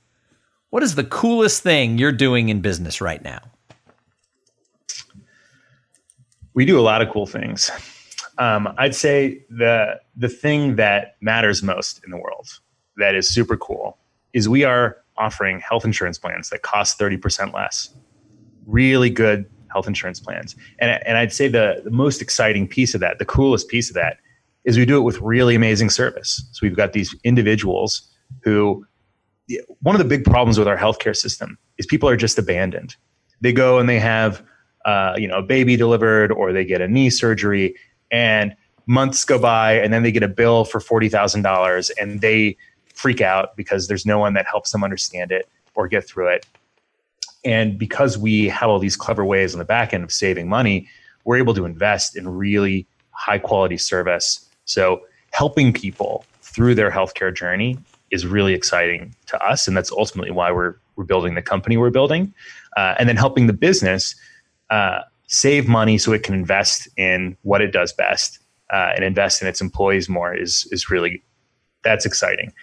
What 0.72 0.84
is 0.84 0.96
the 0.96 1.04
coolest 1.04 1.62
thing 1.62 1.98
you're 1.98 2.12
doing 2.12 2.50
in 2.50 2.62
business 2.62 3.02
right 3.02 3.22
now? 3.24 3.40
We 6.54 6.66
do 6.66 6.80
a 6.80 6.82
lot 6.82 7.02
of 7.02 7.10
cool 7.10 7.28
things. 7.28 7.70
Um, 8.38 8.74
I'd 8.78 8.96
say 8.96 9.44
the 9.50 10.00
the 10.16 10.30
thing 10.30 10.78
that 10.78 11.18
matters 11.22 11.62
most 11.62 12.02
in 12.04 12.12
the 12.12 12.18
world 12.18 12.48
that 12.98 13.16
is 13.16 13.28
super 13.28 13.58
cool 13.58 13.98
is 14.34 14.48
we 14.48 14.64
are 14.64 14.98
offering 15.18 15.60
health 15.60 15.84
insurance 15.84 16.18
plans 16.18 16.50
that 16.50 16.62
cost 16.62 16.98
30% 16.98 17.54
less 17.54 17.94
really 18.66 19.10
good 19.10 19.46
health 19.72 19.88
insurance 19.88 20.20
plans. 20.20 20.56
And, 20.80 21.06
and 21.06 21.18
I'd 21.18 21.34
say 21.34 21.48
the, 21.48 21.82
the 21.84 21.92
most 21.92 22.22
exciting 22.22 22.68
piece 22.68 22.94
of 22.94 23.02
that, 23.02 23.20
the 23.20 23.26
coolest 23.26 23.68
piece 23.68 23.90
of 23.90 23.94
that, 23.96 24.18
is 24.64 24.78
we 24.78 24.86
do 24.86 24.98
it 24.98 25.02
with 25.02 25.20
really 25.20 25.56
amazing 25.56 25.90
service. 25.90 26.46
So 26.52 26.60
we've 26.66 26.76
got 26.76 26.94
these 26.94 27.16
individuals 27.24 28.10
who, 28.44 28.86
one 29.82 29.96
of 29.96 30.00
the 30.00 30.08
big 30.08 30.24
problems 30.24 30.58
with 30.58 30.68
our 30.68 30.78
healthcare 30.78 31.16
system 31.16 31.58
is 31.78 31.86
people 31.86 32.08
are 32.10 32.18
just 32.18 32.38
abandoned. 32.38 32.96
They 33.42 33.54
go 33.54 33.80
and 33.80 33.90
they 33.90 34.00
have, 34.00 34.44
uh, 34.86 35.16
you 35.18 35.28
know, 35.28 35.38
a 35.38 35.42
baby 35.44 35.76
delivered, 35.76 36.32
or 36.32 36.54
they 36.54 36.66
get 36.66 36.82
a 36.82 36.88
knee 36.88 37.10
surgery, 37.10 37.76
and 38.12 38.56
months 38.86 39.26
go 39.26 39.40
by, 39.40 39.74
and 39.74 39.94
then 39.94 40.04
they 40.04 40.12
get 40.12 40.24
a 40.24 40.28
bill 40.28 40.66
for 40.66 40.80
forty 40.80 41.10
thousand 41.10 41.42
dollars, 41.42 41.90
and 41.92 42.22
they 42.22 42.58
freak 42.94 43.22
out 43.22 43.56
because 43.56 43.88
there's 43.88 44.06
no 44.06 44.20
one 44.20 44.34
that 44.34 44.46
helps 44.46 44.72
them 44.72 44.84
understand 44.84 45.32
it 45.32 45.50
or 45.76 45.88
get 45.88 46.08
through 46.08 46.28
it. 46.28 46.46
And 47.44 47.80
because 47.80 48.18
we 48.18 48.48
have 48.50 48.70
all 48.70 48.80
these 48.80 48.96
clever 48.96 49.26
ways 49.26 49.56
on 49.56 49.60
the 49.60 49.66
back 49.66 49.94
end 49.94 50.04
of 50.04 50.12
saving 50.12 50.48
money, 50.48 50.88
we're 51.26 51.38
able 51.38 51.56
to 51.56 51.66
invest 51.66 52.16
in 52.16 52.28
really 52.28 52.86
high 53.12 53.40
quality 53.40 53.78
service. 53.78 54.48
So 54.66 55.02
helping 55.32 55.74
people 55.74 56.26
through 56.42 56.76
their 56.76 56.92
healthcare 56.92 57.36
journey 57.36 57.78
is 58.12 58.26
really 58.26 58.54
exciting 58.54 59.16
to 59.28 59.42
us. 59.44 59.68
And 59.68 59.76
that's 59.76 59.92
ultimately 59.92 60.32
why 60.32 60.52
we're, 60.52 60.76
we're 60.96 61.06
building 61.06 61.36
the 61.36 61.42
company 61.42 61.78
we're 61.78 61.90
building. 61.90 62.34
Uh, 62.78 62.96
and 63.00 63.08
then 63.08 63.18
helping 63.18 63.48
the 63.48 63.54
business 63.54 64.16
uh, 64.70 65.00
save 65.28 65.68
money 65.68 65.98
so 65.98 66.12
it 66.14 66.24
can 66.24 66.34
invest 66.34 66.88
in 66.98 67.38
what 67.44 67.62
it 67.62 67.72
does 67.72 67.94
best 67.94 68.40
uh, 68.72 68.92
and 68.96 69.04
invest 69.04 69.42
in 69.42 69.48
its 69.48 69.62
employees 69.62 70.08
more 70.10 70.36
is, 70.36 70.68
is 70.72 70.90
really 70.90 71.22
that's 71.84 72.06
exciting. 72.06 72.54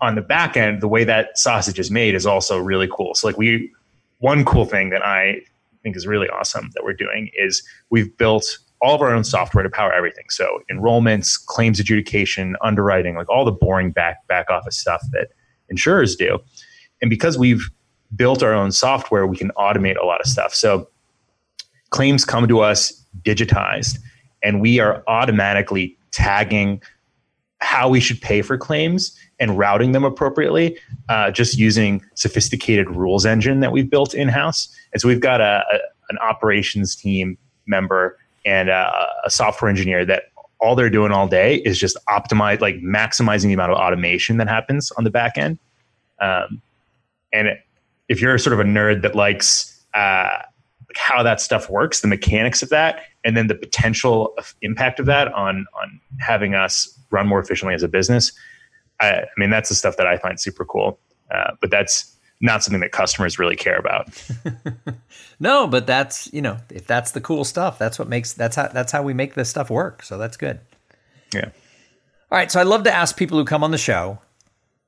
On 0.00 0.14
the 0.14 0.20
back 0.20 0.56
end, 0.56 0.80
the 0.80 0.88
way 0.88 1.04
that 1.04 1.38
sausage 1.38 1.78
is 1.78 1.90
made 1.90 2.14
is 2.14 2.26
also 2.26 2.58
really 2.58 2.88
cool. 2.90 3.14
So 3.14 3.28
like 3.28 3.38
we 3.38 3.72
one 4.18 4.44
cool 4.44 4.64
thing 4.64 4.90
that 4.90 5.04
I 5.04 5.42
think 5.82 5.96
is 5.96 6.06
really 6.06 6.28
awesome 6.28 6.70
that 6.74 6.82
we're 6.82 6.94
doing 6.94 7.30
is 7.34 7.62
we've 7.90 8.16
built 8.16 8.58
all 8.84 8.94
of 8.94 9.00
our 9.00 9.14
own 9.14 9.24
software 9.24 9.62
to 9.62 9.70
power 9.70 9.92
everything. 9.92 10.26
So 10.28 10.60
enrollments, 10.70 11.42
claims 11.46 11.80
adjudication, 11.80 12.56
underwriting, 12.60 13.16
like 13.16 13.28
all 13.30 13.44
the 13.44 13.52
boring 13.52 13.90
back 13.90 14.26
back 14.28 14.50
office 14.50 14.76
stuff 14.76 15.02
that 15.12 15.28
insurers 15.70 16.14
do. 16.14 16.38
And 17.00 17.08
because 17.08 17.38
we've 17.38 17.70
built 18.14 18.42
our 18.42 18.52
own 18.52 18.72
software, 18.72 19.26
we 19.26 19.36
can 19.36 19.50
automate 19.56 19.96
a 20.00 20.04
lot 20.04 20.20
of 20.20 20.26
stuff. 20.26 20.54
So 20.54 20.88
claims 21.90 22.24
come 22.24 22.46
to 22.46 22.60
us 22.60 22.92
digitized, 23.22 23.98
and 24.42 24.60
we 24.60 24.80
are 24.80 25.02
automatically 25.08 25.96
tagging 26.12 26.82
how 27.60 27.88
we 27.88 28.00
should 28.00 28.20
pay 28.20 28.42
for 28.42 28.58
claims 28.58 29.18
and 29.40 29.58
routing 29.58 29.92
them 29.92 30.04
appropriately, 30.04 30.78
uh, 31.08 31.30
just 31.30 31.56
using 31.56 32.04
sophisticated 32.14 32.90
rules 32.90 33.24
engine 33.24 33.60
that 33.60 33.72
we've 33.72 33.88
built 33.88 34.12
in 34.12 34.28
house. 34.28 34.68
And 34.92 35.00
so 35.00 35.08
we've 35.08 35.20
got 35.20 35.40
a, 35.40 35.64
a 35.72 35.78
an 36.10 36.18
operations 36.18 36.94
team 36.94 37.38
member 37.66 38.18
and 38.44 38.68
a, 38.68 39.08
a 39.24 39.30
software 39.30 39.68
engineer 39.68 40.04
that 40.04 40.24
all 40.60 40.74
they're 40.74 40.90
doing 40.90 41.12
all 41.12 41.28
day 41.28 41.56
is 41.56 41.78
just 41.78 41.96
optimize, 42.08 42.60
like 42.60 42.76
maximizing 42.76 43.46
the 43.46 43.52
amount 43.52 43.72
of 43.72 43.78
automation 43.78 44.36
that 44.38 44.48
happens 44.48 44.90
on 44.92 45.04
the 45.04 45.10
back 45.10 45.36
end. 45.36 45.58
Um, 46.20 46.62
and 47.32 47.48
if 48.08 48.20
you're 48.20 48.38
sort 48.38 48.54
of 48.54 48.60
a 48.60 48.64
nerd 48.64 49.02
that 49.02 49.14
likes 49.14 49.84
uh, 49.94 50.38
how 50.96 51.22
that 51.22 51.40
stuff 51.40 51.68
works, 51.68 52.00
the 52.00 52.08
mechanics 52.08 52.62
of 52.62 52.68
that, 52.70 53.02
and 53.24 53.36
then 53.36 53.46
the 53.46 53.54
potential 53.54 54.32
of 54.38 54.54
impact 54.62 55.00
of 55.00 55.06
that 55.06 55.32
on 55.32 55.66
on 55.80 56.00
having 56.20 56.54
us 56.54 56.98
run 57.10 57.26
more 57.26 57.40
efficiently 57.40 57.74
as 57.74 57.82
a 57.82 57.88
business, 57.88 58.32
I, 59.00 59.20
I 59.20 59.26
mean, 59.36 59.50
that's 59.50 59.68
the 59.68 59.74
stuff 59.74 59.96
that 59.96 60.06
I 60.06 60.18
find 60.18 60.38
super 60.38 60.64
cool. 60.64 60.98
Uh, 61.30 61.52
but 61.60 61.70
that's 61.70 62.13
not 62.44 62.62
something 62.62 62.80
that 62.80 62.92
customers 62.92 63.38
really 63.38 63.56
care 63.56 63.78
about. 63.78 64.08
no, 65.40 65.66
but 65.66 65.86
that's 65.86 66.32
you 66.32 66.42
know, 66.42 66.58
if 66.70 66.86
that's 66.86 67.12
the 67.12 67.20
cool 67.20 67.42
stuff, 67.42 67.78
that's 67.78 67.98
what 67.98 68.06
makes 68.06 68.34
that's 68.34 68.54
how 68.54 68.68
that's 68.68 68.92
how 68.92 69.02
we 69.02 69.14
make 69.14 69.34
this 69.34 69.48
stuff 69.48 69.70
work. 69.70 70.02
So 70.02 70.18
that's 70.18 70.36
good. 70.36 70.60
Yeah. 71.32 71.46
All 72.30 72.38
right. 72.38 72.52
So 72.52 72.60
I 72.60 72.64
love 72.64 72.84
to 72.84 72.94
ask 72.94 73.16
people 73.16 73.38
who 73.38 73.44
come 73.44 73.64
on 73.64 73.70
the 73.70 73.78
show. 73.78 74.18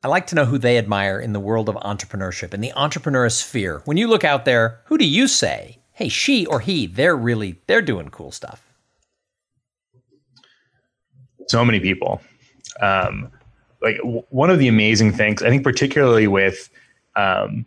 I 0.05 0.09
like 0.09 0.27
to 0.29 0.35
know 0.35 0.45
who 0.45 0.59
they 0.59 0.77
admire 0.77 1.19
in 1.19 1.33
the 1.33 1.41
world 1.41 1.69
of 1.69 1.75
entrepreneurship 1.77 2.53
in 2.53 2.61
the 2.61 2.73
entrepreneur 2.75 3.29
sphere. 3.31 3.81
When 3.87 3.97
you 3.97 4.07
look 4.07 4.23
out 4.23 4.45
there, 4.45 4.81
who 4.85 4.99
do 4.99 5.07
you 5.07 5.27
say 5.27 5.79
hey, 5.93 6.11
she 6.11 6.45
or 6.45 6.61
he, 6.61 6.87
they're 6.87 7.17
really 7.17 7.59
they're 7.67 7.81
doing 7.81 8.11
cool 8.11 8.31
stuff? 8.31 8.63
So 11.49 11.65
many 11.65 11.81
people. 11.81 12.21
Um, 12.81 13.33
like 13.81 13.97
w- 13.99 14.25
one 14.29 14.51
of 14.51 14.59
the 14.59 14.69
amazing 14.69 15.13
things, 15.13 15.43
I 15.43 15.49
think, 15.49 15.65
particularly 15.65 16.27
with 16.27 16.69
um, 17.17 17.67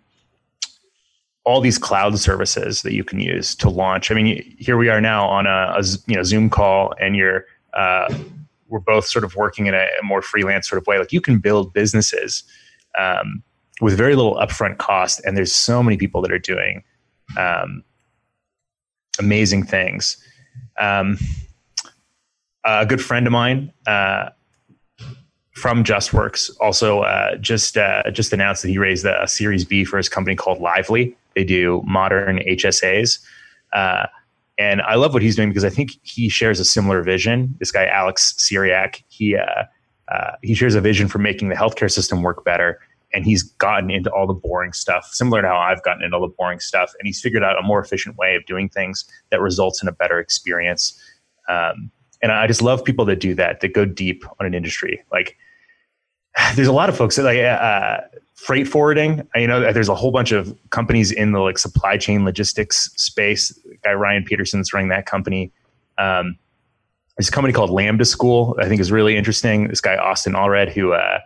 all 1.44 1.62
these 1.62 1.78
cloud 1.78 2.18
services 2.20 2.84
that 2.84 2.94
you 2.94 3.04
can 3.04 3.20
use 3.20 3.56
to 3.56 3.70
launch. 3.70 4.12
I 4.12 4.14
mean, 4.14 4.56
here 4.60 4.78
we 4.78 4.90
are 4.90 5.02
now 5.02 5.28
on 5.28 5.48
a, 5.48 5.76
a 5.78 5.84
you 6.08 6.16
know 6.16 6.24
Zoom 6.24 6.50
call, 6.50 6.94
and 7.00 7.16
you're 7.16 7.46
uh, 7.74 8.14
we're 8.68 8.80
both 8.80 9.06
sort 9.06 9.26
of 9.26 9.36
working 9.36 9.66
in 9.66 9.74
a, 9.74 9.88
a, 10.00 10.04
more 10.04 10.22
freelance 10.22 10.70
sort 10.70 10.82
of 10.82 10.88
way. 10.88 11.00
Like 11.00 11.12
you 11.12 11.22
can 11.22 11.40
build 11.40 11.74
businesses 11.74 12.44
um, 12.98 13.44
with 13.82 13.98
very 13.98 14.16
little 14.16 14.36
upfront 14.36 14.78
cost, 14.78 15.22
and 15.26 15.36
there's 15.36 15.54
so 15.54 15.82
many 15.82 15.98
people 15.98 16.22
that 16.22 16.32
are 16.32 16.40
doing 16.40 16.84
um, 17.38 17.84
amazing 19.18 19.64
things. 19.64 20.18
Um, 20.80 21.18
a 22.64 22.86
good 22.86 23.02
friend 23.02 23.26
of 23.26 23.34
mine 23.34 23.74
uh, 23.88 24.30
from 25.60 25.84
JustWorks 25.84 26.50
also 26.62 27.02
uh, 27.02 27.36
just 27.38 27.78
uh, 27.78 28.10
just 28.12 28.32
announced 28.32 28.62
that 28.62 28.70
he 28.70 28.78
raised 28.78 29.06
a, 29.06 29.28
Series 29.28 29.66
B 29.66 29.84
for 29.84 29.98
his 29.98 30.08
company 30.08 30.36
called 30.36 30.60
Lively. 30.60 31.16
They 31.36 31.44
do 31.44 31.84
modern 31.86 32.40
HSAs. 32.40 33.20
Uh, 33.74 34.08
and 34.58 34.82
I 34.82 34.96
love 34.96 35.14
what 35.14 35.22
he's 35.22 35.36
doing 35.36 35.50
because 35.50 35.64
I 35.64 35.70
think 35.70 35.92
he 36.04 36.30
shares 36.30 36.60
a 36.60 36.66
similar 36.66 37.04
vision. 37.04 37.56
This 37.60 37.72
guy, 37.72 37.86
Alex 37.86 38.34
Cyriac, 38.38 39.04
he, 39.08 39.36
uh, 39.36 39.64
uh, 40.10 40.32
he 40.42 40.54
shares 40.56 40.76
a 40.76 40.82
vision 40.82 41.08
for 41.08 41.20
making 41.20 41.50
the 41.50 41.56
healthcare 41.56 41.92
system 41.92 42.24
work 42.24 42.44
better. 42.44 42.80
And 43.14 43.26
he's 43.26 43.44
gotten 43.44 43.90
into 43.90 44.12
all 44.12 44.28
the 44.28 44.34
boring 44.34 44.74
stuff, 44.74 45.10
similar 45.12 45.42
to 45.42 45.48
how 45.48 45.58
I've 45.58 45.82
gotten 45.84 46.04
into 46.04 46.16
all 46.16 46.22
the 46.22 46.34
boring 46.38 46.60
stuff. 46.60 46.94
And 47.00 47.08
he's 47.08 47.22
figured 47.22 47.44
out 47.44 47.58
a 47.58 47.66
more 47.66 47.82
efficient 47.82 48.18
way 48.18 48.36
of 48.36 48.46
doing 48.46 48.70
things 48.70 49.06
that 49.32 49.42
results 49.42 49.82
in 49.82 49.88
a 49.88 49.92
better 49.92 50.20
experience. 50.20 51.00
Um, 51.48 51.90
and 52.22 52.32
I 52.32 52.46
just 52.46 52.62
love 52.62 52.84
people 52.84 53.06
that 53.06 53.20
do 53.20 53.34
that, 53.36 53.62
that 53.62 53.74
go 53.74 53.86
deep 53.86 54.24
on 54.40 54.46
an 54.46 54.54
industry. 54.54 55.04
Like, 55.12 55.38
there's 56.56 56.68
a 56.68 56.74
lot 56.74 56.90
of 56.90 56.98
folks 56.98 57.16
that 57.16 57.24
like 57.24 57.40
uh, 57.40 58.02
freight 58.36 58.68
forwarding. 58.68 59.28
You 59.36 59.48
know, 59.48 59.72
there's 59.74 59.90
a 59.90 59.96
whole 59.96 60.12
bunch 60.12 60.32
of 60.32 60.56
companies 60.70 61.12
in 61.12 61.32
the 61.32 61.40
like 61.40 61.58
supply 61.58 61.98
chain 61.98 62.26
logistics 62.26 62.92
space. 62.96 63.58
Guy 63.84 63.94
Ryan 63.94 64.24
Petersen's 64.24 64.74
running 64.74 64.90
that 64.90 65.06
company. 65.06 65.52
Um, 65.98 66.38
there's 67.18 67.28
a 67.28 67.32
company 67.32 67.54
called 67.54 67.70
Lambda 67.70 68.06
School. 68.06 68.56
I 68.62 68.68
think 68.68 68.80
is 68.80 68.92
really 68.92 69.18
interesting. 69.18 69.68
This 69.68 69.82
guy 69.82 69.98
Austin 69.98 70.34
Allred, 70.34 70.72
who 70.72 70.94
uh, 70.94 71.20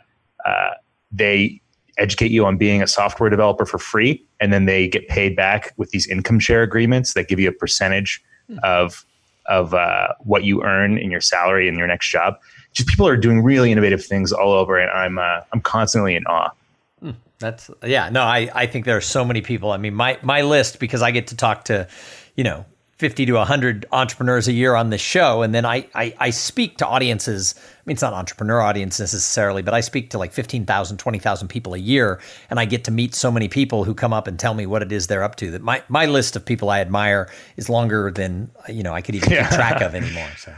uh, 0.45 0.71
they 1.11 1.61
educate 1.99 2.31
you 2.31 2.45
on 2.45 2.57
being 2.57 2.81
a 2.81 2.87
software 2.87 3.29
developer 3.29 3.65
for 3.65 3.77
free, 3.77 4.25
and 4.39 4.51
then 4.51 4.65
they 4.65 4.87
get 4.87 5.07
paid 5.07 5.35
back 5.35 5.71
with 5.77 5.91
these 5.91 6.07
income 6.07 6.39
share 6.39 6.63
agreements 6.63 7.13
that 7.13 7.27
give 7.27 7.39
you 7.39 7.47
a 7.47 7.53
percentage 7.53 8.23
mm-hmm. 8.49 8.59
of 8.63 9.05
of 9.45 9.73
uh, 9.73 10.07
what 10.21 10.43
you 10.43 10.63
earn 10.63 10.97
in 10.97 11.11
your 11.11 11.21
salary 11.21 11.67
in 11.67 11.77
your 11.77 11.85
next 11.85 12.09
job. 12.09 12.35
Just 12.73 12.89
people 12.89 13.07
are 13.07 13.17
doing 13.17 13.41
really 13.41 13.71
innovative 13.71 14.03
things 14.03 14.31
all 14.31 14.51
over, 14.51 14.77
and 14.77 14.89
I'm 14.91 15.17
uh, 15.17 15.41
I'm 15.51 15.61
constantly 15.61 16.15
in 16.15 16.25
awe. 16.25 16.51
Hmm, 16.99 17.11
that's 17.39 17.69
yeah. 17.83 18.09
No, 18.09 18.21
I 18.23 18.49
I 18.53 18.65
think 18.67 18.85
there 18.85 18.97
are 18.97 19.01
so 19.01 19.23
many 19.23 19.41
people. 19.41 19.71
I 19.71 19.77
mean, 19.77 19.93
my 19.93 20.17
my 20.21 20.41
list 20.41 20.79
because 20.79 21.01
I 21.01 21.11
get 21.11 21.27
to 21.27 21.35
talk 21.35 21.65
to, 21.65 21.87
you 22.35 22.43
know, 22.43 22.65
50 23.03 23.25
to 23.25 23.33
100 23.33 23.85
entrepreneurs 23.91 24.47
a 24.47 24.53
year 24.53 24.75
on 24.75 24.89
this 24.89 25.01
show. 25.01 25.41
And 25.41 25.53
then 25.53 25.65
I, 25.65 25.87
I, 25.93 26.15
I, 26.19 26.29
speak 26.29 26.77
to 26.77 26.87
audiences. 26.87 27.53
I 27.57 27.81
mean, 27.85 27.95
it's 27.95 28.01
not 28.01 28.13
entrepreneur 28.13 28.61
audience 28.61 28.97
necessarily, 28.97 29.61
but 29.61 29.73
I 29.73 29.81
speak 29.81 30.11
to 30.11 30.17
like 30.17 30.31
15,000, 30.31 30.97
20,000 30.97 31.47
people 31.49 31.73
a 31.73 31.77
year. 31.77 32.21
And 32.49 32.61
I 32.61 32.65
get 32.65 32.85
to 32.85 32.91
meet 32.91 33.13
so 33.13 33.29
many 33.29 33.49
people 33.49 33.83
who 33.83 33.93
come 33.93 34.13
up 34.13 34.25
and 34.25 34.39
tell 34.39 34.53
me 34.53 34.65
what 34.67 34.83
it 34.83 34.93
is 34.93 35.07
they're 35.07 35.23
up 35.23 35.35
to 35.37 35.51
that 35.51 35.61
my, 35.61 35.83
my 35.89 36.05
list 36.05 36.37
of 36.37 36.45
people 36.45 36.69
I 36.69 36.79
admire 36.79 37.29
is 37.57 37.67
longer 37.67 38.09
than, 38.09 38.49
you 38.69 38.83
know, 38.83 38.93
I 38.93 39.01
could 39.01 39.15
even 39.15 39.31
yeah. 39.33 39.49
keep 39.49 39.57
track 39.57 39.81
of 39.81 39.95
anymore. 39.95 40.29
So, 40.37 40.55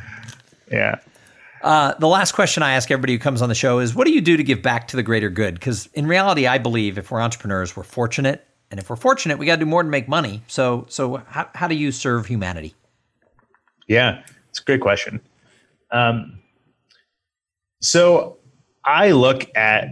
yeah. 0.72 1.00
Uh, 1.66 1.96
the 1.98 2.08
last 2.08 2.34
question 2.34 2.62
I 2.62 2.74
ask 2.74 2.92
everybody 2.92 3.14
who 3.14 3.20
comes 3.20 3.42
on 3.42 3.50
the 3.50 3.56
show 3.56 3.80
is 3.80 3.96
what 3.96 4.06
do 4.06 4.14
you 4.14 4.22
do 4.22 4.38
to 4.38 4.44
give 4.44 4.62
back 4.62 4.88
to 4.90 4.96
the 4.96 5.02
greater 5.02 5.32
good? 5.32 5.56
Because 5.56 5.88
in 5.96 6.06
reality, 6.06 6.46
I 6.46 6.60
believe 6.60 7.00
if 7.00 7.10
we're 7.10 7.20
entrepreneurs, 7.20 7.76
we're 7.76 7.82
fortunate 7.82 8.48
and 8.70 8.80
if 8.80 8.88
we're 8.88 8.96
fortunate, 8.96 9.40
we 9.40 9.48
got 9.48 9.56
to 9.56 9.62
do 9.62 9.66
more 9.66 9.82
to 9.82 9.90
make 9.90 10.08
money. 10.08 10.44
So, 10.46 10.86
so 10.90 11.24
how, 11.26 11.50
how 11.56 11.68
do 11.68 11.74
you 11.74 11.92
serve 11.92 12.28
humanity? 12.28 12.76
Yeah, 13.88 14.22
it's 14.52 14.60
a 14.60 14.64
great 14.64 14.82
question. 14.82 15.20
Um, 15.90 16.40
so 17.82 18.38
I 18.86 19.10
look 19.10 19.50
at 19.56 19.88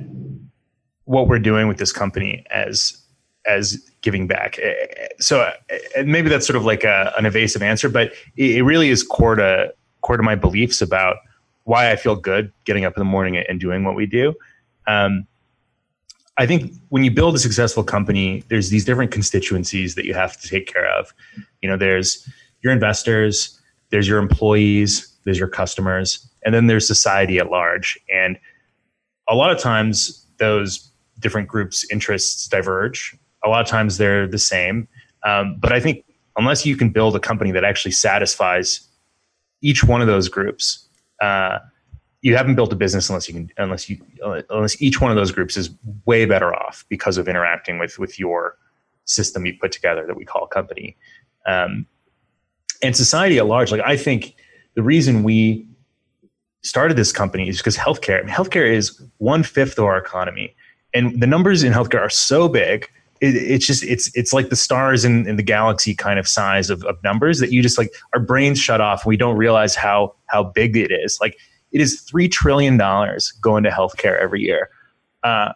what 1.06 1.28
we're 1.28 1.40
doing 1.40 1.68
with 1.68 1.78
this 1.80 1.92
company 1.92 2.46
as 2.52 2.96
as 3.48 3.78
giving 4.02 4.28
back. 4.28 4.60
Eh, 4.60 4.74
eh, 4.96 5.08
so 5.20 5.52
maybe 6.06 6.30
that's 6.30 6.46
sort 6.46 6.56
of 6.56 6.66
like 6.66 6.84
a, 6.84 7.12
an 7.18 7.26
evasive 7.26 7.64
answer, 7.64 7.90
but 7.90 8.14
it 8.38 8.64
really 8.64 8.90
is 8.90 9.02
core 9.02 9.36
to 9.36 9.74
core 10.02 10.18
to 10.18 10.24
my 10.24 10.36
beliefs 10.36 10.80
about 10.80 11.18
why 11.64 11.92
I 11.92 11.96
feel 11.96 12.16
good 12.16 12.52
getting 12.66 12.86
up 12.86 12.96
in 12.96 13.02
the 13.02 13.06
morning 13.06 13.38
and 13.38 13.60
doing 13.60 13.84
what 13.84 13.96
we 13.96 14.06
do. 14.06 14.34
Um, 14.88 15.28
I 16.38 16.48
think 16.48 16.74
when 16.90 17.04
you 17.04 17.12
build 17.12 17.36
a 17.36 17.40
successful 17.40 17.84
company, 17.84 18.44
there's 18.50 18.70
these 18.70 18.86
different 18.86 19.12
constituencies 19.12 19.96
that 19.96 20.06
you 20.06 20.14
have 20.14 20.40
to 20.42 20.48
take 20.48 20.68
care 20.72 20.88
of. 20.88 21.14
You 21.62 21.70
know, 21.70 21.78
there's 21.78 22.28
your 22.62 22.74
investors, 22.74 23.60
there's 23.92 24.08
your 24.08 24.18
employees, 24.20 25.16
there's 25.26 25.38
your 25.38 25.48
customers, 25.48 26.28
and 26.44 26.54
then 26.54 26.68
there's 26.68 26.88
society 26.88 27.38
at 27.38 27.52
large. 27.52 28.00
And 28.12 28.38
a 29.30 29.36
lot 29.36 29.52
of 29.52 29.60
times 29.60 30.26
those 30.40 30.92
different 31.20 31.48
groups' 31.48 31.86
interests 31.92 32.48
diverge. 32.48 33.16
A 33.46 33.50
lot 33.50 33.62
of 33.62 33.68
times 33.68 33.98
they're 33.98 34.28
the 34.28 34.40
same. 34.40 34.88
Um, 35.24 35.58
but 35.60 35.72
I 35.72 35.80
think 35.80 36.04
unless 36.38 36.66
you 36.66 36.76
can 36.76 36.90
build 36.90 37.16
a 37.16 37.20
company 37.20 37.52
that 37.52 37.64
actually 37.64 37.92
satisfies 37.92 38.88
each 39.62 39.84
one 39.84 40.02
of 40.02 40.08
those 40.08 40.28
groups, 40.28 40.88
uh, 41.24 41.60
you 42.22 42.36
haven't 42.36 42.56
built 42.56 42.72
a 42.72 42.76
business 42.76 43.10
unless 43.10 43.28
you 43.28 43.34
can 43.34 43.50
unless 43.58 43.90
you 43.90 43.98
unless 44.50 44.82
each 44.82 45.02
one 45.02 45.12
of 45.12 45.18
those 45.18 45.32
groups 45.32 45.58
is 45.58 45.70
way 46.06 46.26
better 46.26 46.54
off 46.54 46.86
because 46.90 47.18
of 47.18 47.28
interacting 47.28 47.80
with 47.80 48.00
with 48.00 48.20
your 48.20 48.58
system 49.06 49.46
you 49.46 49.54
put 49.60 49.72
together 49.72 50.06
that 50.08 50.16
we 50.16 50.26
call 50.26 50.44
a 50.46 50.48
company. 50.48 50.96
Um, 51.46 51.86
and 52.82 52.96
society 52.96 53.38
at 53.38 53.46
large 53.46 53.72
like 53.72 53.82
i 53.86 53.96
think 53.96 54.36
the 54.76 54.84
reason 54.84 55.24
we 55.24 55.68
started 56.64 56.98
this 56.98 57.12
company 57.12 57.48
is 57.50 57.58
because 57.58 57.78
healthcare 57.78 58.20
I 58.20 58.24
mean, 58.24 58.34
healthcare 58.34 58.70
is 58.70 59.02
one 59.18 59.44
fifth 59.44 59.78
of 59.78 59.86
our 59.86 59.98
economy. 59.98 60.56
And 60.94 61.22
the 61.22 61.28
numbers 61.28 61.64
in 61.64 61.74
healthcare 61.74 62.00
are 62.00 62.10
so 62.10 62.48
big 62.48 62.90
it, 63.24 63.36
it's 63.36 63.66
just 63.66 63.84
it's 63.84 64.16
it's 64.16 64.34
like 64.34 64.50
the 64.50 64.56
stars 64.56 65.06
in, 65.06 65.28
in 65.28 65.38
the 65.38 65.44
galaxy 65.44 65.96
kind 65.96 66.20
of 66.20 66.28
size 66.28 66.70
of, 66.70 66.84
of 66.84 67.02
numbers 67.04 67.40
that 67.40 67.52
you 67.52 67.62
just 67.62 67.78
like 67.78 67.92
our 68.14 68.20
brains 68.20 68.60
shut 68.60 68.82
off 68.82 69.04
and 69.04 69.10
we 69.10 69.18
don't 69.18 69.38
realize 69.38 69.76
how 69.76 70.14
how 70.28 70.44
big 70.44 70.76
it 70.78 70.92
is 70.92 71.18
like 71.22 71.38
it 71.74 71.82
is 71.82 72.02
$3 72.02 72.32
trillion 72.32 72.78
going 73.42 73.64
to 73.64 73.70
healthcare 73.70 74.18
every 74.20 74.42
year. 74.42 74.70
Uh, 75.24 75.52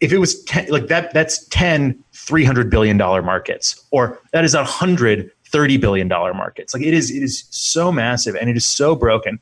if 0.00 0.12
it 0.12 0.18
was 0.18 0.42
10, 0.44 0.68
like 0.68 0.88
that, 0.88 1.14
that's 1.14 1.46
10 1.48 2.02
$300 2.12 2.68
billion 2.68 2.96
markets, 2.96 3.86
or 3.90 4.18
that 4.32 4.44
is 4.44 4.54
a 4.54 4.64
hundred 4.64 5.30
$30 5.50 5.80
billion 5.80 6.08
markets. 6.08 6.74
Like 6.74 6.82
it 6.82 6.94
is, 6.94 7.10
it 7.10 7.22
is 7.22 7.44
so 7.50 7.92
massive 7.92 8.34
and 8.34 8.50
it 8.50 8.56
is 8.56 8.66
so 8.66 8.96
broken. 8.96 9.38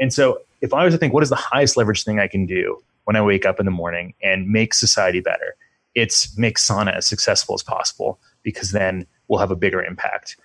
And 0.00 0.12
so 0.12 0.40
if 0.60 0.74
I 0.74 0.84
was 0.84 0.94
to 0.94 0.98
think, 0.98 1.14
what 1.14 1.22
is 1.22 1.30
the 1.30 1.36
highest 1.36 1.76
leverage 1.76 2.04
thing 2.04 2.18
I 2.18 2.26
can 2.26 2.46
do 2.46 2.82
when 3.04 3.16
I 3.16 3.22
wake 3.22 3.46
up 3.46 3.60
in 3.60 3.66
the 3.66 3.72
morning 3.72 4.14
and 4.22 4.48
make 4.48 4.74
society 4.74 5.20
better? 5.20 5.54
It's 5.98 6.36
make 6.36 6.58
Sana 6.58 6.92
as 6.92 7.06
successful 7.06 7.54
as 7.54 7.62
possible 7.62 8.20
because 8.42 8.72
then 8.72 9.06
we'll 9.28 9.40
have 9.40 9.50
a 9.50 9.56
bigger 9.56 9.82
impact. 9.82 10.36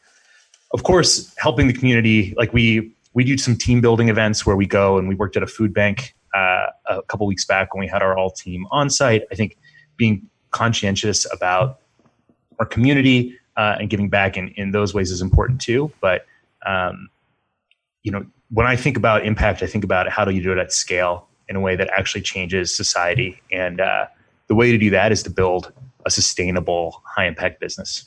Of 0.73 0.83
course, 0.83 1.33
helping 1.37 1.67
the 1.67 1.73
community, 1.73 2.33
like 2.37 2.53
we 2.53 2.93
we 3.13 3.23
do 3.23 3.37
some 3.37 3.55
team 3.55 3.79
building 3.79 4.09
events 4.09 4.45
where 4.45 4.55
we 4.55 4.65
go 4.65 4.97
and 4.97 5.07
we 5.07 5.15
worked 5.15 5.37
at 5.37 5.43
a 5.43 5.47
food 5.47 5.73
bank 5.73 6.15
uh, 6.33 6.65
a 6.87 7.01
couple 7.03 7.27
weeks 7.27 7.45
back 7.45 7.73
when 7.73 7.79
we 7.81 7.87
had 7.87 8.01
our 8.01 8.17
all 8.17 8.31
team 8.31 8.65
on 8.71 8.89
site. 8.89 9.23
I 9.31 9.35
think 9.35 9.57
being 9.97 10.27
conscientious 10.49 11.31
about 11.31 11.79
our 12.59 12.65
community 12.65 13.37
uh, 13.55 13.75
and 13.79 13.89
giving 13.89 14.09
back 14.09 14.35
in, 14.35 14.49
in 14.49 14.71
those 14.71 14.93
ways 14.93 15.11
is 15.11 15.21
important 15.21 15.61
too. 15.61 15.91
But 16.01 16.25
um, 16.65 17.09
you 18.03 18.11
know, 18.11 18.25
when 18.49 18.65
I 18.65 18.75
think 18.75 18.97
about 18.97 19.25
impact, 19.25 19.63
I 19.63 19.67
think 19.67 19.83
about 19.83 20.09
how 20.09 20.25
do 20.25 20.31
you 20.31 20.41
do 20.41 20.51
it 20.51 20.57
at 20.57 20.71
scale 20.71 21.27
in 21.49 21.55
a 21.55 21.59
way 21.59 21.75
that 21.75 21.89
actually 21.95 22.21
changes 22.21 22.75
society. 22.75 23.41
And 23.51 23.79
uh, 23.81 24.05
the 24.47 24.55
way 24.55 24.71
to 24.71 24.77
do 24.77 24.89
that 24.91 25.11
is 25.11 25.23
to 25.23 25.29
build 25.29 25.71
a 26.05 26.11
sustainable, 26.11 27.01
high 27.05 27.25
impact 27.25 27.59
business. 27.59 28.05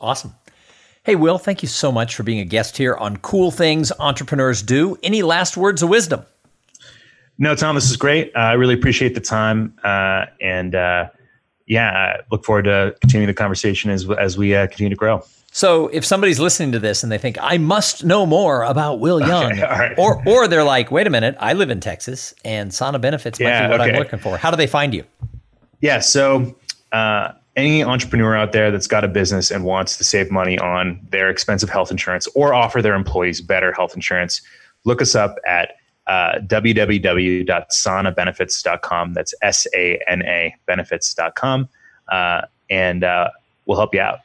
Awesome. 0.00 0.34
Hey, 1.04 1.16
Will, 1.16 1.38
thank 1.38 1.62
you 1.62 1.68
so 1.68 1.92
much 1.92 2.14
for 2.14 2.22
being 2.22 2.40
a 2.40 2.44
guest 2.44 2.76
here 2.76 2.94
on 2.94 3.18
Cool 3.18 3.50
Things 3.50 3.92
Entrepreneurs 3.98 4.62
Do. 4.62 4.96
Any 5.02 5.22
last 5.22 5.56
words 5.56 5.82
of 5.82 5.90
wisdom? 5.90 6.24
No, 7.38 7.54
Tom, 7.54 7.74
this 7.74 7.90
is 7.90 7.96
great. 7.96 8.34
Uh, 8.34 8.40
I 8.40 8.52
really 8.54 8.74
appreciate 8.74 9.14
the 9.14 9.20
time. 9.20 9.74
Uh, 9.84 10.26
and 10.40 10.74
uh, 10.74 11.08
yeah, 11.66 11.90
I 11.90 12.20
look 12.30 12.44
forward 12.44 12.64
to 12.64 12.94
continuing 13.00 13.26
the 13.26 13.34
conversation 13.34 13.90
as, 13.90 14.08
as 14.10 14.38
we 14.38 14.54
uh, 14.54 14.66
continue 14.66 14.90
to 14.90 14.96
grow. 14.96 15.22
So 15.52 15.88
if 15.88 16.04
somebody's 16.04 16.40
listening 16.40 16.72
to 16.72 16.78
this 16.78 17.02
and 17.02 17.12
they 17.12 17.18
think 17.18 17.36
I 17.40 17.58
must 17.58 18.04
know 18.04 18.26
more 18.26 18.64
about 18.64 18.98
Will 18.98 19.20
Young, 19.20 19.52
okay, 19.52 19.62
right. 19.62 19.98
or 19.98 20.20
or 20.26 20.48
they're 20.48 20.64
like, 20.64 20.90
wait 20.90 21.06
a 21.06 21.10
minute, 21.10 21.36
I 21.38 21.52
live 21.52 21.70
in 21.70 21.78
Texas 21.78 22.34
and 22.44 22.74
Sana 22.74 22.98
benefits 22.98 23.38
might 23.38 23.46
yeah, 23.46 23.66
be 23.66 23.70
what 23.70 23.80
okay. 23.80 23.92
I'm 23.92 23.98
looking 23.98 24.18
for. 24.18 24.36
How 24.36 24.50
do 24.50 24.56
they 24.56 24.66
find 24.66 24.92
you? 24.92 25.04
Yeah, 25.84 25.98
so 25.98 26.56
uh, 26.92 27.32
any 27.56 27.84
entrepreneur 27.84 28.34
out 28.34 28.52
there 28.52 28.70
that's 28.70 28.86
got 28.86 29.04
a 29.04 29.08
business 29.08 29.50
and 29.50 29.64
wants 29.64 29.98
to 29.98 30.04
save 30.04 30.30
money 30.30 30.58
on 30.58 30.98
their 31.10 31.28
expensive 31.28 31.68
health 31.68 31.90
insurance 31.90 32.26
or 32.28 32.54
offer 32.54 32.80
their 32.80 32.94
employees 32.94 33.42
better 33.42 33.70
health 33.70 33.94
insurance, 33.94 34.40
look 34.86 35.02
us 35.02 35.14
up 35.14 35.36
at 35.46 35.72
uh, 36.06 36.38
www.sanabenefits.com. 36.46 39.12
That's 39.12 39.34
S 39.42 39.66
A 39.74 40.00
N 40.08 40.22
A 40.22 40.54
benefits.com. 40.64 41.68
Uh, 42.10 42.40
and 42.70 43.04
uh, 43.04 43.28
we'll 43.66 43.76
help 43.76 43.94
you 43.94 44.00
out. 44.00 44.20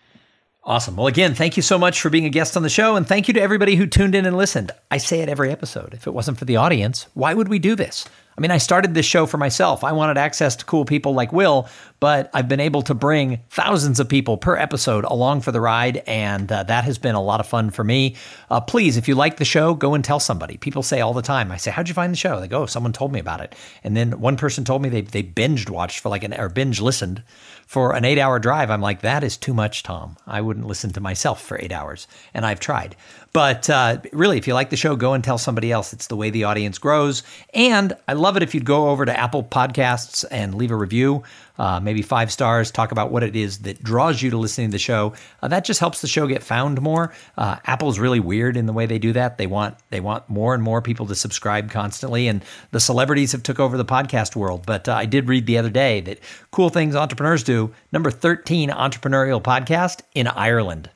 Awesome. 0.64 0.95
Well, 0.95 1.07
again, 1.07 1.36
thank 1.36 1.57
you 1.57 1.64
so 1.64 1.78
much 1.78 1.99
for 1.99 2.10
being 2.10 2.24
a 2.24 2.30
guest 2.30 2.55
on 2.55 2.64
the 2.64 2.70
show. 2.70 2.95
And 2.95 3.05
thank 3.05 3.28
you 3.28 3.34
to 3.34 3.41
everybody 3.41 3.76
who 3.76 3.86
tuned 3.86 4.16
in 4.16 4.26
and 4.26 4.38
listened. 4.38 4.72
I 4.91 4.97
say 4.97 5.20
it 5.20 5.28
every 5.28 5.51
episode. 5.51 5.93
If 5.93 6.07
it 6.07 6.14
wasn't 6.14 6.38
for 6.38 6.45
the 6.45 6.55
audience, 6.55 7.07
why 7.16 7.34
would 7.34 7.49
we 7.49 7.60
do 7.60 7.76
this? 7.76 8.07
I 8.40 8.42
mean, 8.42 8.52
I 8.52 8.58
started 8.58 8.94
this 8.94 9.06
show 9.06 9.26
for 9.26 9.38
myself. 9.38 9.84
I 9.84 9.92
wanted 9.92 10.18
access 10.18 10.56
to 10.56 10.66
cool 10.66 10.86
people 10.86 11.14
like 11.14 11.34
Will, 11.34 11.68
but 12.00 12.30
I've 12.34 12.48
been 12.48 12.62
able 12.62 12.82
to 12.84 12.94
bring 12.94 13.42
thousands 13.50 14.00
of 14.00 14.08
people 14.08 14.38
per 14.38 14.56
episode 14.56 15.04
along 15.04 15.42
for 15.42 15.52
the 15.52 15.60
ride, 15.60 15.98
and 16.08 16.50
uh, 16.50 16.64
that 16.64 16.86
has 16.86 16.98
been 16.98 17.16
a 17.16 17.22
lot 17.22 17.42
of 17.42 17.48
fun 17.48 17.70
for 17.70 17.84
me. 17.84 18.16
Uh, 18.50 18.62
please, 18.62 18.96
if 18.96 19.10
you 19.10 19.16
like 19.16 19.36
the 19.36 19.44
show, 19.44 19.74
go 19.74 19.94
and 19.94 20.06
tell 20.06 20.22
somebody. 20.22 20.56
People 20.56 20.84
say 20.84 21.02
all 21.02 21.12
the 21.12 21.22
time, 21.22 21.52
I 21.52 21.58
say, 21.58 21.70
How'd 21.70 21.90
you 21.90 21.94
find 21.94 22.14
the 22.14 22.18
show? 22.18 22.40
They 22.40 22.48
go, 22.48 22.62
oh, 22.62 22.66
Someone 22.66 22.94
told 22.94 23.12
me 23.12 23.20
about 23.20 23.42
it. 23.42 23.56
And 23.84 23.98
then 23.98 24.22
one 24.22 24.38
person 24.38 24.64
told 24.64 24.84
me 24.84 24.88
they, 24.88 25.02
they 25.02 25.22
binged 25.22 25.70
watched 25.70 26.00
for 26.00 26.08
like 26.08 26.24
an, 26.24 26.34
or 26.34 26.48
binge 26.48 26.80
listened 26.80 27.22
for 27.70 27.95
an 27.95 28.03
eight 28.03 28.17
hour 28.17 28.39
drive, 28.39 28.72
I'm 28.72 28.82
like, 28.82 29.01
that 29.01 29.24
is 29.24 29.38
too 29.38 29.53
much, 29.53 29.84
Tom. 29.84 30.17
I 30.26 30.41
wouldn't 30.41 30.65
listen 30.65 30.91
to 30.93 30.99
myself 30.99 31.39
for 31.39 31.59
eight 31.61 31.72
hours. 31.72 32.07
And 32.34 32.43
I've 32.43 32.59
tried. 32.59 32.95
But 33.32 33.70
uh, 33.70 34.01
really, 34.11 34.39
if 34.39 34.47
you 34.47 34.55
like 34.55 34.72
the 34.72 34.76
show, 34.76 34.95
go 34.95 35.13
and 35.13 35.24
tell 35.24 35.38
somebody 35.38 35.72
else. 35.72 35.93
It's 35.93 36.07
the 36.07 36.15
way 36.15 36.32
the 36.32 36.45
audience 36.45 36.80
grows. 36.80 37.22
And 37.53 37.93
I 38.07 38.13
love 38.13 38.38
it 38.38 38.41
if 38.41 38.55
you'd 38.55 38.65
go 38.65 38.89
over 38.89 39.05
to 39.05 39.15
Apple 39.15 39.43
Podcasts 39.43 40.26
and 40.32 40.55
leave 40.55 40.72
a 40.72 40.76
review 40.76 41.22
uh, 41.60 41.80
maybe 41.80 42.01
five 42.01 42.32
stars, 42.32 42.72
talk 42.72 42.91
about 42.91 43.12
what 43.12 43.22
it 43.22 43.36
is 43.36 43.60
that 43.60 43.84
draws 43.84 44.20
you 44.24 44.32
to 44.32 44.38
listening 44.38 44.70
to 44.70 44.72
the 44.72 44.80
show. 44.80 45.14
Uh, 45.43 45.47
that 45.49 45.66
just 45.66 45.80
helps 45.80 46.01
the 46.01 46.07
show 46.07 46.26
get 46.26 46.41
found 46.41 46.82
more. 46.82 47.14
Uh, 47.38 47.57
Apple's 47.66 47.99
really 47.99 48.20
weird 48.20 48.57
in 48.57 48.66
the 48.66 48.74
way 48.74 48.88
they 48.88 48.97
do 48.97 49.14
that. 49.14 49.38
They 49.38 49.45
want 49.45 49.76
they 49.91 49.99
want 49.99 50.28
more 50.30 50.55
and 50.55 50.64
more 50.64 50.82
people 50.82 51.05
to 51.05 51.16
subscribe 51.16 51.70
constantly, 51.70 52.28
and 52.28 52.43
the 52.72 52.80
celebrities 52.80 53.34
have 53.34 53.43
took 53.43 53.60
over 53.60 53.78
the 53.78 53.86
podcast 53.86 54.36
world. 54.36 54.66
But 54.66 54.88
uh, 54.88 54.93
I 54.93 55.05
did 55.05 55.28
read 55.28 55.45
the 55.45 55.60
other 55.60 55.70
day 55.70 56.01
that 56.01 56.20
cool 56.49 56.70
things 56.70 56.95
entrepreneurs 56.95 57.43
do. 57.43 57.74
Number 57.91 58.10
thirteen 58.10 58.70
entrepreneurial 58.70 59.43
podcast 59.43 60.01
in 60.16 60.26
Ireland. 60.28 60.89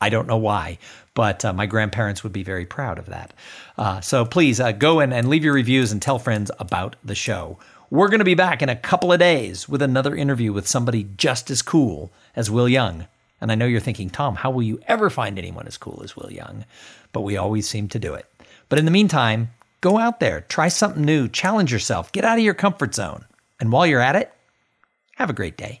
I 0.00 0.10
don't 0.10 0.28
know 0.28 0.36
why, 0.36 0.78
but 1.14 1.44
uh, 1.44 1.52
my 1.52 1.66
grandparents 1.66 2.22
would 2.22 2.32
be 2.32 2.42
very 2.44 2.66
proud 2.66 2.98
of 2.98 3.06
that. 3.06 3.32
Uh, 3.78 4.00
so 4.02 4.24
please 4.26 4.60
uh, 4.60 4.72
go 4.72 5.00
in 5.00 5.12
and 5.12 5.28
leave 5.28 5.42
your 5.42 5.54
reviews 5.54 5.90
and 5.90 6.02
tell 6.02 6.18
friends 6.18 6.50
about 6.58 6.96
the 7.02 7.14
show. 7.14 7.58
We're 7.88 8.08
going 8.08 8.18
to 8.18 8.24
be 8.24 8.34
back 8.34 8.62
in 8.62 8.68
a 8.68 8.74
couple 8.74 9.12
of 9.12 9.20
days 9.20 9.68
with 9.68 9.80
another 9.80 10.16
interview 10.16 10.52
with 10.52 10.66
somebody 10.66 11.06
just 11.16 11.52
as 11.52 11.62
cool 11.62 12.10
as 12.34 12.50
Will 12.50 12.68
Young. 12.68 13.06
And 13.40 13.52
I 13.52 13.54
know 13.54 13.66
you're 13.66 13.78
thinking, 13.78 14.10
Tom, 14.10 14.34
how 14.34 14.50
will 14.50 14.64
you 14.64 14.80
ever 14.88 15.08
find 15.08 15.38
anyone 15.38 15.68
as 15.68 15.78
cool 15.78 16.00
as 16.02 16.16
Will 16.16 16.32
Young? 16.32 16.64
But 17.12 17.20
we 17.20 17.36
always 17.36 17.68
seem 17.68 17.86
to 17.90 18.00
do 18.00 18.14
it. 18.14 18.26
But 18.68 18.80
in 18.80 18.86
the 18.86 18.90
meantime, 18.90 19.50
go 19.82 19.98
out 19.98 20.18
there, 20.18 20.40
try 20.40 20.66
something 20.66 21.04
new, 21.04 21.28
challenge 21.28 21.72
yourself, 21.72 22.10
get 22.10 22.24
out 22.24 22.38
of 22.38 22.44
your 22.44 22.54
comfort 22.54 22.92
zone. 22.92 23.24
And 23.60 23.70
while 23.70 23.86
you're 23.86 24.00
at 24.00 24.16
it, 24.16 24.32
have 25.14 25.30
a 25.30 25.34
great 25.34 25.56
day. 25.56 25.80